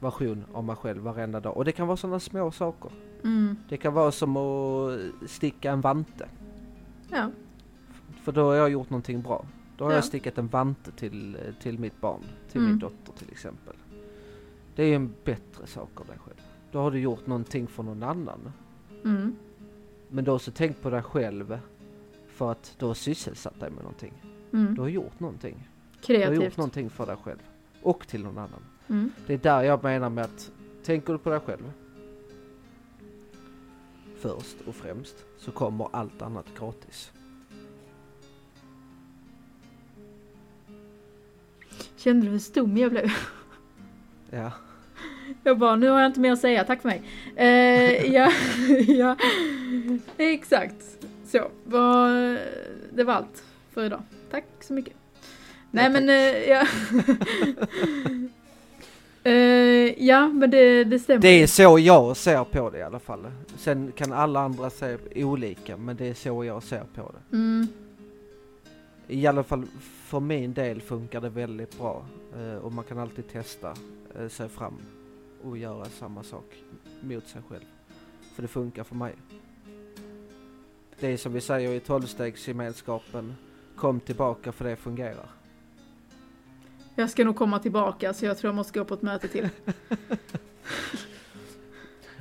version 0.00 0.44
av 0.52 0.64
mig 0.64 0.76
själv 0.76 1.02
varenda 1.02 1.40
dag. 1.40 1.56
Och 1.56 1.64
det 1.64 1.72
kan 1.72 1.86
vara 1.86 1.96
sådana 1.96 2.20
små 2.20 2.50
saker. 2.50 2.90
Mm. 3.24 3.56
Det 3.68 3.76
kan 3.76 3.94
vara 3.94 4.12
som 4.12 4.36
att 4.36 5.00
sticka 5.30 5.72
en 5.72 5.80
vante. 5.80 6.28
Ja. 7.10 7.30
För 8.22 8.32
då 8.32 8.44
har 8.44 8.54
jag 8.54 8.70
gjort 8.70 8.90
någonting 8.90 9.22
bra. 9.22 9.46
Då 9.76 9.84
har 9.84 9.90
Ja. 9.92 9.96
jag 9.96 10.04
stickat 10.04 10.38
en 10.38 10.48
vante 10.48 10.90
till, 10.92 11.36
till 11.62 11.78
mitt 11.78 12.00
barn, 12.00 12.20
till 12.50 12.60
Mm. 12.60 12.70
min 12.70 12.78
dotter 12.78 13.12
till 13.18 13.30
exempel. 13.30 13.74
Det 14.74 14.84
är 14.84 14.96
en 14.96 15.14
bättre 15.24 15.66
sak 15.66 15.90
av 16.00 16.06
dig 16.06 16.16
själv. 16.18 16.40
Då 16.72 16.78
har 16.78 16.90
du 16.90 16.98
gjort 16.98 17.26
någonting 17.26 17.66
för 17.66 17.82
någon 17.82 18.02
annan. 18.02 18.52
Mm. 19.04 19.36
Men 20.08 20.24
du 20.24 20.30
har 20.30 20.36
också 20.36 20.50
tänkt 20.50 20.82
på 20.82 20.90
dig 20.90 21.02
själv 21.02 21.60
för 22.28 22.52
att 22.52 22.74
du 22.78 22.86
har 22.86 22.94
sysselsatt 22.94 23.60
dig 23.60 23.70
med 23.70 23.82
någonting. 23.82 24.12
Du 24.50 24.58
Mm. 24.58 24.78
har 24.78 24.88
gjort 24.88 25.20
någonting. 25.20 25.68
Du 26.06 26.14
har 26.14 26.20
gjort 26.20 26.28
Kreativt. 26.36 26.56
någonting 26.56 26.90
för 26.90 27.06
dig 27.06 27.16
själv. 27.22 27.38
Och 27.82 28.06
till 28.08 28.22
någon 28.24 28.38
annan. 28.38 28.62
Mm. 28.88 29.12
Det 29.26 29.34
är 29.34 29.38
där 29.38 29.62
jag 29.62 29.82
menar 29.82 30.10
med 30.10 30.24
att 30.24 30.52
tänker 30.82 31.12
du 31.12 31.18
på 31.18 31.30
dig 31.30 31.40
själv 31.40 31.72
först 34.18 34.56
och 34.66 34.74
främst 34.74 35.24
så 35.38 35.50
kommer 35.52 35.88
allt 35.92 36.22
annat 36.22 36.46
gratis. 36.58 37.12
Kände 41.96 42.26
du 42.26 42.30
hur 42.32 42.38
stum 42.38 42.76
jag 42.76 42.90
blev? 42.90 43.10
Ja. 44.30 44.52
Jag 45.44 45.58
bara, 45.58 45.76
nu 45.76 45.88
har 45.88 46.00
jag 46.00 46.08
inte 46.08 46.20
mer 46.20 46.32
att 46.32 46.40
säga, 46.40 46.64
tack 46.64 46.82
för 46.82 46.88
mig. 46.88 47.02
Eh, 47.36 48.12
ja, 48.14 48.32
ja, 48.88 49.16
exakt. 50.16 50.84
Så, 51.26 51.50
var, 51.64 52.38
det 52.92 53.04
var 53.04 53.14
allt 53.14 53.42
för 53.70 53.84
idag. 53.84 54.02
Tack 54.30 54.44
så 54.60 54.72
mycket. 54.72 54.94
Nej 55.70 55.84
Ja, 55.84 55.90
men, 55.90 56.08
eh, 56.08 56.48
ja. 56.48 56.66
eh, 59.30 60.06
ja 60.06 60.28
men 60.28 60.50
det, 60.50 60.84
det 60.84 60.98
stämmer. 60.98 61.20
Det 61.20 61.42
är 61.42 61.46
så 61.46 61.78
jag 61.78 62.16
ser 62.16 62.44
på 62.44 62.70
det 62.70 62.78
i 62.78 62.82
alla 62.82 62.98
fall. 62.98 63.26
Sen 63.56 63.92
kan 63.92 64.12
alla 64.12 64.40
andra 64.40 64.70
se 64.70 64.96
olika, 65.14 65.76
men 65.76 65.96
det 65.96 66.06
är 66.06 66.14
så 66.14 66.44
jag 66.44 66.62
ser 66.62 66.84
på 66.94 67.12
det. 67.12 67.36
Mm, 67.36 67.66
I 69.08 69.26
alla 69.26 69.42
fall 69.42 69.66
för 70.06 70.20
min 70.20 70.54
del 70.54 70.80
funkar 70.80 71.20
det 71.20 71.28
väldigt 71.28 71.78
bra. 71.78 72.04
Eh, 72.36 72.56
och 72.56 72.72
man 72.72 72.84
kan 72.84 72.98
alltid 72.98 73.28
testa 73.32 73.74
eh, 74.18 74.28
sig 74.28 74.48
fram 74.48 74.74
och 75.44 75.58
göra 75.58 75.84
samma 75.84 76.22
sak 76.22 76.64
mot 77.00 77.26
sig 77.26 77.42
själv. 77.48 77.64
För 78.34 78.42
det 78.42 78.48
funkar 78.48 78.84
för 78.84 78.94
mig. 78.94 79.14
Det 81.00 81.06
är 81.12 81.16
som 81.16 81.32
vi 81.32 81.40
säger 81.40 81.72
i 81.72 81.80
tolvstegsgemenskapen. 81.80 83.34
Kom 83.76 84.00
tillbaka 84.00 84.52
för 84.52 84.64
det 84.64 84.76
fungerar. 84.76 85.28
jag 86.94 87.10
ska 87.10 87.24
nog 87.24 87.36
komma 87.36 87.58
tillbaka 87.58 88.14
så 88.14 88.24
jag 88.24 88.38
tror 88.38 88.48
jag 88.48 88.54
måste 88.54 88.78
gå 88.78 88.84
på 88.84 88.94
ett 88.94 89.02
möte 89.02 89.28
till. 89.28 89.48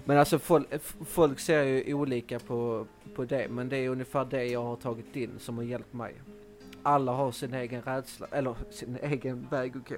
Men 0.06 0.18
alltså 0.18 0.40
folk, 0.40 0.68
folk 1.06 1.40
ser 1.40 1.64
ju 1.64 1.94
olika 1.94 2.40
på, 2.40 2.86
på 3.16 3.26
det. 3.26 3.48
Men 3.50 3.70
det 3.70 3.78
är 3.78 3.90
ungefär 3.90 4.26
det 4.26 4.46
jag 4.46 4.64
har 4.64 4.76
tagit 4.76 5.16
in 5.16 5.40
som 5.40 5.58
har 5.58 5.64
hjälpt 5.64 5.94
mig. 5.94 6.22
Alla 6.84 7.12
har 7.12 7.32
sin 7.32 7.54
egen 7.54 7.82
rädsla, 7.82 8.28
eller 8.32 8.56
sin 8.70 8.98
egen 9.02 9.48
väg 9.52 9.74
att 9.78 9.90
gå. 9.90 9.98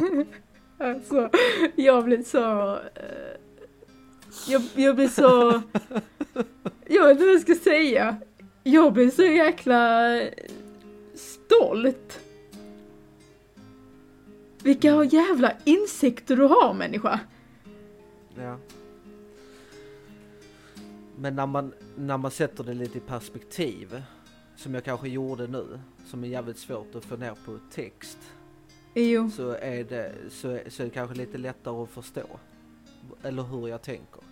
Alltså, 0.78 1.30
jag 1.76 2.04
blir 2.04 2.22
så... 2.22 2.74
eh, 2.74 3.38
jag, 4.48 4.62
jag 4.74 4.96
blir 4.96 5.08
så... 5.08 5.62
Jag 6.90 7.04
vet 7.04 7.12
inte 7.12 7.24
vad 7.24 7.34
jag 7.34 7.40
ska 7.40 7.54
säga. 7.54 8.16
Jag 8.62 8.92
blir 8.92 9.10
så 9.10 9.22
jäkla 9.22 10.20
stolt. 11.14 12.20
Vilka 14.62 15.04
jävla 15.04 15.52
insikter 15.64 16.36
du 16.36 16.42
har 16.42 16.74
människa. 16.74 17.20
Ja. 18.36 18.58
Men 21.16 21.36
när 21.36 21.46
man, 21.46 21.72
när 21.96 22.16
man 22.16 22.30
sätter 22.30 22.64
det 22.64 22.74
lite 22.74 22.98
i 22.98 23.00
perspektiv, 23.00 24.02
som 24.56 24.74
jag 24.74 24.84
kanske 24.84 25.08
gjorde 25.08 25.46
nu, 25.46 25.80
som 26.06 26.24
är 26.24 26.28
jävligt 26.28 26.58
svårt 26.58 26.94
att 26.94 27.04
få 27.04 27.16
ner 27.16 27.34
på 27.44 27.58
text, 27.72 28.18
Jo, 28.94 29.30
så 29.30 29.50
är 29.50 29.84
det, 29.84 30.12
så, 30.30 30.58
så 30.68 30.82
är 30.82 30.86
det 30.86 30.90
kanske 30.90 31.16
lite 31.16 31.38
lättare 31.38 31.82
att 31.82 31.90
förstå. 31.90 32.26
Eller 33.22 33.42
hur 33.42 33.68
jag 33.68 33.82
tänker. 33.82 34.22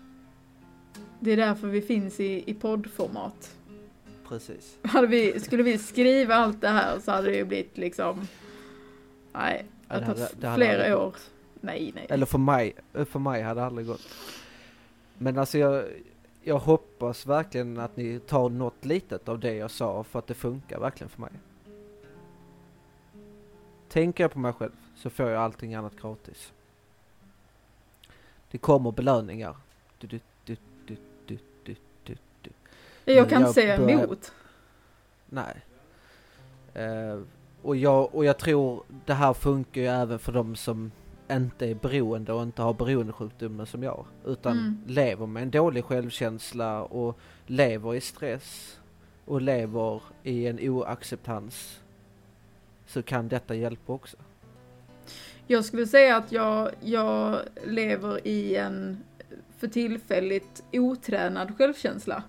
det 1.20 1.32
är 1.32 1.36
därför 1.36 1.68
vi 1.68 1.82
finns 1.82 2.20
i, 2.20 2.50
i 2.50 2.54
poddformat. 2.54 3.56
Precis. 4.28 4.78
Vi, 5.08 5.40
skulle 5.40 5.62
vi 5.62 5.78
skriva 5.78 6.34
allt 6.34 6.60
det 6.60 6.68
här 6.68 6.98
så 6.98 7.10
hade 7.10 7.28
det 7.28 7.36
ju 7.36 7.44
blivit 7.44 7.78
liksom... 7.78 8.28
Nej, 9.32 9.66
det 9.88 9.94
hade 9.94 10.26
tagit 10.26 10.54
flera 10.56 10.98
år. 10.98 11.04
gått. 11.04 11.30
Nej, 11.60 11.92
nej. 11.94 12.06
Eller 12.08 12.26
för 12.26 12.38
mig, 12.38 12.74
för 12.92 13.18
mig 13.18 13.42
hade 13.42 13.60
det 13.60 13.66
aldrig 13.66 13.86
gått. 13.86 14.08
Men 15.18 15.38
alltså 15.38 15.58
jag, 15.58 15.84
jag 16.42 16.58
hoppas 16.58 17.26
verkligen 17.26 17.78
att 17.78 17.96
ni 17.96 18.18
tar 18.18 18.48
något 18.48 18.84
litet 18.84 19.28
av 19.28 19.38
det 19.38 19.54
jag 19.54 19.70
sa 19.70 20.04
för 20.04 20.18
att 20.18 20.26
det 20.26 20.34
funkar 20.34 20.80
verkligen 20.80 21.08
för 21.08 21.20
mig. 21.20 21.32
Tänker 23.96 24.24
jag 24.24 24.30
på 24.32 24.38
mig 24.38 24.52
själv 24.52 24.72
så 24.96 25.10
får 25.10 25.30
jag 25.30 25.42
allting 25.42 25.74
annat 25.74 26.00
gratis. 26.02 26.52
Det 28.50 28.58
kommer 28.58 28.92
belöningar. 28.92 29.56
Du, 29.98 30.06
du, 30.06 30.20
du, 30.44 30.56
du, 30.86 30.96
du, 31.26 31.38
du, 32.04 32.16
du. 32.42 32.50
Jag 33.04 33.22
Men 33.22 33.30
kan 33.30 33.42
jag 33.42 33.54
säga 33.54 33.78
börjar- 33.78 34.04
emot. 34.04 34.32
Nej. 35.26 35.56
Eh, 36.74 37.20
och, 37.62 37.76
jag, 37.76 38.14
och 38.14 38.24
jag 38.24 38.38
tror 38.38 38.82
det 39.06 39.14
här 39.14 39.34
funkar 39.34 39.80
ju 39.80 39.86
även 39.86 40.18
för 40.18 40.32
de 40.32 40.56
som 40.56 40.90
inte 41.30 41.66
är 41.66 41.74
beroende 41.74 42.32
och 42.32 42.42
inte 42.42 42.62
har 42.62 42.74
beroendesjukdomen 42.74 43.66
som 43.66 43.82
jag. 43.82 44.06
Utan 44.24 44.52
Mm. 44.58 44.80
lever 44.86 45.26
med 45.26 45.42
en 45.42 45.50
dålig 45.50 45.84
självkänsla 45.84 46.82
och 46.82 47.18
lever 47.46 47.94
i 47.94 48.00
stress 48.00 48.80
och 49.24 49.40
lever 49.40 50.02
i 50.22 50.46
en 50.46 50.58
oacceptans. 50.70 51.80
Så 52.86 53.02
kan 53.02 53.28
detta 53.28 53.54
hjälpa 53.54 53.92
också. 53.92 54.16
Jag 55.46 55.64
skulle 55.64 55.86
säga 55.86 56.16
att 56.16 56.32
jag, 56.32 56.70
jag 56.80 57.40
lever 57.66 58.26
i 58.26 58.56
en 58.56 58.98
för 59.58 59.68
tillfälligt 59.68 60.62
otränad 60.72 61.56
självkänsla. 61.58 62.22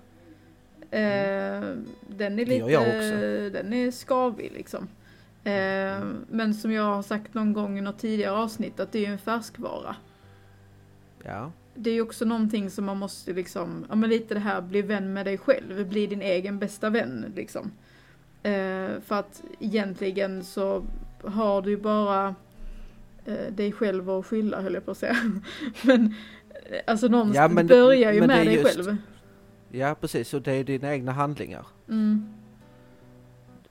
Eh, 0.92 1.62
den 2.08 2.40
är 2.40 2.46
lite, 2.46 3.50
den 3.50 3.74
är 3.74 3.92
skavig 3.92 4.52
liksom. 4.56 4.88
Eh, 5.44 6.06
men 6.30 6.54
som 6.54 6.72
jag 6.72 6.84
har 6.84 7.04
sagt 7.04 7.34
någon 7.34 7.54
gång 7.54 7.78
i 7.78 7.82
något 7.82 8.00
tidigare 8.00 8.36
avsnitt 8.36 8.80
att 8.80 8.92
det 8.92 9.00
är 9.00 9.06
ju 9.06 9.12
en 9.12 9.18
färskvara. 9.20 9.96
Ja, 11.24 11.52
Det 11.76 11.90
är 11.90 11.94
ju 11.94 12.02
också 12.02 12.26
någonting 12.26 12.70
som 12.70 12.86
man 12.86 12.98
måste 12.98 13.34
liksom, 13.34 13.86
ja 13.90 13.96
men 13.96 14.10
lite 14.10 14.34
det 14.34 14.40
här, 14.40 14.62
bli 14.62 14.82
vän 14.82 15.14
med 15.14 15.26
dig 15.26 15.38
själv, 15.38 15.88
bli 15.90 16.08
din 16.08 16.22
egen 16.22 16.60
bästa 16.60 16.90
vän 16.90 17.34
liksom. 17.36 17.72
Eh, 18.52 19.02
för 19.02 19.16
att 19.16 19.44
egentligen 19.60 20.44
så 20.44 20.84
har 21.24 21.62
du 21.62 21.70
ju 21.70 21.78
bara 21.78 22.36
eh, 23.26 23.52
dig 23.54 23.72
själv 23.72 24.10
att 24.10 24.26
skylla 24.26 24.62
höll 24.62 24.74
jag 24.74 24.86
på 24.86 24.92
att 24.92 24.98
säga. 24.98 25.16
men 25.84 26.06
eh, 26.70 26.80
alltså 26.88 27.08
någonstans, 27.08 27.36
Ja, 27.38 27.56
men 27.56 27.68
börjar 27.68 28.12
ju 28.14 28.20
men 28.20 28.28
med 28.28 28.48
dig 28.48 28.56
just- 28.56 28.76
själv. 28.76 28.98
ja 29.70 29.96
precis. 30.02 30.34
Och 30.34 30.42
det 30.42 30.52
är 30.52 30.64
dina 30.64 30.94
egna 30.94 31.12
handlingar. 31.12 31.66
Mm, 31.90 32.34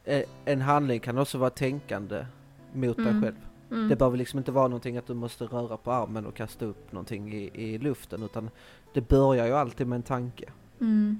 Eh, 0.08 0.22
En 0.44 0.60
handling 0.60 1.00
kan 1.00 1.18
också 1.18 1.38
vara 1.38 1.50
tänkande 1.50 2.26
mot 2.72 2.96
dig 2.96 3.06
Mm. 3.08 3.22
själv. 3.22 3.34
mm, 3.70 3.88
Det 3.88 3.96
behöver 3.96 4.16
liksom 4.18 4.38
inte 4.38 4.52
vara 4.52 4.68
någonting 4.68 4.96
att 4.96 5.06
du 5.06 5.14
måste 5.14 5.44
röra 5.44 5.76
på 5.76 5.92
armen 5.92 6.26
och 6.26 6.34
kasta 6.34 6.64
upp 6.64 6.92
någonting 6.92 7.32
i, 7.34 7.50
i 7.54 7.78
luften 7.78 8.22
utan 8.22 8.50
det 8.94 9.08
börjar 9.08 9.46
ju 9.46 9.52
alltid 9.52 9.86
med 9.86 9.96
en 9.96 10.02
tanke 10.02 10.44
mm, 10.80 11.18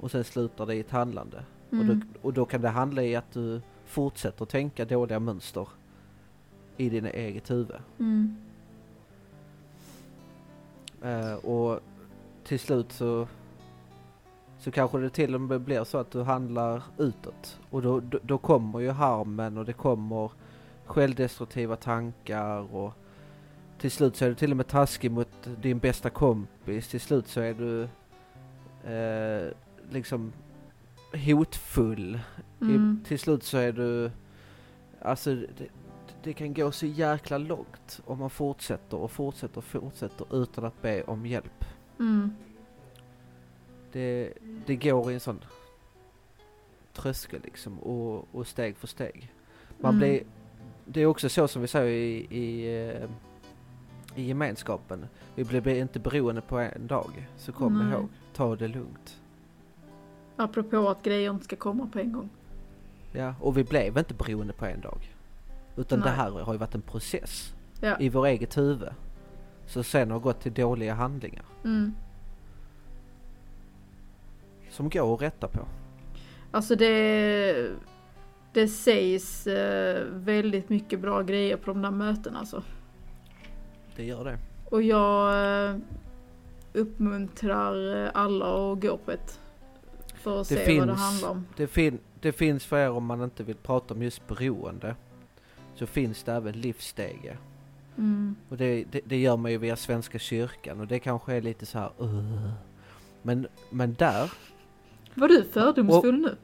och 0.00 0.10
sen 0.10 0.24
slutar 0.24 0.66
det 0.66 0.74
i 0.74 0.80
ett 0.80 0.90
handlande. 0.90 1.42
Och, 1.68 1.74
mm, 1.74 1.86
då, 2.00 2.28
och 2.28 2.32
då 2.32 2.44
kan 2.44 2.60
det 2.60 2.68
handla 2.68 3.02
i 3.02 3.16
att 3.16 3.32
du 3.32 3.60
fortsätter 3.84 4.44
tänka 4.44 4.84
dåliga 4.84 5.20
mönster 5.20 5.68
i 6.76 6.88
din 6.88 7.06
eget 7.06 7.50
huvud. 7.50 7.76
mm, 7.98 8.36
Eh, 11.02 11.34
och 11.34 11.80
till 12.44 12.60
slut 12.60 12.92
så, 12.92 13.28
så 14.58 14.70
kanske 14.70 14.98
det 14.98 15.10
till 15.10 15.34
och 15.34 15.40
med 15.40 15.60
blir 15.60 15.84
så 15.84 15.98
att 15.98 16.10
du 16.10 16.22
handlar 16.22 16.82
utåt. 16.98 17.60
Och 17.70 17.82
då, 17.82 18.00
då, 18.00 18.18
då 18.22 18.38
kommer 18.38 18.80
ju 18.80 18.90
harmen 18.90 19.58
och 19.58 19.64
det 19.64 19.72
kommer 19.72 20.30
självdestruktiva 20.84 21.76
tankar 21.76 22.74
och 22.74 22.94
till 23.78 23.90
slut 23.90 24.16
så 24.16 24.24
är 24.24 24.28
du 24.28 24.34
till 24.34 24.50
och 24.50 24.56
med 24.56 24.66
taskig 24.66 25.10
mot 25.10 25.48
din 25.62 25.78
bästa 25.78 26.10
kompis. 26.10 26.88
Till 26.88 27.00
slut 27.00 27.28
så 27.28 27.40
är 27.40 27.54
du 27.54 27.82
eh, 28.92 29.52
liksom 29.90 30.32
hotfull. 31.16 32.20
mm. 32.60 33.00
I, 33.04 33.08
till 33.08 33.18
slut 33.18 33.42
så 33.42 33.58
är 33.58 33.72
du, 33.72 34.10
alltså 35.02 35.34
det, 35.34 35.68
det 36.22 36.32
kan 36.32 36.54
gå 36.54 36.72
så 36.72 36.86
jäkla 36.86 37.38
långt 37.38 38.00
om 38.06 38.18
man 38.18 38.30
fortsätter 38.30 38.96
och 38.96 39.10
fortsätter 39.10 39.58
och 39.58 39.64
fortsätter 39.64 40.42
utan 40.42 40.64
att 40.64 40.82
be 40.82 41.02
om 41.02 41.26
hjälp. 41.26 41.64
mm. 41.98 42.30
Det, 43.92 44.32
det 44.66 44.76
går 44.76 45.10
i 45.10 45.14
en 45.14 45.20
sån 45.20 45.40
tröskel 46.92 47.40
liksom 47.44 47.78
och, 47.78 48.28
och 48.34 48.46
steg 48.46 48.76
för 48.76 48.86
steg. 48.86 49.32
Man 49.80 49.94
Mm. 49.94 49.98
blir, 49.98 50.22
det 50.84 51.00
är 51.00 51.06
också 51.06 51.28
så 51.28 51.48
som 51.48 51.62
vi 51.62 51.68
säger 51.68 51.90
i, 51.90 52.36
i, 52.38 52.76
eh, 52.88 53.08
i 54.14 54.22
gemenskapen. 54.22 55.06
Vi 55.34 55.44
blir 55.44 55.68
inte 55.80 55.98
beroende 56.00 56.40
på 56.40 56.58
en 56.58 56.86
dag. 56.86 57.28
Så 57.36 57.52
kom 57.52 57.78
Nej. 57.78 57.92
ihåg, 57.92 58.08
ta 58.34 58.56
det 58.56 58.68
lugnt. 58.68 59.20
Apropå 60.36 60.88
att 60.88 61.02
grejer 61.02 61.30
inte 61.30 61.44
ska 61.44 61.56
komma 61.56 61.88
på 61.92 61.98
en 61.98 62.12
gång. 62.12 62.28
Ja, 63.12 63.34
och 63.40 63.56
vi 63.56 63.64
blev 63.64 63.98
inte 63.98 64.14
beroende 64.14 64.52
på 64.52 64.64
en 64.66 64.80
dag. 64.80 65.12
Utan 65.76 65.98
det 66.00 66.04
Nej. 66.06 66.14
här 66.14 66.30
har 66.30 66.52
ju 66.52 66.58
varit 66.58 66.74
en 66.74 66.82
process 66.82 67.54
Ja. 67.80 67.96
i 68.00 68.08
vår 68.08 68.26
eget 68.26 68.56
huvud. 68.56 68.88
Så 69.66 69.82
sen 69.82 70.10
har 70.10 70.18
gått 70.18 70.40
till 70.40 70.54
dåliga 70.54 70.94
handlingar. 70.94 71.44
Mm. 71.64 71.94
Som 74.70 74.88
går 74.90 75.14
att 75.14 75.22
rätta 75.22 75.48
på. 75.48 75.60
Alltså 76.50 76.76
det, 76.76 77.70
det 78.52 78.68
sägs 78.68 79.46
eh, 79.46 80.04
väldigt 80.10 80.68
mycket 80.68 81.00
bra 81.00 81.22
grejer 81.22 81.56
på 81.56 81.72
de 81.72 81.82
där 81.82 81.90
mötena 81.90 82.38
alltså. 82.38 82.62
Det 83.96 84.04
gör 84.04 84.24
det. 84.24 84.38
Och 84.70 84.82
jag 84.82 85.44
eh, 85.70 85.76
uppmuntrar 86.72 88.06
alla 88.14 88.72
att 88.72 88.80
gå 88.80 88.96
på 88.96 89.10
ett. 89.10 89.40
För 90.26 90.40
att 90.40 90.48
Det 90.48 90.54
se 90.54 90.78
vad 90.78 90.88
det 90.88 90.94
finns- 90.94 91.00
handlar 91.00 91.28
om. 91.30 91.46
Det, 91.56 91.66
fin- 91.66 91.98
det 92.20 92.32
finns 92.32 92.64
för 92.64 92.78
er 92.78 92.90
om 92.90 93.04
man 93.04 93.22
inte 93.22 93.42
vill 93.42 93.56
prata 93.56 93.94
om 93.94 94.02
just 94.02 94.26
beroende. 94.26 94.96
Så 95.74 95.86
finns 95.86 96.22
det 96.22 96.32
även 96.32 96.60
livsstege. 96.60 97.36
Mm. 97.96 98.36
Och 98.48 98.56
det, 98.56 98.84
det, 98.84 99.00
det 99.04 99.16
gör 99.20 99.36
man 99.36 99.50
ju 99.50 99.58
via 99.58 99.76
Svenska 99.76 100.18
kyrkan 100.18 100.80
och 100.80 100.86
det 100.86 100.98
kanske 100.98 101.34
är 101.34 101.40
lite 101.40 101.66
så 101.66 101.78
här. 101.78 101.90
"Ugh." 101.98 102.50
Men, 103.22 103.46
men 103.70 103.94
där, 103.94 104.32
Var 105.14 105.28
du 105.28 105.44
fördomsfull 105.44 106.20
nu? 106.20 106.36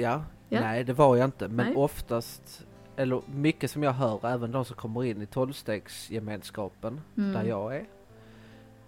ja, 0.00 0.24
Ja. 0.48 0.60
nej 0.60 0.84
det 0.84 0.92
var 0.92 1.16
jag 1.16 1.24
inte. 1.24 1.48
Men 1.48 1.66
Nej. 1.66 1.76
oftast, 1.76 2.66
eller 2.96 3.22
mycket 3.34 3.70
som 3.70 3.82
jag 3.82 3.92
hör, 3.92 4.26
även 4.26 4.52
de 4.52 4.64
som 4.64 4.76
kommer 4.76 5.04
in 5.04 5.22
i 5.22 5.26
tolvstegsgemenskapen, 5.26 7.00
Mm. 7.16 7.32
där 7.32 7.44
jag 7.44 7.76
är. 7.76 7.84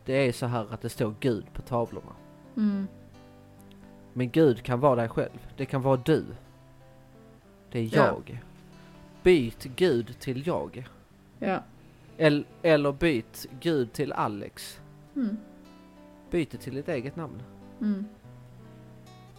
Det 0.05 0.13
är 0.29 0.33
så 0.33 0.47
här 0.47 0.67
att 0.71 0.81
det 0.81 0.89
står 0.89 1.15
Gud 1.21 1.45
på 1.53 1.63
tavlorna. 1.63 2.13
Mm. 2.57 2.87
Men 4.19 4.31
Gud 4.31 4.63
kan 4.63 4.81
vara 4.81 4.95
dig 4.97 5.09
själv. 5.09 5.39
Det 5.57 5.67
kan 5.67 5.83
vara 5.83 5.97
du. 6.05 6.25
Det 7.71 7.79
är 7.79 7.83
Ja. 7.97 8.05
jag. 8.07 8.43
Byt 9.23 9.65
Gud 9.77 10.19
till 10.21 10.47
jag. 10.47 10.89
Ja. 11.39 11.63
Eller, 12.17 12.45
eller 12.63 12.93
byt 12.93 13.47
Gud 13.61 13.93
till 13.93 14.13
Alex. 14.13 14.81
Mm. 15.17 15.37
Byt 16.31 16.51
det 16.51 16.59
till 16.59 16.75
ditt 16.75 16.89
eget 16.89 17.17
namn. 17.17 17.43
Mm. 17.81 18.05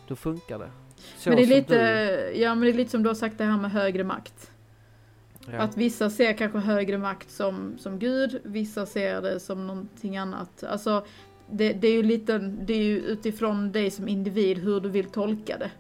Då 0.08 0.16
funkar 0.16 0.60
det. 0.60 0.72
Så 1.18 1.30
Men 1.30 1.38
det 1.38 1.44
är 1.44 1.48
lite, 1.48 2.32
du- 2.32 2.38
ja 2.42 2.56
men 2.56 2.62
det 2.62 2.70
är 2.70 2.74
lite 2.74 2.92
som 2.92 3.04
du 3.04 3.10
har 3.10 3.16
sagt 3.16 3.38
det 3.38 3.44
här 3.44 3.58
med 3.58 3.72
högre 3.72 4.04
makt. 4.04 4.52
ja. 5.52 5.58
Att 5.58 5.78
vissa 5.78 6.10
ser 6.10 6.34
kanske 6.34 6.60
högre 6.60 6.98
makt 6.98 7.32
som, 7.32 7.78
som 7.80 8.00
Gud, 8.00 8.42
vissa 8.44 8.86
ser 8.86 9.22
det 9.22 9.40
som 9.40 9.68
någonting 9.68 10.18
annat. 10.18 10.64
Alltså, 10.64 11.06
det, 11.52 11.74
det 11.74 11.88
är 11.88 11.94
ju 11.94 12.04
lite, 12.04 12.38
det 12.38 12.74
är 12.74 12.84
ju 12.84 12.98
utifrån 13.00 13.72
dig 13.72 13.92
som 13.92 14.08
individ 14.08 14.58
hur 14.58 14.80
du 14.80 14.90
vill 14.90 15.10
tolka 15.10 15.58
det. 15.58 15.72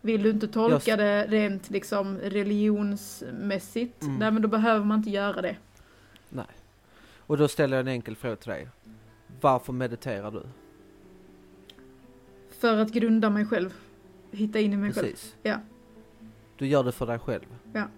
Vill 0.00 0.22
du 0.22 0.30
inte 0.30 0.48
tolka 0.48 0.74
Just- 0.74 0.86
det 0.86 1.26
rent 1.26 1.70
liksom 1.70 2.18
religionsmässigt, 2.18 4.02
Mm. 4.02 4.16
nej 4.18 4.30
men 4.30 4.42
då 4.42 4.48
behöver 4.48 4.84
man 4.84 4.98
inte 4.98 5.10
göra 5.10 5.42
det. 5.42 5.56
Och 7.18 7.36
då 7.38 7.48
ställer 7.48 7.76
jag 7.76 7.80
en 7.86 7.88
enkel 7.92 8.16
fråga 8.16 8.36
till 8.36 8.50
dig. 8.50 8.68
Varför 9.40 9.72
mediterar 9.72 10.30
du? 10.30 10.42
För 12.50 12.76
att 12.78 12.92
grunda 12.92 13.30
mig 13.30 13.46
själv. 13.46 13.74
Hitta 14.30 14.58
in 14.60 14.72
i 14.72 14.76
mig 14.76 14.92
själv. 14.92 15.06
Precis. 15.06 15.36
Ja. 15.42 15.60
Du 16.56 16.66
gör 16.66 16.84
det 16.84 16.92
för 16.92 17.06
dig 17.06 17.18
själv. 17.18 17.44
Ja. 17.72 17.88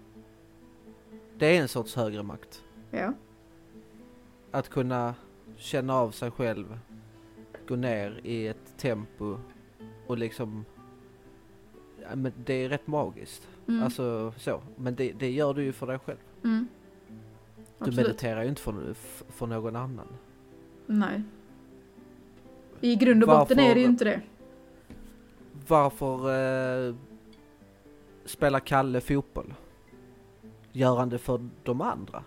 Det 1.37 1.57
är 1.57 1.61
en 1.61 1.67
sorts 1.67 1.95
högre 1.95 2.23
makt. 2.23 2.63
Ja. 2.91 3.13
Att 4.51 4.69
kunna 4.69 5.15
känna 5.57 5.95
av 5.95 6.11
sig 6.11 6.31
själv, 6.31 6.79
gå 7.67 7.75
ner 7.75 8.19
i 8.23 8.47
ett 8.47 8.77
tempo 8.77 9.37
och 10.07 10.17
liksom... 10.17 10.65
Ja, 12.01 12.15
men 12.15 12.33
det 12.45 12.53
är 12.53 12.69
rätt 12.69 12.87
magiskt. 12.87 13.47
Mm. 13.67 13.83
Alltså 13.83 14.33
så. 14.37 14.61
Men 14.75 14.95
det, 14.95 15.11
det 15.11 15.31
gör 15.31 15.53
du 15.53 15.63
ju 15.63 15.71
för 15.71 15.87
dig 15.87 15.99
själv. 15.99 16.17
mm. 16.43 16.67
Du 17.79 17.91
mediterar 17.91 18.43
ju 18.43 18.49
inte 18.49 18.61
för, 18.61 18.93
för 19.31 19.47
någon 19.47 19.75
annan. 19.75 20.07
Nej. 20.85 21.23
I 22.81 22.95
grund 22.95 23.23
och 23.23 23.29
botten 23.29 23.59
är 23.59 23.75
det 23.75 23.81
ju 23.81 23.85
inte 23.85 24.05
det. 24.05 24.21
Varför 25.67 26.29
eh, 26.89 26.95
spelar 28.25 28.59
Kalle 28.59 29.01
fotboll? 29.01 29.53
Gör 30.71 30.95
han 30.95 31.09
det 31.09 31.17
för 31.17 31.49
de 31.63 31.81
andra? 31.81 32.23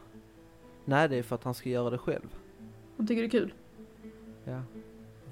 Nej, 0.84 1.08
det 1.08 1.16
är 1.16 1.22
för 1.22 1.34
att 1.34 1.44
han 1.44 1.54
ska 1.54 1.68
göra 1.68 1.90
det 1.90 1.98
själv. 1.98 2.36
Han 2.96 3.06
tycker 3.06 3.22
det 3.22 3.28
är 3.28 3.30
kul. 3.30 3.54
Ja. 4.44 4.62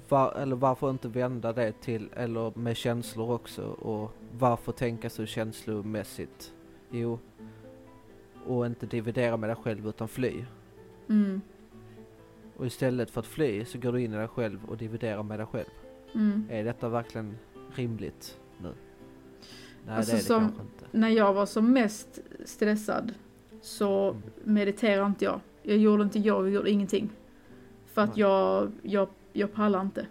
Var, 0.09 0.31
eller 0.33 0.55
varför 0.55 0.89
inte 0.89 1.07
vända 1.07 1.53
det 1.53 1.71
till, 1.81 2.09
eller 2.13 2.51
med 2.59 2.77
känslor 2.77 3.31
också, 3.31 3.63
och 3.65 4.11
varför 4.39 4.71
tänka 4.71 5.09
så 5.09 5.25
känslomässigt? 5.25 6.53
Jo, 6.91 7.19
och 8.45 8.65
inte 8.65 8.85
dividera 8.85 9.37
med 9.37 9.49
dig 9.49 9.55
själv 9.55 9.87
utan 9.87 10.07
fly. 10.07 10.45
Mm. 11.09 11.41
Och 12.57 12.65
istället 12.65 13.09
för 13.11 13.19
att 13.21 13.27
fly 13.27 13.65
så 13.65 13.77
går 13.79 13.91
du 13.91 14.01
in 14.03 14.13
i 14.13 14.17
dig 14.17 14.27
själv 14.27 14.59
och 14.67 14.77
dividerar 14.77 15.23
med 15.23 15.39
dig 15.39 15.45
själv. 15.45 15.69
Mm. 16.15 16.45
Är 16.49 16.63
detta 16.63 16.89
verkligen 16.89 17.37
rimligt 17.75 18.39
nu? 18.61 18.73
Nej, 19.85 19.95
Alltså 19.97 20.11
det 20.11 20.17
är 20.17 20.19
det 20.19 20.25
som- 20.25 20.41
kanske 20.41 20.61
inte. 20.61 20.85
När 20.91 21.09
jag 21.09 21.33
var 21.33 21.45
som 21.45 21.73
mest 21.73 22.19
stressad 22.45 23.13
så 23.61 24.09
Mm. 24.09 24.21
mediterade 24.43 25.05
inte 25.07 25.25
jag. 25.25 25.39
Jag 25.63 25.77
gjorde 25.77 26.03
inte 26.03 26.19
jag, 26.19 26.41
jag 26.45 26.49
gjorde 26.53 26.69
ingenting. 26.71 27.09
För 27.85 28.01
att 28.01 28.09
Nej. 28.09 28.19
jag, 28.19 28.71
jag, 28.81 29.07
jag 29.35 29.53
pallar 29.53 29.81
inte. 29.81 30.07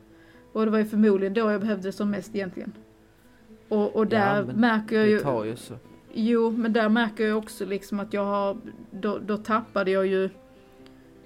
Och 0.53 0.65
det 0.65 0.71
var 0.71 0.79
ju 0.79 0.85
förmodligen 0.85 1.35
då 1.35 1.51
jag 1.51 1.61
behövde 1.61 1.89
det 1.89 1.93
som 1.93 2.11
mest 2.11 2.35
egentligen. 2.35 2.73
Och, 3.69 3.97
och 3.97 4.07
där 4.07 4.37
Ja, 4.49 4.53
märker 4.55 4.97
jag 4.97 5.07
Det 5.07 5.11
ju... 5.11 5.19
tar 5.21 5.45
ju 5.45 5.57
så. 5.57 5.75
Jo, 6.13 6.51
men 6.51 6.73
där 6.73 6.89
märker 6.89 7.27
jag 7.27 7.39
också 7.39 7.65
liksom 7.65 8.01
att 8.01 8.13
jag 8.13 8.25
har, 8.25 8.57
då, 8.91 9.19
då 9.19 9.37
tappade 9.37 9.91
jag 9.91 10.07
ju 10.07 10.25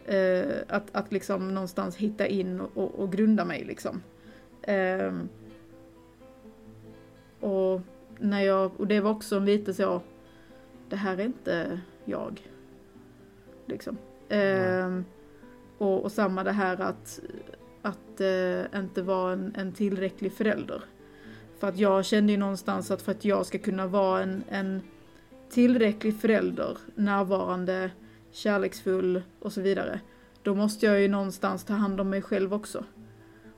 eh, 0.04 0.54
att, 0.68 0.84
att 0.92 1.12
liksom 1.12 1.54
någonstans 1.54 1.96
hitta 1.96 2.26
in 2.26 2.60
och, 2.60 2.70
och, 2.76 2.94
och 2.94 3.12
grunda 3.12 3.44
mig 3.44 3.64
liksom. 3.64 4.02
Ehm, 4.62 5.28
och 7.40 7.80
när 8.18 8.40
jag, 8.40 8.80
och 8.80 8.86
det 8.86 9.00
var 9.00 9.10
också 9.10 9.38
lite 9.38 9.74
så, 9.74 10.00
det 10.88 10.96
här 10.96 11.18
är 11.18 11.24
inte 11.24 11.80
jag. 12.04 12.40
Liksom. 13.66 13.98
Ehm, 14.28 15.04
och, 15.78 16.04
och 16.04 16.12
samma 16.12 16.44
det 16.44 16.52
här 16.52 16.80
att, 16.80 17.20
att 17.88 18.20
eh, 18.20 18.80
inte 18.80 19.02
vara 19.02 19.32
en, 19.32 19.52
en 19.56 19.72
tillräcklig 19.72 20.32
förälder. 20.32 20.82
För 21.58 21.68
att 21.68 21.78
jag 21.78 22.04
kände 22.04 22.32
ju 22.32 22.38
någonstans 22.38 22.90
att 22.90 23.02
för 23.02 23.12
att 23.12 23.24
jag 23.24 23.46
ska 23.46 23.58
kunna 23.58 23.86
vara 23.86 24.22
en, 24.22 24.44
en 24.48 24.82
tillräcklig 25.50 26.20
förälder, 26.20 26.78
närvarande, 26.94 27.90
kärleksfull 28.32 29.22
och 29.38 29.52
så 29.52 29.60
vidare. 29.60 30.00
Då 30.42 30.54
måste 30.54 30.86
jag 30.86 31.00
ju 31.00 31.08
någonstans 31.08 31.64
ta 31.64 31.74
hand 31.74 32.00
om 32.00 32.10
mig 32.10 32.22
själv 32.22 32.54
också. 32.54 32.84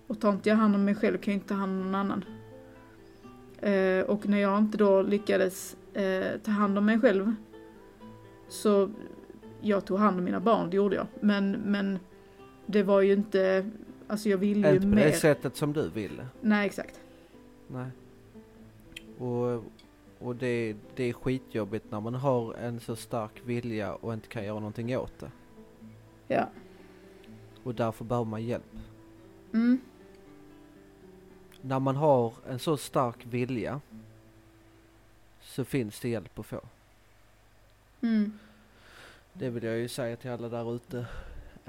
Och 0.06 0.20
tar 0.20 0.32
inte 0.32 0.48
jag 0.48 0.56
hand 0.56 0.74
om 0.74 0.84
mig 0.84 0.94
själv 0.94 1.18
kan 1.18 1.34
jag 1.34 1.36
inte 1.36 1.48
ta 1.48 1.54
hand 1.54 1.72
om 1.72 1.92
någon 1.92 1.94
annan. 1.94 2.24
Eh, 3.60 4.04
och 4.04 4.28
när 4.28 4.38
jag 4.38 4.58
inte 4.58 4.78
då 4.78 5.02
lyckades 5.02 5.76
eh, 5.94 6.40
ta 6.44 6.50
hand 6.50 6.78
om 6.78 6.86
mig 6.86 7.00
själv 7.00 7.34
så 8.48 8.90
jag 9.60 9.84
tog 9.84 9.98
hand 9.98 10.18
om 10.18 10.24
mina 10.24 10.40
barn, 10.40 10.70
det 10.70 10.76
gjorde 10.76 10.96
jag. 10.96 11.06
Men, 11.20 11.50
men 11.50 11.98
det 12.66 12.82
var 12.82 13.00
ju 13.00 13.12
inte, 13.12 13.70
alltså 14.10 14.28
jag 14.28 14.38
ville 14.38 14.68
ju 14.68 14.74
Inte 14.74 14.86
på 14.86 14.94
mer. 14.94 15.04
det 15.06 15.12
sättet 15.12 15.56
som 15.56 15.72
du 15.72 15.88
ville. 15.90 16.26
Nej, 16.40 16.66
exakt. 16.66 17.00
Nej. 17.68 17.90
Och, 19.18 19.64
och 20.18 20.36
det, 20.36 20.76
det 20.96 21.04
är 21.04 21.12
skitjobbigt 21.12 21.90
när 21.90 22.00
man 22.00 22.14
har 22.14 22.54
en 22.54 22.80
så 22.80 22.96
stark 22.96 23.40
vilja 23.44 23.94
och 23.94 24.12
inte 24.14 24.28
kan 24.28 24.44
göra 24.44 24.54
någonting 24.54 24.96
åt 24.96 25.18
det. 25.18 25.30
Ja. 26.28 26.48
Och 27.64 27.74
därför 27.74 28.04
behöver 28.04 28.30
man 28.30 28.44
hjälp. 28.44 28.76
Mm. 29.52 29.80
När 31.60 31.78
man 31.80 31.96
har 31.96 32.32
en 32.48 32.58
så 32.58 32.76
stark 32.76 33.26
vilja 33.26 33.80
så 35.40 35.64
finns 35.64 36.00
det 36.00 36.08
hjälp 36.08 36.38
att 36.38 36.46
få. 36.46 36.60
Mm. 38.00 38.38
Det 39.32 39.50
vill 39.50 39.64
jag 39.64 39.76
ju 39.78 39.88
säga 39.88 40.16
till 40.16 40.30
alla 40.30 40.48
där 40.48 40.74
ute. 40.76 41.06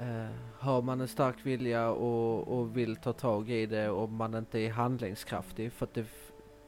Eh, 0.02 0.30
har 0.58 0.82
man 0.82 1.00
en 1.00 1.08
stark 1.08 1.46
vilja 1.46 1.90
och, 1.90 2.58
och 2.58 2.76
vill 2.76 2.96
ta 2.96 3.12
tag 3.12 3.50
i 3.50 3.66
det 3.66 3.88
och 3.90 4.08
man 4.08 4.34
inte 4.34 4.58
är 4.58 4.70
handlingskraftig, 4.70 5.72
för 5.72 5.86
att 5.86 5.94
det, 5.94 6.06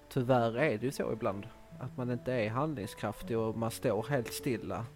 tyvärr 0.09 0.59
är 0.59 0.79
det 0.79 0.87
ju 0.87 0.91
så 0.91 1.13
ibland, 1.13 1.47
att 1.81 1.97
man 1.97 2.11
inte 2.11 2.33
är 2.33 2.51
handlingskraftig 2.51 3.39
och 3.39 3.59
man 3.59 3.71
står 3.71 4.07
helt 4.11 4.33
stilla 4.33 4.87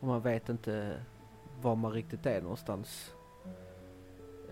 och 0.00 0.06
man 0.06 0.20
vet 0.20 0.48
inte 0.48 1.00
var 1.60 1.76
man 1.76 1.92
riktigt 1.92 2.26
är 2.26 2.42
någonstans. 2.42 3.14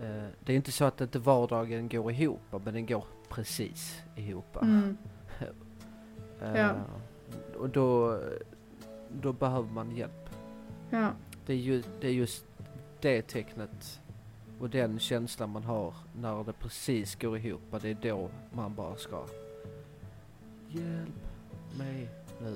Eh, 0.01 0.27
det 0.39 0.53
är 0.53 0.55
inte 0.55 0.71
så 0.71 0.85
att 0.85 1.01
inte 1.01 1.19
vardagen 1.19 1.89
går 1.89 2.11
ihop, 2.11 2.41
men 2.51 2.73
den 2.73 2.85
går 2.85 3.05
precis 3.29 4.01
ihop. 4.15 4.57
Mm. 4.61 4.97
Eh, 6.41 6.55
Ja. 6.55 6.75
Och 7.57 7.69
då, 7.69 8.19
då 9.21 9.33
behöver 9.33 9.69
man 9.69 9.95
hjälp. 9.95 10.29
Ja. 10.89 11.11
Det 11.45 11.53
är, 11.53 11.57
ju, 11.57 11.83
det 12.01 12.07
är 12.07 12.11
just 12.11 12.46
det 13.01 13.21
tecknet 13.21 14.01
och 14.59 14.69
den 14.69 14.99
känslan 14.99 15.49
man 15.49 15.63
har 15.63 15.93
när 16.21 16.43
det 16.43 16.53
precis 16.53 17.15
går 17.15 17.37
ihop. 17.37 17.61
Det 17.81 17.89
är 17.89 17.97
då 18.01 18.29
man 18.53 18.75
bara 18.75 18.95
ska 18.95 19.25
Hjälp 20.69 21.09
mig 21.77 22.09
nu. 22.41 22.55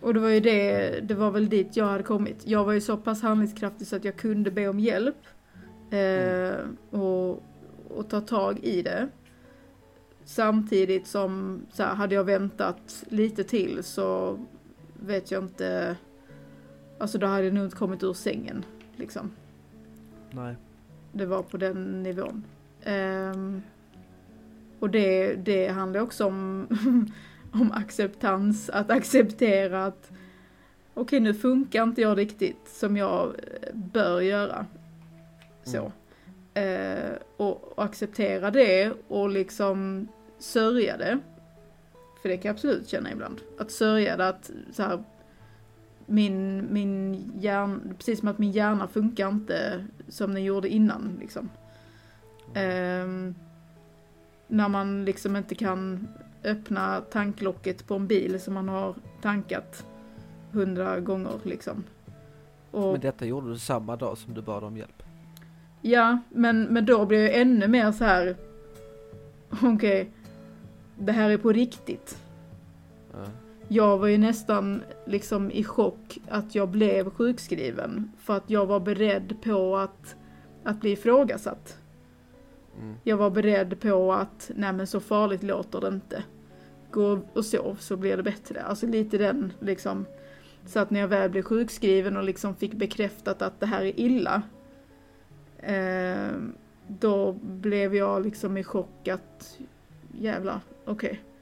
Och 0.00 0.14
det 0.14 0.20
var 0.20 0.28
ju 0.28 0.40
det, 0.40 1.00
det 1.00 1.14
var 1.14 1.30
väl 1.30 1.48
dit 1.48 1.76
jag 1.76 1.84
hade 1.84 2.02
kommit. 2.02 2.46
Jag 2.46 2.64
var 2.64 2.72
ju 2.72 2.80
så 2.80 2.96
pass 2.96 3.22
handlingskraftig 3.22 3.86
så 3.86 3.96
att 3.96 4.04
jag 4.04 4.16
kunde 4.16 4.50
be 4.50 4.68
om 4.68 4.80
hjälp. 4.80 5.16
Eh, 5.90 6.54
och, 6.90 7.42
och 7.88 8.08
ta 8.08 8.20
tag 8.20 8.58
i 8.58 8.82
det. 8.82 9.08
Samtidigt 10.24 11.06
som 11.06 11.62
så 11.72 11.82
här, 11.82 11.94
hade 11.94 12.14
jag 12.14 12.24
väntat 12.24 13.04
lite 13.08 13.44
till 13.44 13.84
så 13.84 14.38
vet 15.00 15.30
jag 15.30 15.44
inte. 15.44 15.96
Alltså 16.98 17.18
då 17.18 17.26
hade 17.26 17.44
jag 17.44 17.54
nog 17.54 17.64
inte 17.64 17.76
kommit 17.76 18.02
ur 18.02 18.12
sängen. 18.12 18.64
Liksom. 18.96 19.30
Nej. 20.36 20.56
Det 21.12 21.26
var 21.26 21.42
på 21.42 21.56
den 21.56 22.02
nivån. 22.02 22.44
Ehm, 22.82 23.62
och 24.78 24.90
det, 24.90 25.34
det 25.34 25.68
handlar 25.68 26.00
också 26.00 26.26
om, 26.26 26.68
om 27.52 27.72
acceptans, 27.72 28.70
att 28.70 28.90
acceptera 28.90 29.84
att 29.84 30.10
okej 30.94 31.20
nu 31.20 31.34
funkar 31.34 31.82
inte 31.82 32.00
jag 32.00 32.18
riktigt 32.18 32.68
som 32.68 32.96
jag 32.96 33.26
eh, 33.26 33.74
bör 33.74 34.20
göra. 34.20 34.66
Så. 35.64 35.92
Eh, 36.60 37.12
och, 37.36 37.72
och 37.72 37.84
acceptera 37.84 38.50
det 38.50 38.92
och 39.08 39.28
liksom 39.28 40.08
sörja 40.38 40.96
det. 40.96 41.18
För 42.22 42.28
det 42.28 42.36
kan 42.36 42.48
jag 42.48 42.54
absolut 42.54 42.88
känna 42.88 43.12
ibland. 43.12 43.40
Att 43.58 43.70
sörja 43.70 44.16
det 44.16 44.28
att 44.28 44.50
så 44.72 44.82
här, 44.82 45.04
min, 46.06 46.66
min 46.70 47.32
hjärna, 47.38 47.80
precis 47.96 48.18
som 48.18 48.28
att 48.28 48.38
min 48.38 48.52
hjärna 48.52 48.88
funkar 48.88 49.28
inte 49.28 49.84
som 50.08 50.34
den 50.34 50.44
gjorde 50.44 50.68
innan 50.68 51.16
liksom. 51.20 51.48
Ehm, 52.54 53.34
när 54.46 54.68
man 54.68 55.04
liksom 55.04 55.36
inte 55.36 55.54
kan 55.54 56.08
öppna 56.44 57.00
tanklocket 57.00 57.86
på 57.86 57.94
en 57.94 58.06
bil 58.06 58.40
som 58.40 58.54
man 58.54 58.68
har 58.68 58.94
tankat 59.22 59.84
hundra 60.50 61.00
gånger 61.00 61.40
liksom. 61.42 61.84
Och, 62.70 62.92
Men 62.92 63.00
detta 63.00 63.26
gjorde 63.26 63.48
du 63.48 63.58
samma 63.58 63.96
dag 63.96 64.18
som 64.18 64.34
du 64.34 64.42
bad 64.42 64.64
om 64.64 64.76
hjälp. 64.76 65.02
Ja, 65.82 66.18
men, 66.28 66.62
men 66.62 66.86
då 66.86 67.06
blir 67.06 67.22
jag 67.22 67.40
ännu 67.40 67.68
mer 67.68 67.92
så 67.92 68.04
här. 68.04 68.36
okej, 69.62 70.10
det 70.98 71.12
här 71.12 71.30
är 71.30 71.38
på 71.38 71.52
riktigt. 71.52 72.22
Ja. 73.12 73.45
Jag 73.68 73.98
var 73.98 74.06
ju 74.06 74.18
nästan 74.18 74.82
liksom 75.06 75.50
i 75.50 75.64
chock 75.64 76.18
att 76.28 76.54
jag 76.54 76.68
blev 76.68 77.10
sjukskriven. 77.10 78.10
För 78.18 78.36
att 78.36 78.50
jag 78.50 78.66
var 78.66 78.80
beredd 78.80 79.36
på 79.42 79.76
att, 79.76 80.16
att 80.64 80.80
bli 80.80 80.90
ifrågasatt. 80.90 81.78
Mm. 82.78 82.94
Jag 83.04 83.16
var 83.16 83.30
beredd 83.30 83.80
på 83.80 84.12
att, 84.12 84.50
nej 84.54 84.72
men 84.72 84.86
så 84.86 85.00
farligt 85.00 85.42
låter 85.42 85.80
det 85.80 85.88
inte. 85.88 86.24
Gå 86.90 87.20
och 87.32 87.44
sov 87.44 87.76
så 87.80 87.96
blir 87.96 88.16
det 88.16 88.22
bättre. 88.22 88.62
Alltså 88.62 88.86
lite 88.86 89.18
den 89.18 89.52
liksom. 89.60 90.06
Så 90.66 90.78
att 90.78 90.90
när 90.90 91.00
jag 91.00 91.08
väl 91.08 91.30
blev 91.30 91.42
sjukskriven 91.42 92.16
och 92.16 92.24
liksom 92.24 92.54
fick 92.54 92.74
bekräftat 92.74 93.42
att 93.42 93.60
det 93.60 93.66
här 93.66 93.82
är 93.84 94.00
illa. 94.00 94.42
Eh, 95.58 96.30
då 96.88 97.32
blev 97.42 97.94
jag 97.94 98.24
liksom 98.24 98.56
i 98.56 98.64
chock 98.64 99.08
att, 99.08 99.58
jävlar, 100.18 100.60
okej. 100.84 101.10
Ehm, 101.10 101.35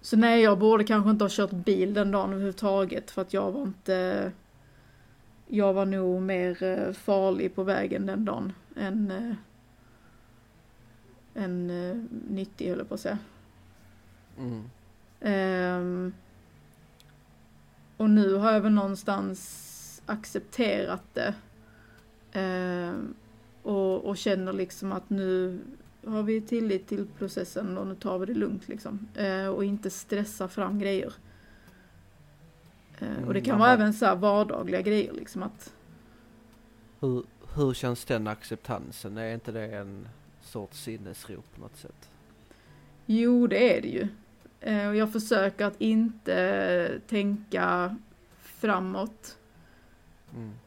så 0.00 0.16
nej, 0.16 0.42
jag 0.42 0.58
borde 0.58 0.84
kanske 0.84 1.10
inte 1.10 1.24
ha 1.24 1.30
kört 1.30 1.50
bil 1.50 1.94
den 1.94 2.10
dagen 2.10 2.30
överhuvudtaget 2.30 3.10
för 3.10 3.22
att 3.22 3.32
jag 3.32 3.52
var 3.52 3.62
inte... 3.62 4.32
Jag 5.48 5.72
var 5.72 5.86
nog 5.86 6.22
mer 6.22 6.62
eh, 6.62 6.92
farlig 6.92 7.54
på 7.54 7.62
vägen 7.62 8.06
den 8.06 8.24
dagen 8.24 8.52
än... 8.76 9.10
eh, 9.10 9.34
än 11.34 11.70
eh, 11.70 11.96
nyttig 12.28 12.68
höll 12.68 12.78
jag 12.78 12.88
på 12.88 12.94
att 12.94 13.00
säga. 13.00 13.18
Mm. 14.38 14.70
Ehm, 15.20 16.14
och 17.96 18.10
nu 18.10 18.34
har 18.34 18.52
jag 18.52 18.60
väl 18.60 18.72
någonstans 18.72 20.02
accepterat 20.06 21.02
det. 21.14 21.34
Ehm, 22.32 23.14
och, 23.62 24.04
och 24.04 24.16
känner 24.16 24.52
liksom 24.52 24.92
att 24.92 25.10
nu 25.10 25.60
har 26.06 26.22
vi 26.22 26.40
tillit 26.40 26.86
till 26.88 27.06
processen 27.18 27.78
och 27.78 27.86
nu 27.86 27.94
tar 27.94 28.18
vi 28.18 28.26
det 28.26 28.34
lugnt 28.34 28.68
liksom. 28.68 29.08
Eh, 29.14 29.46
och 29.48 29.64
inte 29.64 29.90
stressa 29.90 30.48
fram 30.48 30.78
grejer. 30.78 31.12
Eh, 32.98 33.22
och 33.26 33.34
det 33.34 33.40
Mm, 33.40 33.44
kan 33.44 33.58
man 33.58 33.58
vara 33.58 33.72
även 33.72 33.94
så 33.94 34.06
här 34.06 34.16
vardagliga 34.16 34.82
grejer 34.82 35.12
liksom 35.12 35.42
att 35.42 35.74
Hur, 37.00 37.24
hur 37.54 37.74
känns 37.74 38.04
den 38.04 38.26
acceptansen? 38.26 39.16
Är 39.18 39.34
inte 39.34 39.52
det 39.52 39.76
en 39.76 40.08
sorts 40.42 40.82
sinnesro 40.82 41.42
på 41.54 41.60
något 41.60 41.76
sätt? 41.76 42.10
Jo, 43.06 43.46
det 43.46 43.78
är 43.78 43.82
det 43.82 43.88
ju. 43.88 44.08
Eh, 44.60 44.88
Och 44.88 44.96
jag 44.96 45.12
försöker 45.12 45.64
att 45.66 45.80
inte 45.80 47.00
tänka 47.06 47.96
framåt. 48.38 49.38
Mm. 50.34 50.60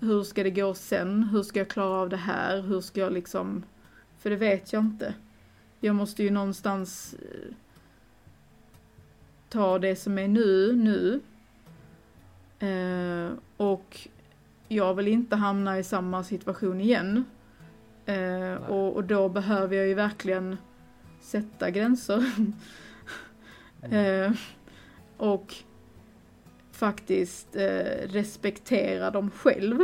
Hur 0.00 0.22
ska 0.22 0.42
det 0.42 0.50
gå 0.50 0.74
sen? 0.74 1.22
Hur 1.24 1.42
ska 1.42 1.58
jag 1.60 1.68
klara 1.70 2.00
av 2.00 2.08
det 2.08 2.16
här? 2.16 2.62
Hur 2.62 2.80
ska 2.80 3.00
jag 3.00 3.12
liksom... 3.12 3.64
För 4.24 4.30
det 4.30 4.36
vet 4.36 4.72
jag 4.72 4.82
inte. 4.82 5.14
Jag 5.80 5.94
måste 5.94 6.22
ju 6.22 6.30
någonstans 6.30 7.14
eh, 7.14 7.54
ta 9.48 9.78
det 9.78 9.96
som 9.96 10.18
är 10.18 10.28
nu, 10.28 10.72
nu. 10.72 11.20
Eh, 12.68 13.32
och 13.56 14.08
jag 14.68 14.94
vill 14.94 15.08
inte 15.08 15.36
hamna 15.36 15.78
i 15.78 15.84
samma 15.84 16.24
situation 16.24 16.80
igen. 16.80 17.24
Eh, 18.06 18.54
och, 18.54 18.96
och 18.96 19.04
då 19.04 19.28
behöver 19.28 19.76
jag 19.76 19.86
ju 19.88 19.94
verkligen 19.94 20.56
sätta 21.20 21.70
gränser. 21.70 22.32
Mm. 22.36 22.52
Eh, 23.90 24.32
och 25.16 25.54
faktiskt 26.72 27.56
eh, 27.56 28.08
respektera 28.08 29.10
dem 29.10 29.30
själv. 29.30 29.78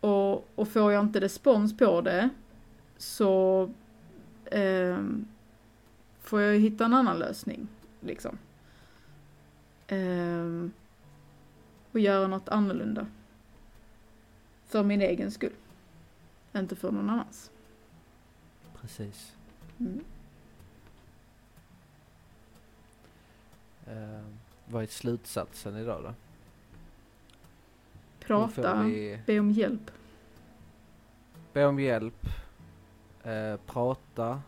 Och, 0.00 0.58
och 0.58 0.68
får 0.68 0.92
jag 0.92 1.04
inte 1.04 1.20
respons 1.20 1.76
på 1.76 2.00
det 2.00 2.30
så 2.96 3.70
eh, 4.44 5.04
får 6.20 6.40
jag 6.40 6.60
hitta 6.60 6.84
en 6.84 6.94
annan 6.94 7.18
lösning. 7.18 7.68
Liksom. 8.00 8.38
Eh, 9.86 10.68
och 11.92 12.00
göra 12.00 12.26
något 12.26 12.48
annorlunda. 12.48 13.06
För 14.66 14.82
min 14.82 15.02
egen 15.02 15.30
skull. 15.30 15.52
Inte 16.52 16.76
för 16.76 16.90
någon 16.90 17.10
annans. 17.10 17.50
Precis. 18.80 19.36
Mm. 19.78 20.04
Eh, 23.86 24.24
vad 24.66 24.82
är 24.82 24.86
slutsatsen 24.86 25.76
idag 25.76 26.02
då? 26.02 26.14
Prata, 28.20 28.82
vi 28.82 29.20
be 29.26 29.40
om 29.40 29.50
hjälp. 29.50 29.90
be 31.52 31.66
om 31.66 31.80
hjälp, 31.80 32.26
eh, 33.26 33.56
prata, 33.66 34.42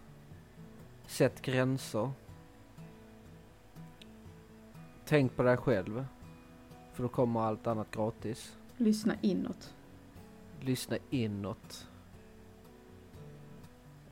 sätt 1.07 1.43
gränser. 1.43 2.11
Tänk 5.05 5.37
på 5.37 5.43
dig 5.43 5.57
själv, 5.57 6.07
för 6.93 7.03
då 7.03 7.09
kommer 7.09 7.41
allt 7.41 7.67
annat 7.67 7.91
gratis. 7.91 8.57
Lyssna 8.77 9.15
inåt. 9.21 9.75
Lyssna 10.61 10.97
inåt. 11.11 11.89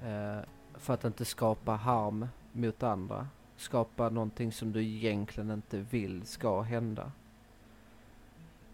Eh, 0.02 0.38
för 0.74 0.94
att 0.94 1.04
inte 1.04 1.24
skapa 1.24 1.72
harm 1.72 2.28
mot 2.52 2.82
andra. 2.82 3.28
Skapa 3.56 4.08
någonting 4.08 4.52
som 4.52 4.72
du 4.72 4.84
egentligen 4.84 5.50
inte 5.50 5.78
vill 5.78 6.26
ska 6.26 6.60
hända. 6.60 7.12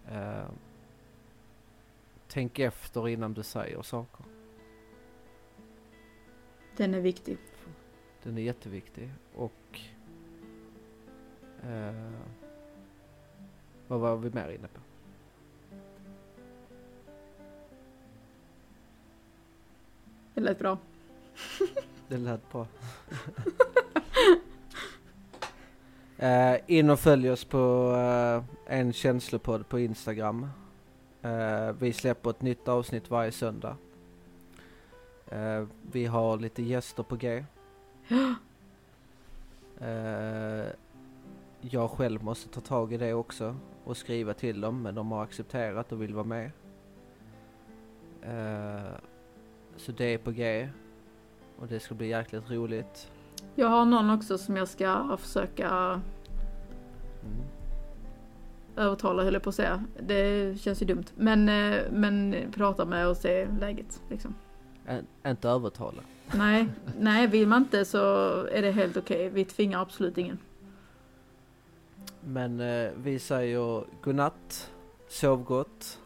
Eh, 0.09 0.45
tänk 2.29 2.59
efter 2.59 3.09
innan 3.09 3.35
du 3.35 3.43
säger 3.43 3.83
saker. 3.83 4.32
Den 6.77 6.95
är 6.95 7.01
viktig. 7.01 7.39
Den 8.23 8.39
är 8.39 8.43
jätteviktig 8.43 9.13
och 9.35 9.81
eh, 11.63 12.13
vad 13.89 14.01
var 14.01 14.17
vi 14.17 14.31
mer 14.31 14.49
inne 14.49 14.69
på? 14.69 14.81
Det 20.35 20.41
lät 20.41 20.59
bra. 20.59 20.79
Det 22.09 22.19
lät 22.19 22.53
bra. 22.53 22.67
eh, 26.27 26.57
in 26.67 26.91
och 26.91 27.01
följ 27.01 27.31
oss 27.31 27.45
på 27.45 27.95
eh, 27.97 28.77
en 28.79 28.93
känslopodd 28.93 29.69
på 29.69 29.79
Instagram. 29.79 30.49
Eh, 31.23 31.73
vi 31.73 31.93
släpper 31.93 32.31
ett 32.31 32.43
nytt 32.43 32.69
avsnitt 32.69 33.11
varje 33.11 33.33
söndag. 33.33 33.77
Eh, 35.33 35.67
vi 35.93 36.07
har 36.07 36.37
lite 36.39 36.63
gäster 36.63 37.03
på 37.03 37.17
G. 37.17 37.45
Eh, 39.81 40.67
jag 41.61 41.91
själv 41.91 42.25
måste 42.25 42.49
ta 42.49 42.61
tag 42.61 42.93
i 42.93 42.97
det 42.97 43.15
också 43.15 43.57
och 43.85 43.97
skriva 43.97 44.35
till 44.35 44.61
dem 44.61 44.83
men 44.83 44.95
de 44.95 45.13
har 45.13 45.23
accepterat 45.23 45.93
och 45.93 46.03
vill 46.03 46.15
vara 46.15 46.25
med. 46.25 46.51
Eh, 48.23 48.93
så 49.77 49.93
det 49.93 50.05
är 50.05 50.19
på 50.19 50.31
G. 50.31 50.69
Och 51.59 51.67
det 51.67 51.81
ska 51.81 51.95
bli 51.95 52.07
jäkligt 52.09 52.51
roligt. 52.51 53.11
Jag 53.55 53.69
har 53.69 53.85
någon 53.85 54.11
också 54.11 54.39
som 54.39 54.57
jag 54.57 54.69
ska 54.69 55.17
försöka 55.21 55.69
Mm. 57.25 57.45
övertala 58.77 59.23
höll 59.23 59.35
jag 59.35 59.43
på 59.43 59.49
att 59.49 59.55
säga. 59.55 59.85
Det 60.01 60.61
känns 60.61 60.83
ju 60.83 60.87
dumt. 60.87 61.05
Men, 61.15 61.45
men 61.91 62.37
prata 62.55 62.85
med 62.85 63.09
och 63.09 63.17
se 63.17 63.49
läget 63.61 64.03
liksom. 64.11 64.35
Ä- 64.87 65.03
inte 65.27 65.49
övertala. 65.49 66.03
Nej, 66.35 66.69
nej 66.99 67.27
vill 67.27 67.49
man 67.49 67.63
inte 67.63 67.85
så 67.85 67.99
är 68.47 68.63
det 68.63 68.71
helt 68.71 68.97
okej. 68.97 69.29
Vi 69.29 69.45
tvingar 69.45 69.83
absolut 69.83 70.19
ingen. 70.19 70.39
Men 72.21 72.61
eh, 72.61 72.91
vi 72.97 73.19
säger 73.19 73.85
godnatt, 74.03 74.73
sov 75.09 75.45
gott, 75.45 75.99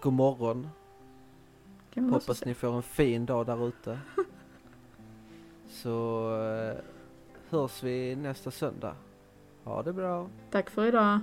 god 0.00 0.12
morgon. 0.12 0.68
Hoppas 1.94 2.38
säga. 2.38 2.48
ni 2.48 2.54
får 2.54 2.76
en 2.76 2.82
fin 2.82 3.26
dag 3.26 3.46
där 3.46 3.68
ute. 3.68 3.98
Så 5.68 6.26
eh, 6.42 6.74
hörs 7.48 7.82
vi 7.82 8.16
nästa 8.16 8.50
söndag. 8.50 8.94
Ha 9.64 9.82
det 9.82 9.92
bra. 9.92 10.28
Tack 10.50 10.70
för 10.70 10.86
idag. 10.86 11.20